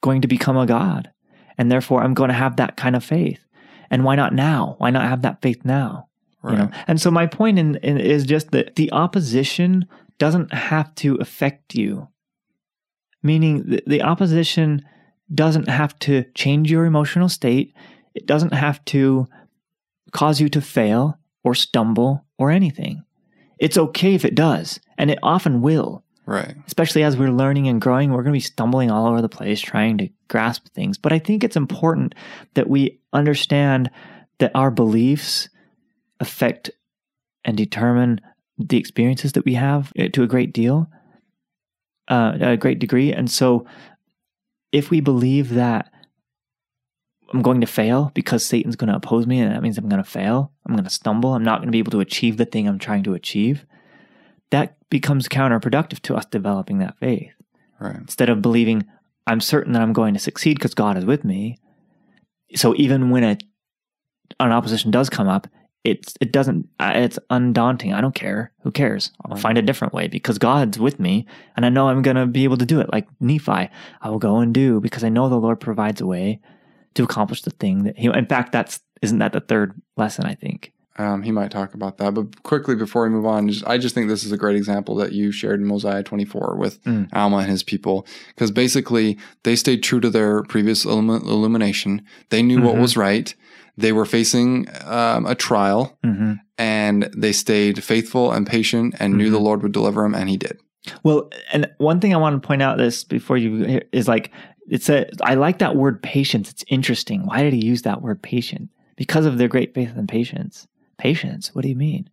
going 0.00 0.22
to 0.22 0.28
become 0.28 0.56
a 0.56 0.66
God. 0.66 1.10
And 1.56 1.72
therefore 1.72 2.02
I'm 2.02 2.14
going 2.14 2.28
to 2.28 2.34
have 2.34 2.56
that 2.56 2.76
kind 2.76 2.94
of 2.94 3.04
faith. 3.04 3.44
And 3.90 4.04
why 4.04 4.16
not 4.16 4.34
now? 4.34 4.76
Why 4.78 4.90
not 4.90 5.08
have 5.08 5.22
that 5.22 5.42
faith 5.42 5.64
now? 5.64 6.08
right 6.42 6.52
you 6.52 6.58
know? 6.58 6.70
And 6.86 7.00
so 7.00 7.10
my 7.10 7.26
point 7.26 7.58
in, 7.58 7.76
in 7.76 7.98
is 7.98 8.24
just 8.24 8.50
that 8.52 8.76
the 8.76 8.92
opposition 8.92 9.86
doesn't 10.18 10.52
have 10.52 10.94
to 10.96 11.16
affect 11.16 11.74
you. 11.74 12.08
Meaning 13.22 13.64
the, 13.66 13.82
the 13.86 14.02
opposition 14.02 14.84
doesn't 15.34 15.68
have 15.68 15.98
to 16.00 16.24
change 16.34 16.70
your 16.70 16.84
emotional 16.84 17.28
state. 17.28 17.74
It 18.14 18.26
doesn't 18.26 18.54
have 18.54 18.84
to 18.86 19.26
cause 20.12 20.40
you 20.40 20.48
to 20.50 20.60
fail 20.60 21.18
or 21.44 21.54
stumble 21.54 22.24
or 22.38 22.50
anything. 22.50 23.04
It's 23.58 23.78
okay 23.78 24.14
if 24.14 24.24
it 24.24 24.34
does 24.34 24.80
and 24.96 25.10
it 25.10 25.18
often 25.22 25.60
will. 25.60 26.04
Right. 26.26 26.54
Especially 26.66 27.02
as 27.02 27.16
we're 27.16 27.30
learning 27.30 27.68
and 27.68 27.80
growing, 27.80 28.10
we're 28.10 28.22
going 28.22 28.34
to 28.34 28.36
be 28.36 28.40
stumbling 28.40 28.90
all 28.90 29.06
over 29.06 29.22
the 29.22 29.30
place 29.30 29.60
trying 29.60 29.96
to 29.98 30.10
grasp 30.28 30.68
things. 30.68 30.98
But 30.98 31.12
I 31.12 31.18
think 31.18 31.42
it's 31.42 31.56
important 31.56 32.14
that 32.52 32.68
we 32.68 32.97
understand 33.12 33.90
that 34.38 34.52
our 34.54 34.70
beliefs 34.70 35.48
affect 36.20 36.70
and 37.44 37.56
determine 37.56 38.20
the 38.58 38.76
experiences 38.76 39.32
that 39.32 39.44
we 39.44 39.54
have 39.54 39.92
eh, 39.96 40.08
to 40.08 40.22
a 40.22 40.26
great 40.26 40.52
deal, 40.52 40.88
uh, 42.08 42.36
a 42.40 42.56
great 42.56 42.78
degree. 42.78 43.12
And 43.12 43.30
so 43.30 43.66
if 44.72 44.90
we 44.90 45.00
believe 45.00 45.54
that 45.54 45.90
I'm 47.32 47.42
going 47.42 47.60
to 47.60 47.66
fail 47.66 48.10
because 48.14 48.44
Satan's 48.44 48.76
going 48.76 48.88
to 48.88 48.96
oppose 48.96 49.26
me 49.26 49.40
and 49.40 49.52
that 49.52 49.62
means 49.62 49.78
I'm 49.78 49.88
going 49.88 50.02
to 50.02 50.10
fail, 50.10 50.52
I'm 50.66 50.74
going 50.74 50.84
to 50.84 50.90
stumble, 50.90 51.34
I'm 51.34 51.44
not 51.44 51.58
going 51.58 51.68
to 51.68 51.72
be 51.72 51.78
able 51.78 51.92
to 51.92 52.00
achieve 52.00 52.36
the 52.36 52.44
thing 52.44 52.66
I'm 52.66 52.78
trying 52.78 53.02
to 53.04 53.14
achieve, 53.14 53.66
that 54.50 54.76
becomes 54.88 55.28
counterproductive 55.28 56.00
to 56.00 56.16
us 56.16 56.24
developing 56.24 56.78
that 56.78 56.98
faith. 56.98 57.32
right 57.78 57.96
Instead 57.96 58.30
of 58.30 58.40
believing, 58.40 58.84
I'm 59.26 59.40
certain 59.40 59.74
that 59.74 59.82
I'm 59.82 59.92
going 59.92 60.14
to 60.14 60.20
succeed 60.20 60.56
because 60.56 60.74
God 60.74 60.96
is 60.96 61.04
with 61.04 61.24
me. 61.24 61.58
So 62.54 62.74
even 62.76 63.10
when 63.10 63.24
a, 63.24 63.38
an 64.40 64.52
opposition 64.52 64.90
does 64.90 65.10
come 65.10 65.28
up, 65.28 65.46
it's 65.84 66.14
it 66.20 66.32
doesn't 66.32 66.68
uh, 66.80 66.92
it's 66.96 67.18
undaunting. 67.30 67.92
I 67.94 68.00
don't 68.00 68.14
care. 68.14 68.52
Who 68.62 68.70
cares? 68.70 69.12
I'll 69.24 69.32
Right. 69.34 69.40
find 69.40 69.58
a 69.58 69.62
different 69.62 69.94
way 69.94 70.08
because 70.08 70.36
God's 70.38 70.78
with 70.78 70.98
me, 70.98 71.26
and 71.56 71.64
I 71.64 71.68
know 71.68 71.88
I'm 71.88 72.02
gonna 72.02 72.26
be 72.26 72.44
able 72.44 72.56
to 72.58 72.66
do 72.66 72.80
it. 72.80 72.90
Like 72.92 73.06
Nephi, 73.20 73.68
I 74.00 74.10
will 74.10 74.18
go 74.18 74.38
and 74.38 74.52
do 74.52 74.80
because 74.80 75.04
I 75.04 75.08
know 75.08 75.28
the 75.28 75.36
Lord 75.36 75.60
provides 75.60 76.00
a 76.00 76.06
way 76.06 76.40
to 76.94 77.04
accomplish 77.04 77.42
the 77.42 77.50
thing 77.50 77.84
that 77.84 77.96
He. 77.98 78.06
In 78.08 78.26
fact, 78.26 78.52
that's 78.52 78.80
isn't 79.02 79.18
that 79.18 79.32
the 79.32 79.40
third 79.40 79.80
lesson? 79.96 80.26
I 80.26 80.34
think 80.34 80.72
Um, 80.98 81.22
he 81.22 81.30
might 81.30 81.52
talk 81.52 81.74
about 81.74 81.98
that. 81.98 82.14
But 82.14 82.42
quickly 82.42 82.74
before 82.74 83.04
we 83.04 83.10
move 83.10 83.24
on, 83.24 83.48
just, 83.48 83.66
I 83.66 83.78
just 83.78 83.94
think 83.94 84.08
this 84.08 84.24
is 84.24 84.32
a 84.32 84.36
great 84.36 84.56
example 84.56 84.96
that 84.96 85.12
you 85.12 85.30
shared 85.30 85.60
in 85.60 85.66
Mosiah 85.66 86.02
24 86.02 86.56
with 86.58 86.82
mm. 86.82 87.08
Alma 87.12 87.38
and 87.38 87.50
his 87.50 87.62
people. 87.62 88.04
Because 88.28 88.50
basically, 88.50 89.16
they 89.44 89.54
stayed 89.54 89.82
true 89.84 90.00
to 90.00 90.10
their 90.10 90.42
previous 90.42 90.84
illumination. 90.84 92.02
They 92.30 92.42
knew 92.42 92.58
mm-hmm. 92.58 92.66
what 92.66 92.78
was 92.78 92.96
right. 92.96 93.32
They 93.76 93.92
were 93.92 94.06
facing 94.06 94.66
um, 94.84 95.24
a 95.24 95.36
trial 95.36 95.96
mm-hmm. 96.04 96.34
and 96.58 97.08
they 97.16 97.32
stayed 97.32 97.84
faithful 97.84 98.32
and 98.32 98.44
patient 98.44 98.96
and 98.98 99.12
mm-hmm. 99.12 99.18
knew 99.18 99.30
the 99.30 99.36
mm-hmm. 99.36 99.46
Lord 99.46 99.62
would 99.62 99.72
deliver 99.72 100.02
them, 100.02 100.16
and 100.16 100.28
he 100.28 100.36
did. 100.36 100.58
Well, 101.04 101.30
and 101.52 101.70
one 101.78 102.00
thing 102.00 102.12
I 102.12 102.18
want 102.18 102.40
to 102.40 102.46
point 102.46 102.62
out 102.62 102.76
this 102.76 103.04
before 103.04 103.36
you 103.36 103.80
is 103.92 104.08
like, 104.08 104.32
it's 104.68 104.88
a, 104.88 105.08
I 105.22 105.34
like 105.34 105.58
that 105.58 105.76
word 105.76 106.02
patience. 106.02 106.50
It's 106.50 106.64
interesting. 106.68 107.24
Why 107.24 107.42
did 107.42 107.52
he 107.52 107.64
use 107.64 107.82
that 107.82 108.02
word 108.02 108.20
patient? 108.20 108.68
Because 108.96 109.26
of 109.26 109.38
their 109.38 109.48
great 109.48 109.74
faith 109.74 109.92
and 109.96 110.08
patience. 110.08 110.66
Patience? 110.98 111.54
What 111.54 111.62
do 111.62 111.68
you 111.68 111.76
mean? 111.76 112.10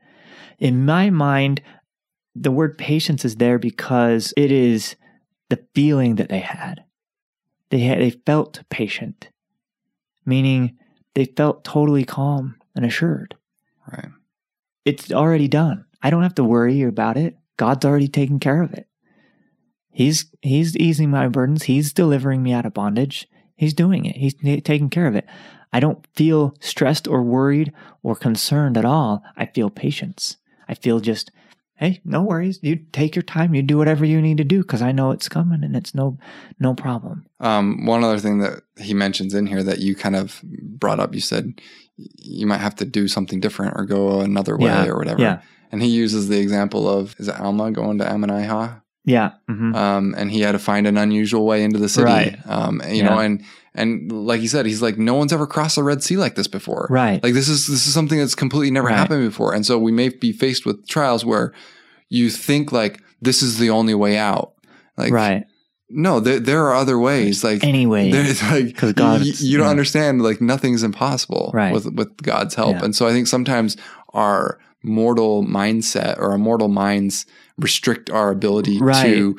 In 0.60 0.86
my 0.86 1.10
mind, 1.10 1.62
the 2.36 2.52
word 2.52 2.78
patience 2.78 3.26
is 3.26 3.38
there 3.38 3.60
because 3.60 4.34
it 4.38 4.52
is 4.52 4.96
the 5.50 5.66
feeling 5.74 6.16
that 6.16 6.30
they 6.30 6.40
had. 6.40 6.84
They 7.70 7.80
had, 7.80 8.00
they 8.00 8.12
felt 8.12 8.62
patient, 8.70 9.30
meaning 10.26 10.78
they 11.14 11.26
felt 11.26 11.64
totally 11.64 12.06
calm 12.06 12.56
and 12.76 12.86
assured. 12.86 13.36
Right. 13.92 14.10
It's 14.86 15.12
already 15.12 15.48
done. 15.48 15.86
I 16.02 16.10
don't 16.10 16.24
have 16.24 16.36
to 16.36 16.44
worry 16.44 16.84
about 16.84 17.18
it. 17.18 17.38
God's 17.58 17.86
already 17.86 18.08
taken 18.08 18.40
care 18.40 18.62
of 18.62 18.74
it. 18.74 18.88
He's 19.92 20.26
he's 20.42 20.76
easing 20.76 21.10
my 21.10 21.28
burdens. 21.30 21.64
He's 21.64 21.94
delivering 21.94 22.44
me 22.44 22.52
out 22.52 22.66
of 22.66 22.74
bondage. 22.74 23.28
He's 23.56 23.74
doing 23.74 24.06
it. 24.06 24.18
He's 24.18 24.34
taking 24.62 24.90
care 24.90 25.08
of 25.08 25.16
it. 25.16 25.26
I 25.76 25.82
don't 25.82 26.07
feel 26.15 26.55
stressed 26.61 27.05
or 27.05 27.21
worried 27.21 27.73
or 28.01 28.15
concerned 28.15 28.78
at 28.78 28.86
all. 28.86 29.26
I 29.36 29.47
feel 29.47 29.69
patience. 29.69 30.38
I 30.69 30.73
feel 30.73 31.01
just, 31.01 31.32
hey, 31.76 31.99
no 32.05 32.21
worries. 32.21 32.59
You 32.61 32.78
take 32.93 33.13
your 33.13 33.23
time. 33.23 33.53
You 33.53 33.61
do 33.61 33.78
whatever 33.78 34.05
you 34.05 34.21
need 34.21 34.38
to 34.38 34.45
do 34.45 34.61
because 34.61 34.82
I 34.82 34.93
know 34.93 35.11
it's 35.11 35.28
coming 35.28 35.65
and 35.65 35.76
it's 35.76 35.93
no 35.93 36.17
no 36.61 36.76
problem. 36.76 37.26
Um, 37.41 37.86
one 37.86 38.05
other 38.05 38.19
thing 38.19 38.38
that 38.38 38.63
he 38.80 38.93
mentions 38.93 39.34
in 39.34 39.47
here 39.47 39.63
that 39.63 39.80
you 39.80 39.95
kind 39.97 40.15
of 40.15 40.41
brought 40.43 41.01
up, 41.01 41.13
you 41.13 41.19
said 41.19 41.59
you 41.97 42.47
might 42.47 42.61
have 42.61 42.76
to 42.76 42.86
do 42.86 43.09
something 43.09 43.41
different 43.41 43.73
or 43.76 43.84
go 43.84 44.21
another 44.21 44.55
way 44.55 44.69
yeah, 44.69 44.88
or 44.88 44.95
whatever. 44.95 45.21
Yeah. 45.21 45.41
And 45.73 45.82
he 45.82 45.89
uses 45.89 46.30
the 46.30 46.39
example 46.39 46.88
of 46.88 47.17
is 47.19 47.28
it 47.28 47.38
Alma 47.38 47.71
going 47.71 47.97
to 47.97 48.05
Ammonihah? 48.05 48.82
Yeah. 49.03 49.32
Mm-hmm. 49.49 49.76
Um, 49.76 50.15
and 50.17 50.32
he 50.32 50.39
had 50.39 50.53
to 50.53 50.59
find 50.59 50.88
an 50.88 50.97
unusual 50.97 51.45
way 51.45 51.65
into 51.65 51.80
the 51.80 51.89
city. 51.89 52.05
Right. 52.05 52.39
Um, 52.45 52.82
you 52.88 53.03
yeah. 53.03 53.09
know, 53.09 53.19
and 53.19 53.43
and 53.76 54.09
like 54.11 54.39
he 54.39 54.47
said, 54.47 54.65
he's 54.65 54.82
like, 54.82 54.97
no 54.97 55.15
one's 55.15 55.34
ever 55.34 55.45
crossed 55.45 55.76
the 55.76 55.84
Red 55.84 56.01
Sea 56.01 56.17
like 56.17 56.36
this 56.36 56.47
before. 56.47 56.88
Right. 56.89 57.21
Like 57.21 57.34
this 57.34 57.49
is 57.49 57.67
this 57.67 57.86
is 57.86 57.93
something 57.93 58.17
that's 58.17 58.36
completely 58.36 58.71
never 58.71 58.88
right. 58.88 58.97
happened 58.97 59.28
before. 59.28 59.53
And 59.53 59.65
so 59.65 59.78
we 59.78 59.91
may 59.91 60.09
be 60.09 60.32
faced 60.32 60.65
with 60.65 60.88
trials 60.88 61.26
where 61.26 61.53
you 62.09 62.30
think 62.30 62.71
like 62.71 63.01
this 63.21 63.41
is 63.41 63.59
the 63.59 63.69
only 63.69 63.93
way 63.93 64.17
out. 64.17 64.53
Like 64.97 65.11
right. 65.11 65.45
No, 65.89 66.19
there, 66.19 66.39
there 66.39 66.65
are 66.65 66.73
other 66.73 66.97
ways. 66.97 67.43
Like 67.43 67.63
anyway, 67.63 68.11
there's 68.11 68.41
like 68.43 68.67
because 68.67 68.93
God, 68.93 69.21
you, 69.21 69.34
you 69.38 69.57
don't 69.57 69.67
yeah. 69.67 69.71
understand. 69.71 70.21
Like 70.21 70.41
nothing's 70.41 70.82
impossible 70.82 71.51
right. 71.53 71.73
with 71.73 71.86
with 71.93 72.15
God's 72.23 72.55
help. 72.55 72.78
Yeah. 72.78 72.86
And 72.86 72.95
so 72.95 73.07
I 73.07 73.11
think 73.11 73.28
sometimes 73.28 73.76
our 74.13 74.57
mortal 74.84 75.43
mindset 75.43 76.17
or 76.17 76.32
our 76.32 76.38
mortal 76.38 76.69
minds 76.69 77.26
restrict 77.57 78.09
our 78.09 78.32
ability 78.32 78.80
right. 78.80 79.03
to 79.03 79.38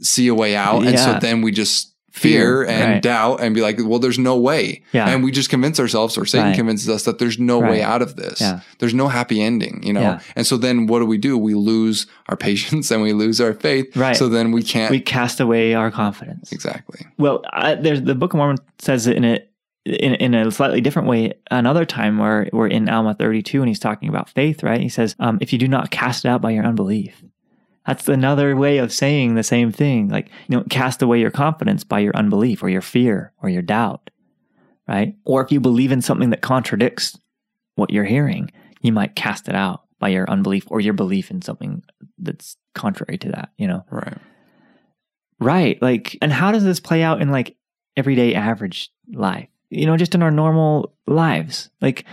see 0.00 0.26
a 0.26 0.34
way 0.34 0.56
out. 0.56 0.82
Yeah. 0.82 0.90
And 0.90 0.98
so 0.98 1.18
then 1.20 1.40
we 1.40 1.52
just 1.52 1.95
fear, 2.16 2.64
fear 2.64 2.64
and 2.64 2.92
right. 2.94 3.02
doubt 3.02 3.40
and 3.40 3.54
be 3.54 3.60
like, 3.60 3.76
well, 3.78 3.98
there's 3.98 4.18
no 4.18 4.38
way. 4.38 4.82
Yeah. 4.92 5.08
And 5.08 5.22
we 5.22 5.30
just 5.30 5.50
convince 5.50 5.78
ourselves 5.78 6.16
or 6.16 6.24
Satan 6.24 6.48
right. 6.48 6.56
convinces 6.56 6.88
us 6.88 7.04
that 7.04 7.18
there's 7.18 7.38
no 7.38 7.60
right. 7.60 7.70
way 7.70 7.82
out 7.82 8.00
of 8.00 8.16
this. 8.16 8.40
Yeah. 8.40 8.60
There's 8.78 8.94
no 8.94 9.08
happy 9.08 9.42
ending, 9.42 9.82
you 9.82 9.92
know? 9.92 10.00
Yeah. 10.00 10.20
And 10.34 10.46
so 10.46 10.56
then 10.56 10.86
what 10.86 11.00
do 11.00 11.06
we 11.06 11.18
do? 11.18 11.36
We 11.36 11.54
lose 11.54 12.06
our 12.28 12.36
patience 12.36 12.90
and 12.90 13.02
we 13.02 13.12
lose 13.12 13.40
our 13.40 13.52
faith. 13.52 13.94
Right. 13.96 14.16
So 14.16 14.28
then 14.28 14.50
we 14.52 14.62
can't. 14.62 14.90
We 14.90 15.00
cast 15.00 15.40
away 15.40 15.74
our 15.74 15.90
confidence. 15.90 16.52
Exactly. 16.52 17.06
Well, 17.18 17.42
I, 17.50 17.74
there's 17.74 18.02
the 18.02 18.14
Book 18.14 18.32
of 18.32 18.38
Mormon 18.38 18.58
says 18.78 19.06
it 19.06 19.16
in 19.16 19.24
it 19.24 19.52
in, 19.84 20.14
in 20.14 20.34
a 20.34 20.50
slightly 20.50 20.80
different 20.80 21.08
way 21.08 21.34
another 21.50 21.84
time 21.84 22.18
where 22.18 22.48
we're 22.52 22.66
in 22.66 22.88
Alma 22.88 23.14
32 23.14 23.60
and 23.60 23.68
he's 23.68 23.78
talking 23.78 24.08
about 24.08 24.28
faith, 24.28 24.62
right? 24.62 24.80
He 24.80 24.88
says, 24.88 25.14
um, 25.20 25.38
if 25.40 25.52
you 25.52 25.58
do 25.58 25.68
not 25.68 25.90
cast 25.90 26.24
it 26.24 26.28
out 26.28 26.40
by 26.40 26.50
your 26.50 26.64
unbelief. 26.64 27.22
That's 27.86 28.08
another 28.08 28.56
way 28.56 28.78
of 28.78 28.92
saying 28.92 29.34
the 29.34 29.42
same 29.42 29.70
thing. 29.70 30.08
Like, 30.08 30.28
you 30.48 30.56
know, 30.56 30.64
cast 30.68 31.02
away 31.02 31.20
your 31.20 31.30
confidence 31.30 31.84
by 31.84 32.00
your 32.00 32.16
unbelief 32.16 32.62
or 32.62 32.68
your 32.68 32.82
fear 32.82 33.32
or 33.42 33.48
your 33.48 33.62
doubt, 33.62 34.10
right? 34.88 35.14
Or 35.24 35.44
if 35.44 35.52
you 35.52 35.60
believe 35.60 35.92
in 35.92 36.02
something 36.02 36.30
that 36.30 36.42
contradicts 36.42 37.18
what 37.76 37.90
you're 37.90 38.04
hearing, 38.04 38.50
you 38.80 38.92
might 38.92 39.14
cast 39.14 39.48
it 39.48 39.54
out 39.54 39.82
by 39.98 40.08
your 40.08 40.28
unbelief 40.28 40.64
or 40.68 40.80
your 40.80 40.94
belief 40.94 41.30
in 41.30 41.42
something 41.42 41.82
that's 42.18 42.56
contrary 42.74 43.18
to 43.18 43.28
that, 43.30 43.50
you 43.56 43.68
know? 43.68 43.84
Right. 43.90 44.18
Right. 45.38 45.80
Like, 45.80 46.18
and 46.20 46.32
how 46.32 46.50
does 46.50 46.64
this 46.64 46.80
play 46.80 47.02
out 47.02 47.20
in 47.22 47.30
like 47.30 47.56
everyday 47.96 48.34
average 48.34 48.90
life? 49.12 49.48
you 49.70 49.86
know, 49.86 49.96
just 49.96 50.14
in 50.14 50.22
our 50.22 50.30
normal 50.30 50.94
lives. 51.06 51.70
Like, 51.80 52.04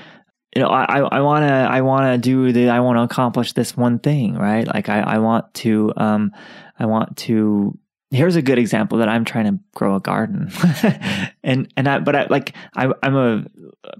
you 0.55 0.61
know, 0.61 0.69
I, 0.69 0.99
I 0.99 1.21
want 1.21 1.43
to, 1.43 1.53
I 1.53 1.81
want 1.81 2.13
to 2.13 2.17
do 2.17 2.51
the, 2.51 2.69
I 2.69 2.79
want 2.79 2.97
to 2.97 3.03
accomplish 3.03 3.53
this 3.53 3.75
one 3.75 3.99
thing, 3.99 4.35
right? 4.35 4.67
Like 4.67 4.89
I, 4.89 4.99
I 4.99 5.17
want 5.17 5.53
to, 5.55 5.91
um, 5.97 6.31
I 6.77 6.85
want 6.85 7.17
to 7.17 7.77
here's 8.13 8.35
a 8.35 8.41
good 8.41 8.59
example 8.59 8.99
that 8.99 9.09
I'm 9.09 9.25
trying 9.25 9.45
to 9.45 9.59
grow 9.73 9.95
a 9.95 9.99
garden, 9.99 10.51
and 11.43 11.71
and 11.75 11.87
I 11.87 11.99
but 11.99 12.15
I 12.15 12.27
like 12.29 12.53
I, 12.75 12.91
I'm 13.01 13.15
a 13.15 13.45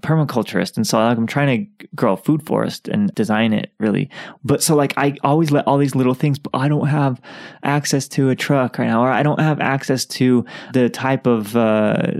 permaculturist, 0.00 0.76
and 0.76 0.86
so 0.86 0.98
like 0.98 1.16
I'm 1.16 1.26
trying 1.26 1.66
to 1.66 1.86
grow 1.94 2.14
a 2.14 2.16
food 2.16 2.44
forest 2.46 2.88
and 2.88 3.14
design 3.14 3.52
it 3.52 3.72
really. 3.78 4.10
But 4.42 4.62
so 4.62 4.74
like 4.74 4.94
I 4.96 5.16
always 5.22 5.50
let 5.50 5.66
all 5.66 5.78
these 5.78 5.94
little 5.94 6.14
things, 6.14 6.38
but 6.38 6.50
I 6.54 6.68
don't 6.68 6.86
have 6.86 7.20
access 7.62 8.08
to 8.08 8.30
a 8.30 8.36
truck 8.36 8.78
right 8.78 8.86
now, 8.86 9.02
or 9.02 9.10
I 9.10 9.22
don't 9.22 9.40
have 9.40 9.60
access 9.60 10.04
to 10.06 10.44
the 10.72 10.88
type 10.88 11.26
of 11.26 11.56
uh, 11.56 12.12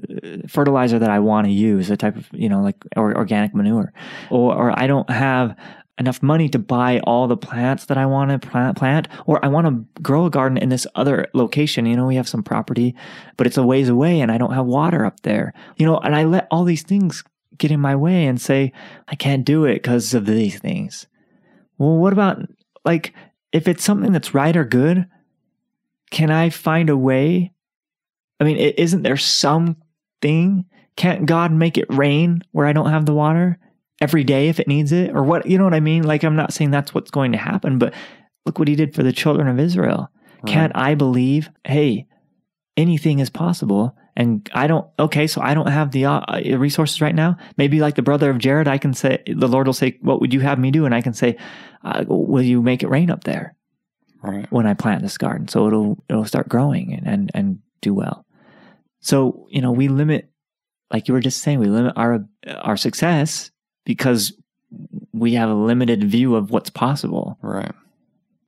fertilizer 0.48 0.98
that 0.98 1.10
I 1.10 1.18
want 1.18 1.46
to 1.46 1.52
use, 1.52 1.88
the 1.88 1.96
type 1.96 2.16
of 2.16 2.28
you 2.32 2.48
know 2.48 2.62
like 2.62 2.76
or 2.96 3.16
organic 3.16 3.54
manure, 3.54 3.92
or 4.30 4.54
or 4.54 4.78
I 4.78 4.86
don't 4.86 5.08
have 5.10 5.56
enough 5.98 6.22
money 6.22 6.48
to 6.48 6.58
buy 6.58 6.98
all 7.00 7.28
the 7.28 7.36
plants 7.36 7.86
that 7.86 7.96
I 7.96 8.06
want 8.06 8.30
to 8.30 8.48
plant, 8.48 8.76
plant, 8.76 9.08
or 9.26 9.44
I 9.44 9.48
want 9.48 9.66
to 9.66 10.02
grow 10.02 10.26
a 10.26 10.30
garden 10.30 10.58
in 10.58 10.68
this 10.68 10.86
other 10.94 11.28
location. 11.34 11.86
You 11.86 11.96
know, 11.96 12.06
we 12.06 12.16
have 12.16 12.28
some 12.28 12.42
property, 12.42 12.94
but 13.36 13.46
it's 13.46 13.56
a 13.56 13.62
ways 13.62 13.88
away 13.88 14.20
and 14.20 14.32
I 14.32 14.38
don't 14.38 14.52
have 14.52 14.66
water 14.66 15.04
up 15.04 15.20
there. 15.20 15.52
You 15.76 15.86
know, 15.86 15.98
and 15.98 16.16
I 16.16 16.24
let 16.24 16.48
all 16.50 16.64
these 16.64 16.82
things 16.82 17.22
get 17.58 17.70
in 17.70 17.80
my 17.80 17.96
way 17.96 18.26
and 18.26 18.40
say, 18.40 18.72
I 19.08 19.14
can't 19.14 19.44
do 19.44 19.64
it 19.64 19.74
because 19.74 20.14
of 20.14 20.26
these 20.26 20.58
things. 20.58 21.06
Well, 21.78 21.96
what 21.96 22.12
about 22.12 22.42
like 22.84 23.14
if 23.52 23.68
it's 23.68 23.84
something 23.84 24.12
that's 24.12 24.34
right 24.34 24.56
or 24.56 24.64
good? 24.64 25.06
Can 26.10 26.30
I 26.30 26.50
find 26.50 26.90
a 26.90 26.96
way? 26.96 27.52
I 28.40 28.44
mean, 28.44 28.56
isn't 28.56 29.02
there 29.02 29.16
something? 29.16 30.64
Can't 30.96 31.26
God 31.26 31.50
make 31.50 31.76
it 31.76 31.92
rain 31.92 32.42
where 32.52 32.66
I 32.66 32.72
don't 32.72 32.90
have 32.90 33.06
the 33.06 33.14
water? 33.14 33.58
every 34.00 34.24
day 34.24 34.48
if 34.48 34.60
it 34.60 34.68
needs 34.68 34.92
it 34.92 35.14
or 35.14 35.22
what 35.22 35.46
you 35.46 35.56
know 35.56 35.64
what 35.64 35.74
I 35.74 35.80
mean 35.80 36.02
like 36.02 36.24
I'm 36.24 36.36
not 36.36 36.52
saying 36.52 36.70
that's 36.70 36.92
what's 36.92 37.10
going 37.10 37.32
to 37.32 37.38
happen 37.38 37.78
but 37.78 37.94
look 38.44 38.58
what 38.58 38.68
he 38.68 38.76
did 38.76 38.94
for 38.94 39.02
the 39.02 39.12
children 39.12 39.48
of 39.48 39.58
Israel 39.58 40.10
right. 40.42 40.52
can't 40.52 40.72
I 40.74 40.94
believe 40.94 41.48
hey 41.64 42.06
anything 42.76 43.20
is 43.20 43.30
possible 43.30 43.96
and 44.16 44.48
I 44.54 44.66
don't 44.66 44.86
okay 44.98 45.26
so 45.26 45.40
I 45.40 45.54
don't 45.54 45.68
have 45.68 45.90
the 45.90 46.06
uh, 46.06 46.40
resources 46.56 47.00
right 47.00 47.14
now 47.14 47.36
maybe 47.56 47.80
like 47.80 47.94
the 47.94 48.02
brother 48.02 48.30
of 48.30 48.38
Jared 48.38 48.68
I 48.68 48.78
can 48.78 48.94
say 48.94 49.22
the 49.26 49.48
Lord 49.48 49.66
will 49.66 49.74
say 49.74 49.98
what 50.00 50.20
would 50.20 50.32
you 50.32 50.40
have 50.40 50.58
me 50.58 50.70
do 50.70 50.84
and 50.86 50.94
I 50.94 51.00
can 51.00 51.14
say 51.14 51.36
uh, 51.82 52.04
will 52.06 52.42
you 52.42 52.62
make 52.62 52.82
it 52.82 52.88
rain 52.88 53.10
up 53.10 53.24
there 53.24 53.56
right. 54.22 54.50
when 54.50 54.66
I 54.66 54.74
plant 54.74 55.02
this 55.02 55.18
garden 55.18 55.48
so 55.48 55.66
it'll 55.66 56.02
it'll 56.08 56.24
start 56.24 56.48
growing 56.48 56.94
and 56.94 57.06
and, 57.06 57.30
and 57.34 57.58
do 57.80 57.94
well 57.94 58.24
so 59.00 59.46
you 59.50 59.60
know 59.60 59.72
we 59.72 59.88
limit 59.88 60.30
like 60.92 61.08
you 61.08 61.14
were 61.14 61.20
just 61.20 61.42
saying 61.42 61.58
we 61.58 61.66
limit 61.66 61.94
our 61.96 62.24
our 62.46 62.76
success 62.76 63.50
because 63.84 64.32
we 65.12 65.34
have 65.34 65.48
a 65.48 65.54
limited 65.54 66.04
view 66.04 66.34
of 66.34 66.50
what's 66.50 66.70
possible. 66.70 67.38
Right. 67.40 67.72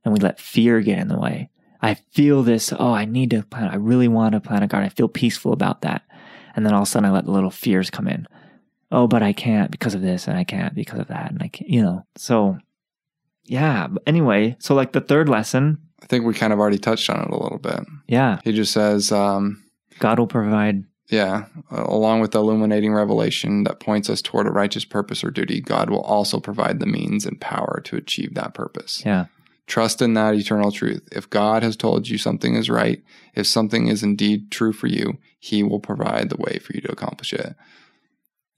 And 0.05 0.13
we 0.13 0.21
let 0.21 0.41
fear 0.41 0.81
get 0.81 0.99
in 0.99 1.09
the 1.09 1.19
way. 1.19 1.51
I 1.83 1.95
feel 1.95 2.43
this, 2.43 2.73
oh, 2.79 2.93
I 2.93 3.05
need 3.05 3.31
to 3.31 3.43
plant, 3.43 3.73
I 3.73 3.77
really 3.77 4.09
want 4.09 4.33
to 4.33 4.41
plant 4.41 4.65
a 4.65 4.67
garden. 4.67 4.87
I 4.87 4.95
feel 4.95 5.09
peaceful 5.09 5.53
about 5.53 5.83
that. 5.83 6.03
And 6.55 6.65
then 6.65 6.73
all 6.73 6.83
of 6.83 6.89
a 6.89 6.91
sudden 6.91 7.09
I 7.09 7.13
let 7.13 7.25
the 7.25 7.33
little 7.33 7.51
fears 7.51 7.91
come 7.91 8.09
in. 8.09 8.27
Oh, 8.91 9.07
but 9.07 9.23
I 9.23 9.33
can't 9.33 9.71
because 9.71 9.95
of 9.95 10.01
this 10.01 10.27
and 10.27 10.39
I 10.39 10.45
can't 10.45 10.75
because 10.75 11.01
of 11.01 11.09
that. 11.09 11.31
And 11.31 11.43
I 11.43 11.49
can't, 11.49 11.69
you 11.69 11.83
know, 11.83 12.07
so 12.17 12.59
yeah. 13.45 13.89
But 13.89 14.03
anyway, 14.07 14.57
so 14.59 14.75
like 14.75 14.93
the 14.93 15.01
third 15.01 15.29
lesson. 15.29 15.79
I 16.03 16.07
think 16.07 16.25
we 16.25 16.35
kind 16.35 16.53
of 16.53 16.59
already 16.59 16.79
touched 16.79 17.11
on 17.11 17.21
it 17.21 17.31
a 17.31 17.37
little 17.37 17.59
bit. 17.59 17.81
Yeah. 18.07 18.41
He 18.45 18.53
just 18.53 18.73
says, 18.73 19.13
um, 19.13 19.65
God 19.99 20.19
will 20.19 20.27
provide 20.27 20.85
yeah, 21.09 21.45
along 21.71 22.21
with 22.21 22.33
the 22.33 22.41
illuminating 22.41 22.93
revelation 22.93 23.65
that 23.65 23.79
points 23.79 24.11
us 24.11 24.21
toward 24.21 24.47
a 24.47 24.51
righteous 24.51 24.85
purpose 24.85 25.23
or 25.23 25.31
duty, 25.31 25.61
God 25.61 25.89
will 25.89 26.01
also 26.01 26.41
provide 26.41 26.81
the 26.81 26.87
means 26.87 27.25
and 27.25 27.41
power 27.41 27.81
to 27.85 27.97
achieve 27.97 28.35
that 28.35 28.55
purpose. 28.55 29.03
Yeah. 29.07 29.27
Trust 29.67 30.01
in 30.01 30.15
that 30.15 30.35
eternal 30.35 30.71
truth. 30.71 31.03
If 31.11 31.29
God 31.29 31.63
has 31.65 31.77
told 31.77 32.09
you 32.09 32.19
something 32.19 32.55
is 32.55 32.71
right, 32.71 33.03
if 33.35 33.47
something 33.47 33.89
is 33.89 34.03
indeed 34.03 34.51
true 34.51 34.73
for 34.73 34.87
you, 34.87 35.19
He 35.41 35.63
will 35.63 35.81
provide 35.81 36.31
the 36.31 36.37
way 36.37 36.59
for 36.59 36.73
you 36.73 36.81
to 36.83 36.93
accomplish 36.93 37.33
it. 37.33 37.55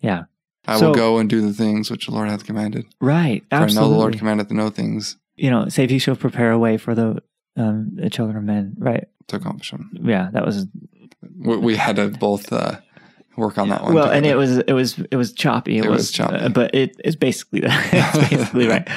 Yeah. 0.01 0.25
I 0.67 0.79
So- 0.79 0.89
will 0.89 0.95
go 0.95 1.19
and 1.19 1.31
do 1.31 1.41
the 1.41 1.55
things 1.55 1.91
which 1.91 2.07
the 2.07 2.13
Lord 2.13 2.29
hath 2.29 2.45
commanded. 2.45 2.85
Right. 3.01 3.43
For 3.49 3.57
I 3.57 3.59
know 3.61 3.65
Absolutely. 3.65 3.93
the 3.95 3.99
Lord 3.99 4.19
commandeth 4.19 4.49
to 4.49 4.55
know 4.55 4.71
things 4.71 5.17
you 5.41 5.51
know, 5.51 5.69
save 5.69 5.89
he 5.89 6.01
shall 6.01 6.17
prepare 6.17 6.51
a 6.51 6.59
way 6.59 6.77
for 6.77 6.95
the 6.97 7.23
um, 7.57 7.91
the 7.95 8.11
children 8.11 8.37
of 8.37 8.43
men. 8.45 8.75
Right. 8.77 9.07
to 9.29 9.37
accomplish 9.37 9.71
them. 9.71 9.91
Yeah, 10.03 10.31
that 10.33 10.45
was 10.45 10.67
We, 11.37 11.57
we 11.57 11.77
had 11.77 11.95
to 11.97 12.09
both 12.09 12.53
uh, 12.53 12.81
work 13.37 13.57
on 13.57 13.69
that 13.69 13.83
one. 13.85 13.95
well, 13.95 14.11
and 14.11 14.27
it 14.27 14.37
was 14.37 14.59
it 14.59 14.73
was 14.73 14.99
it 15.13 15.17
was 15.17 15.33
choppy. 15.33 15.79
It, 15.79 15.85
It 15.85 15.89
was 15.91 15.99
was, 15.99 16.11
choppy. 16.11 16.37
uh, 16.37 16.49
but 16.49 16.75
it 16.75 16.97
is 17.05 17.15
basically 17.17 17.61
that. 17.61 17.89
it's 17.93 18.29
basically 18.31 18.67
right. 18.75 18.89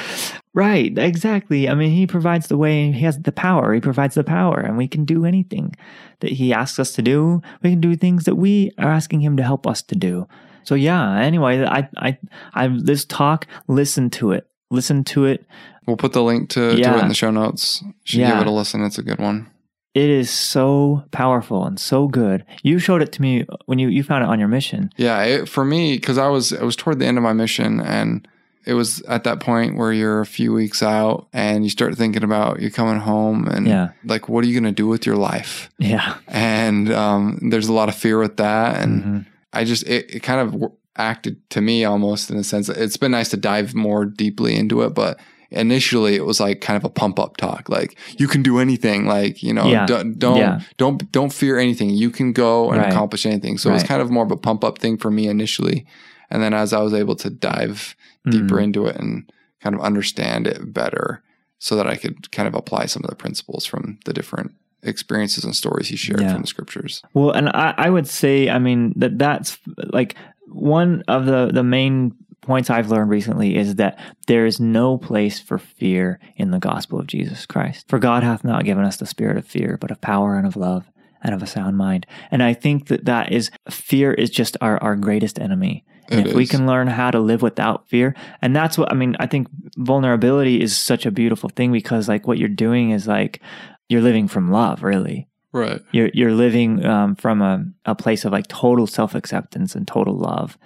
Right, 0.54 0.96
exactly. 0.98 1.68
I 1.68 1.74
mean, 1.74 1.92
he 1.92 2.06
provides 2.06 2.48
the 2.48 2.58
way. 2.58 2.92
He 2.92 3.04
has 3.04 3.18
the 3.18 3.32
power. 3.32 3.72
He 3.72 3.80
provides 3.80 4.14
the 4.14 4.24
power, 4.24 4.60
and 4.60 4.76
we 4.76 4.86
can 4.86 5.04
do 5.06 5.24
anything 5.24 5.74
that 6.20 6.32
he 6.32 6.52
asks 6.52 6.78
us 6.78 6.92
to 6.92 7.02
do. 7.02 7.40
We 7.62 7.70
can 7.70 7.80
do 7.80 7.96
things 7.96 8.24
that 8.24 8.34
we 8.34 8.70
are 8.78 8.90
asking 8.90 9.22
him 9.22 9.36
to 9.38 9.42
help 9.42 9.66
us 9.66 9.80
to 9.82 9.94
do. 9.94 10.28
So 10.64 10.74
yeah. 10.74 11.18
Anyway, 11.20 11.64
I 11.64 11.88
I 11.96 12.18
I 12.52 12.68
this 12.68 13.04
talk. 13.06 13.46
Listen 13.66 14.10
to 14.10 14.32
it. 14.32 14.46
Listen 14.70 15.04
to 15.04 15.24
it. 15.24 15.46
We'll 15.86 15.96
put 15.96 16.12
the 16.12 16.22
link 16.22 16.50
to, 16.50 16.76
to 16.76 16.96
it 16.96 17.02
in 17.02 17.08
the 17.08 17.14
show 17.14 17.30
notes. 17.30 17.82
Should 18.04 18.20
Yeah. 18.20 18.32
give 18.32 18.42
it 18.42 18.46
a 18.46 18.52
listen. 18.52 18.84
It's 18.84 18.98
a 18.98 19.02
good 19.02 19.18
one. 19.18 19.48
It 19.94 20.08
is 20.08 20.30
so 20.30 21.04
powerful 21.10 21.66
and 21.66 21.78
so 21.78 22.08
good. 22.08 22.44
You 22.62 22.78
showed 22.78 23.02
it 23.02 23.12
to 23.12 23.22
me 23.22 23.46
when 23.66 23.78
you 23.78 23.88
you 23.88 24.02
found 24.02 24.22
it 24.24 24.28
on 24.30 24.38
your 24.38 24.48
mission. 24.48 24.90
Yeah, 24.96 25.22
it, 25.22 25.48
for 25.48 25.64
me, 25.64 25.94
because 25.96 26.18
I 26.18 26.28
was 26.28 26.52
I 26.52 26.62
was 26.62 26.76
toward 26.76 26.98
the 26.98 27.06
end 27.06 27.18
of 27.18 27.24
my 27.24 27.32
mission, 27.32 27.80
and 27.80 28.26
it 28.64 28.74
was 28.74 29.00
at 29.02 29.24
that 29.24 29.40
point 29.40 29.76
where 29.76 29.92
you're 29.92 30.20
a 30.20 30.26
few 30.26 30.52
weeks 30.52 30.82
out, 30.82 31.26
and 31.32 31.64
you 31.64 31.70
start 31.70 31.96
thinking 31.96 32.22
about 32.24 32.60
you're 32.60 32.70
coming 32.70 33.00
home, 33.00 33.46
and 33.48 33.66
Yeah. 33.66 33.88
like, 34.04 34.28
what 34.28 34.44
are 34.44 34.46
you 34.46 34.54
going 34.60 34.72
to 34.74 34.82
do 34.82 34.86
with 34.86 35.04
your 35.06 35.16
life? 35.16 35.68
Yeah. 35.78 36.14
And 36.28 36.92
um, 36.92 37.38
there's 37.50 37.68
a 37.68 37.72
lot 37.72 37.88
of 37.88 37.94
fear 37.94 38.18
with 38.18 38.36
that, 38.36 38.80
and 38.80 39.02
Mhm. 39.02 39.26
I 39.52 39.64
just 39.64 39.82
it, 39.88 40.06
it 40.14 40.22
kind 40.22 40.40
of 40.40 40.72
acted 40.96 41.36
to 41.50 41.60
me 41.60 41.84
almost 41.84 42.30
in 42.30 42.36
a 42.36 42.44
sense. 42.44 42.68
It's 42.68 42.96
been 42.96 43.12
nice 43.12 43.30
to 43.30 43.36
dive 43.36 43.74
more 43.74 44.04
deeply 44.04 44.54
into 44.56 44.82
it, 44.82 44.94
but 44.94 45.18
initially 45.50 46.14
it 46.16 46.24
was 46.24 46.40
like 46.40 46.60
kind 46.62 46.78
of 46.78 46.84
a 46.84 46.88
pump 46.88 47.18
up 47.18 47.36
talk 47.36 47.68
like 47.68 47.94
you 48.18 48.26
can 48.26 48.42
do 48.42 48.58
anything 48.58 49.04
like 49.04 49.42
you 49.42 49.52
know 49.52 49.66
Yeah. 49.66 49.84
don't 49.84 50.18
don't, 50.18 50.38
Yeah. 50.38 50.60
don't 50.78 51.12
don't 51.12 51.30
fear 51.30 51.58
anything 51.58 51.90
you 51.90 52.08
can 52.08 52.32
go 52.32 52.70
and 52.70 52.80
Right. 52.80 52.90
accomplish 52.90 53.26
anything 53.26 53.58
so 53.58 53.68
it 53.68 53.74
was 53.74 53.82
kind 53.82 54.00
of 54.00 54.10
more 54.10 54.24
of 54.24 54.30
a 54.30 54.36
pump 54.38 54.64
up 54.64 54.78
thing 54.78 54.96
for 54.96 55.10
me 55.10 55.28
initially 55.28 55.84
and 56.30 56.42
then 56.42 56.54
as 56.54 56.72
i 56.72 56.80
was 56.80 56.94
able 56.94 57.16
to 57.16 57.28
dive 57.28 57.94
deeper 58.28 58.56
Mm. 58.56 58.62
into 58.64 58.86
it 58.86 58.96
and 58.96 59.30
kind 59.60 59.74
of 59.74 59.80
understand 59.80 60.46
it 60.46 60.72
better 60.72 61.22
so 61.58 61.76
that 61.76 61.86
i 61.86 61.96
could 61.96 62.30
kind 62.32 62.48
of 62.48 62.54
apply 62.54 62.86
some 62.86 63.02
of 63.04 63.10
the 63.10 63.16
principles 63.16 63.64
from 63.66 63.98
the 64.04 64.12
different 64.12 64.52
experiences 64.82 65.44
and 65.44 65.54
stories 65.54 65.88
he 65.88 65.96
shared 65.96 66.20
Yeah. 66.20 66.32
from 66.32 66.42
the 66.42 66.48
scriptures 66.48 67.02
Well, 67.14 67.30
and 67.30 67.48
I, 67.50 67.72
I 67.78 67.88
would 67.90 68.08
say, 68.08 68.48
I 68.50 68.58
mean, 68.58 68.92
that 68.96 69.16
that's 69.18 69.58
like 69.92 70.16
one 70.48 71.04
of 71.06 71.24
the, 71.26 71.50
the 71.52 71.62
main 71.62 72.14
points 72.40 72.68
I've 72.68 72.90
learned 72.90 73.08
recently 73.08 73.54
is 73.56 73.76
that 73.76 73.96
there 74.26 74.44
is 74.44 74.58
no 74.58 74.98
place 74.98 75.38
for 75.38 75.56
fear 75.58 76.18
in 76.36 76.50
the 76.50 76.58
gospel 76.58 76.98
of 76.98 77.06
Jesus 77.06 77.46
Christ. 77.46 77.86
For 77.88 78.00
God 78.00 78.24
hath 78.24 78.42
not 78.42 78.64
given 78.64 78.84
us 78.84 78.96
the 78.96 79.06
spirit 79.06 79.36
of 79.36 79.46
fear, 79.46 79.78
but 79.80 79.92
of 79.92 80.00
power 80.00 80.36
and 80.36 80.44
of 80.48 80.56
love 80.56 80.90
and 81.22 81.34
of 81.34 81.42
a 81.42 81.46
sound 81.46 81.76
mind. 81.76 82.06
And 82.30 82.42
I 82.42 82.54
think 82.54 82.88
that 82.88 83.04
that 83.04 83.32
is 83.32 83.50
fear 83.70 84.12
is 84.12 84.30
just 84.30 84.56
our, 84.60 84.82
our 84.82 84.96
greatest 84.96 85.38
enemy. 85.38 85.84
And 86.08 86.26
It 86.26 86.30
if 86.30 86.34
we 86.34 86.46
can 86.46 86.66
learn 86.66 86.88
how 86.88 87.10
to 87.10 87.20
live 87.20 87.42
without 87.42 87.88
fear, 87.88 88.14
and 88.42 88.54
that's 88.54 88.76
what 88.76 88.90
I 88.90 88.94
mean, 88.94 89.16
I 89.20 89.26
think 89.26 89.48
vulnerability 89.76 90.60
is 90.60 90.76
such 90.76 91.06
a 91.06 91.10
beautiful 91.10 91.48
thing 91.48 91.72
because 91.72 92.08
like 92.08 92.26
what 92.26 92.38
you're 92.38 92.48
doing 92.48 92.90
is 92.90 93.06
like 93.06 93.40
you're 93.88 94.02
living 94.02 94.28
from 94.28 94.50
love, 94.50 94.82
really 94.82 95.28
right 95.54 95.82
you're 95.92 96.10
you're 96.14 96.32
living 96.32 96.82
um, 96.84 97.14
from 97.14 97.42
a, 97.42 97.62
a 97.84 97.94
place 97.94 98.24
of 98.24 98.32
like 98.32 98.46
total 98.48 98.86
self 98.86 99.14
acceptance 99.14 99.74
and 99.74 99.86
total 99.86 100.16
love, 100.16 100.58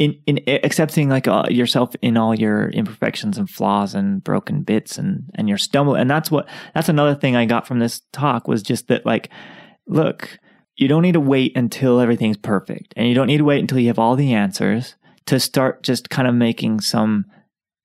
in 0.00 0.18
in 0.26 0.40
accepting 0.64 1.10
like 1.10 1.28
uh, 1.28 1.44
yourself 1.50 1.94
in 2.00 2.16
all 2.16 2.34
your 2.34 2.70
imperfections 2.70 3.36
and 3.36 3.50
flaws 3.50 3.94
and 3.94 4.24
broken 4.24 4.62
bits 4.62 4.96
and 4.96 5.30
and 5.34 5.46
your 5.46 5.58
stumble. 5.58 5.94
And 5.94 6.10
that's 6.10 6.30
what 6.30 6.48
that's 6.74 6.88
another 6.88 7.14
thing 7.14 7.36
I 7.36 7.44
got 7.44 7.66
from 7.66 7.80
this 7.80 8.00
talk 8.10 8.48
was 8.48 8.62
just 8.62 8.88
that 8.88 9.04
like, 9.04 9.28
look, 9.90 10.38
you 10.76 10.88
don't 10.88 11.02
need 11.02 11.12
to 11.12 11.20
wait 11.20 11.56
until 11.56 12.00
everything's 12.00 12.38
perfect, 12.38 12.94
and 12.96 13.08
you 13.08 13.14
don't 13.14 13.26
need 13.26 13.38
to 13.38 13.44
wait 13.44 13.60
until 13.60 13.78
you 13.78 13.88
have 13.88 13.98
all 13.98 14.16
the 14.16 14.32
answers 14.32 14.94
to 15.26 15.38
start 15.38 15.82
just 15.82 16.08
kind 16.08 16.26
of 16.26 16.34
making 16.34 16.80
some 16.80 17.26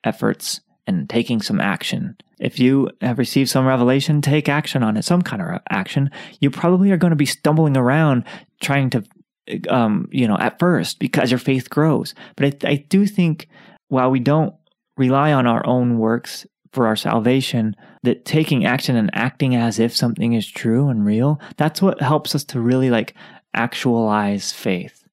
efforts 0.03 0.61
and 0.87 1.09
taking 1.09 1.41
some 1.41 1.59
action. 1.59 2.15
If 2.39 2.59
you 2.59 2.89
have 3.01 3.17
received 3.17 3.49
some 3.49 3.65
revelation, 3.65 4.21
take 4.21 4.47
action 4.47 4.83
on 4.83 4.97
it, 4.97 5.03
some 5.03 5.21
kind 5.21 5.41
of 5.41 5.61
action. 5.69 6.11
You 6.39 6.51
probably 6.51 6.91
are 6.91 6.97
going 6.97 7.11
to 7.11 7.17
be 7.17 7.25
stumbling 7.25 7.75
around 7.75 8.23
trying 8.61 8.89
to, 8.91 9.03
um, 9.69 10.07
you 10.11 10.27
know, 10.27 10.37
at 10.37 10.59
first 10.59 10.99
because 10.99 11.31
your 11.31 11.39
faith 11.39 11.69
grows. 11.69 12.13
But 12.35 12.65
I, 12.65 12.69
I 12.69 12.75
do 12.89 13.05
think 13.05 13.47
while 13.87 14.11
we 14.11 14.19
don't 14.19 14.53
rely 14.97 15.33
on 15.33 15.47
our 15.47 15.65
own 15.65 15.97
works 15.97 16.45
for 16.75 16.85
our 16.87 16.95
salvation, 16.95 17.75
that 18.03 18.25
taking 18.25 18.65
action 18.65 18.95
and 18.95 19.09
acting 19.13 19.55
as 19.55 19.79
if 19.79 19.95
something 19.95 20.33
is 20.33 20.47
true 20.47 20.89
and 20.89 21.05
real, 21.05 21.39
that's 21.57 21.81
what 21.81 22.01
helps 22.01 22.35
us 22.35 22.43
to 22.43 22.59
really 22.59 22.89
like 22.89 23.15
actualize 23.53 24.51
faith. 24.51 25.03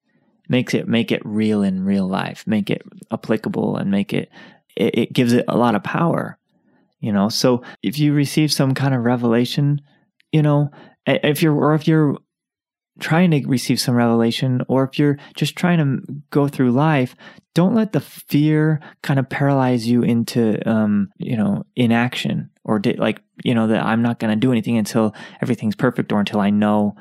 Makes 0.49 0.75
it 0.75 0.87
make 0.87 1.11
it 1.11 1.25
real 1.25 1.63
in 1.63 1.85
real 1.85 2.07
life, 2.07 2.45
make 2.47 2.69
it 2.69 2.83
applicable 3.11 3.77
and 3.77 3.91
make 3.91 4.13
it 4.13 4.29
it, 4.77 4.99
it 4.99 5.13
gives 5.13 5.33
it 5.33 5.47
a 5.49 5.57
lot 5.57 5.75
of 5.75 5.83
power 5.83 6.39
you 7.03 7.13
know 7.13 7.29
so 7.29 7.63
if 7.83 7.99
you 7.99 8.15
receive 8.15 8.51
some 8.51 8.73
kind 8.73 8.95
of 8.95 9.05
revelation 9.05 9.83
you 10.31 10.41
know 10.41 10.71
if 11.05 11.43
you're 11.43 11.55
or 11.55 11.75
if 11.75 11.87
you're 11.87 12.17
trying 13.01 13.30
to 13.30 13.47
receive 13.47 13.80
some 13.80 13.95
revelation 13.95 14.62
or 14.68 14.84
if 14.84 14.99
you're 14.99 15.18
just 15.36 15.57
trying 15.57 15.78
to 15.78 16.22
go 16.30 16.47
through 16.47 16.70
life 16.70 17.14
don't 17.55 17.74
let 17.74 17.93
the 17.93 18.01
fear 18.01 18.80
kind 19.03 19.18
of 19.18 19.28
paralyze 19.28 19.86
you 19.86 20.03
into 20.03 20.66
um 20.68 21.09
you 21.18 21.36
know 21.36 21.64
inaction 21.74 22.51
or 22.64 22.78
di- 22.78 22.97
like 22.97 23.22
you 23.43 23.55
know 23.55 23.66
that 23.66 23.82
i'm 23.82 24.03
not 24.03 24.18
going 24.18 24.30
to 24.30 24.38
do 24.38 24.53
anything 24.53 24.76
until 24.76 25.14
everything's 25.40 25.74
perfect 25.74 26.12
or 26.12 26.20
until 26.20 26.40
i 26.40 26.51
know 26.51 26.95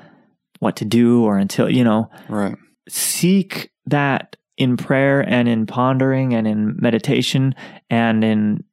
what 0.61 0.75
to 0.75 0.85
do 0.85 1.23
or 1.25 1.37
until 1.37 1.69
you 1.69 1.83
know? 1.83 2.09
Right. 2.29 2.55
Seek 2.87 3.71
that 3.87 4.37
in 4.57 4.77
prayer 4.77 5.21
and 5.21 5.49
in 5.49 5.65
pondering 5.65 6.33
and 6.35 6.47
in 6.47 6.77
meditation 6.79 7.55
and 7.89 8.23
in 8.23 8.63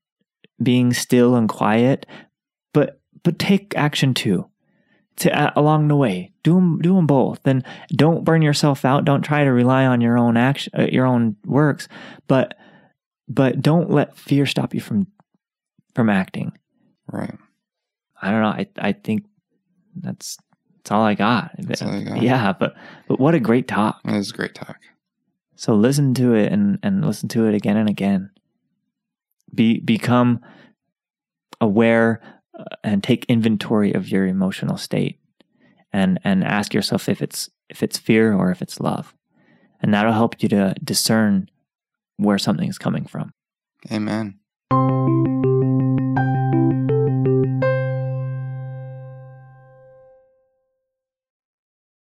being 0.62 0.92
still 0.92 1.34
and 1.34 1.48
quiet 1.48 2.04
but 2.74 3.00
but 3.22 3.38
take 3.38 3.74
action 3.76 4.12
too 4.12 4.46
to 5.18 5.36
uh, 5.36 5.52
along 5.56 5.88
the 5.88 5.96
way. 5.96 6.32
Do 6.42 6.54
them 6.54 6.78
do 6.80 6.94
them 6.94 7.06
both. 7.06 7.40
And 7.44 7.64
don't 7.90 8.24
burn 8.24 8.42
yourself 8.42 8.84
out. 8.84 9.04
Don't 9.04 9.22
try 9.22 9.44
to 9.44 9.50
rely 9.50 9.86
on 9.86 10.00
your 10.00 10.16
own 10.18 10.36
action 10.36 10.72
uh, 10.78 10.86
your 10.90 11.06
own 11.06 11.36
works. 11.44 11.88
But 12.26 12.56
but 13.28 13.60
don't 13.60 13.90
let 13.90 14.16
fear 14.16 14.46
stop 14.46 14.74
you 14.74 14.80
from 14.80 15.06
from 15.94 16.08
acting. 16.08 16.52
Right. 17.10 17.34
I 18.20 18.30
don't 18.30 18.42
know. 18.42 18.48
I 18.48 18.66
i 18.78 18.92
think 18.92 19.24
that's 19.94 20.38
that's 20.76 20.92
all 20.92 21.02
i 21.02 21.14
got. 21.14 21.52
That's 21.58 21.82
all 21.82 21.96
you 21.96 22.04
got. 22.04 22.22
yeah 22.22 22.52
but 22.52 22.74
but 23.08 23.20
what 23.20 23.34
a 23.34 23.40
great 23.40 23.68
talk. 23.68 24.00
It 24.04 24.12
was 24.12 24.30
a 24.30 24.34
great 24.34 24.54
talk. 24.54 24.78
So 25.56 25.74
listen 25.74 26.14
to 26.14 26.34
it 26.34 26.52
and, 26.52 26.78
and 26.84 27.04
listen 27.04 27.28
to 27.30 27.46
it 27.46 27.54
again 27.54 27.76
and 27.76 27.88
again. 27.88 28.30
Be 29.52 29.80
become 29.80 30.40
aware 31.60 32.20
and 32.82 33.02
take 33.02 33.24
inventory 33.26 33.92
of 33.92 34.09
your 34.09 34.26
emotional 34.26 34.76
state, 34.76 35.18
and 35.92 36.18
and 36.24 36.44
ask 36.44 36.74
yourself 36.74 37.09
if 37.09 37.22
it's 37.22 37.50
if 37.68 37.82
it's 37.82 37.98
fear 37.98 38.32
or 38.32 38.50
if 38.50 38.62
it's 38.62 38.80
love, 38.80 39.14
and 39.80 39.92
that'll 39.92 40.12
help 40.12 40.42
you 40.42 40.48
to 40.50 40.74
discern 40.82 41.48
where 42.16 42.38
something's 42.38 42.78
coming 42.78 43.06
from. 43.06 43.32
amen 43.90 44.38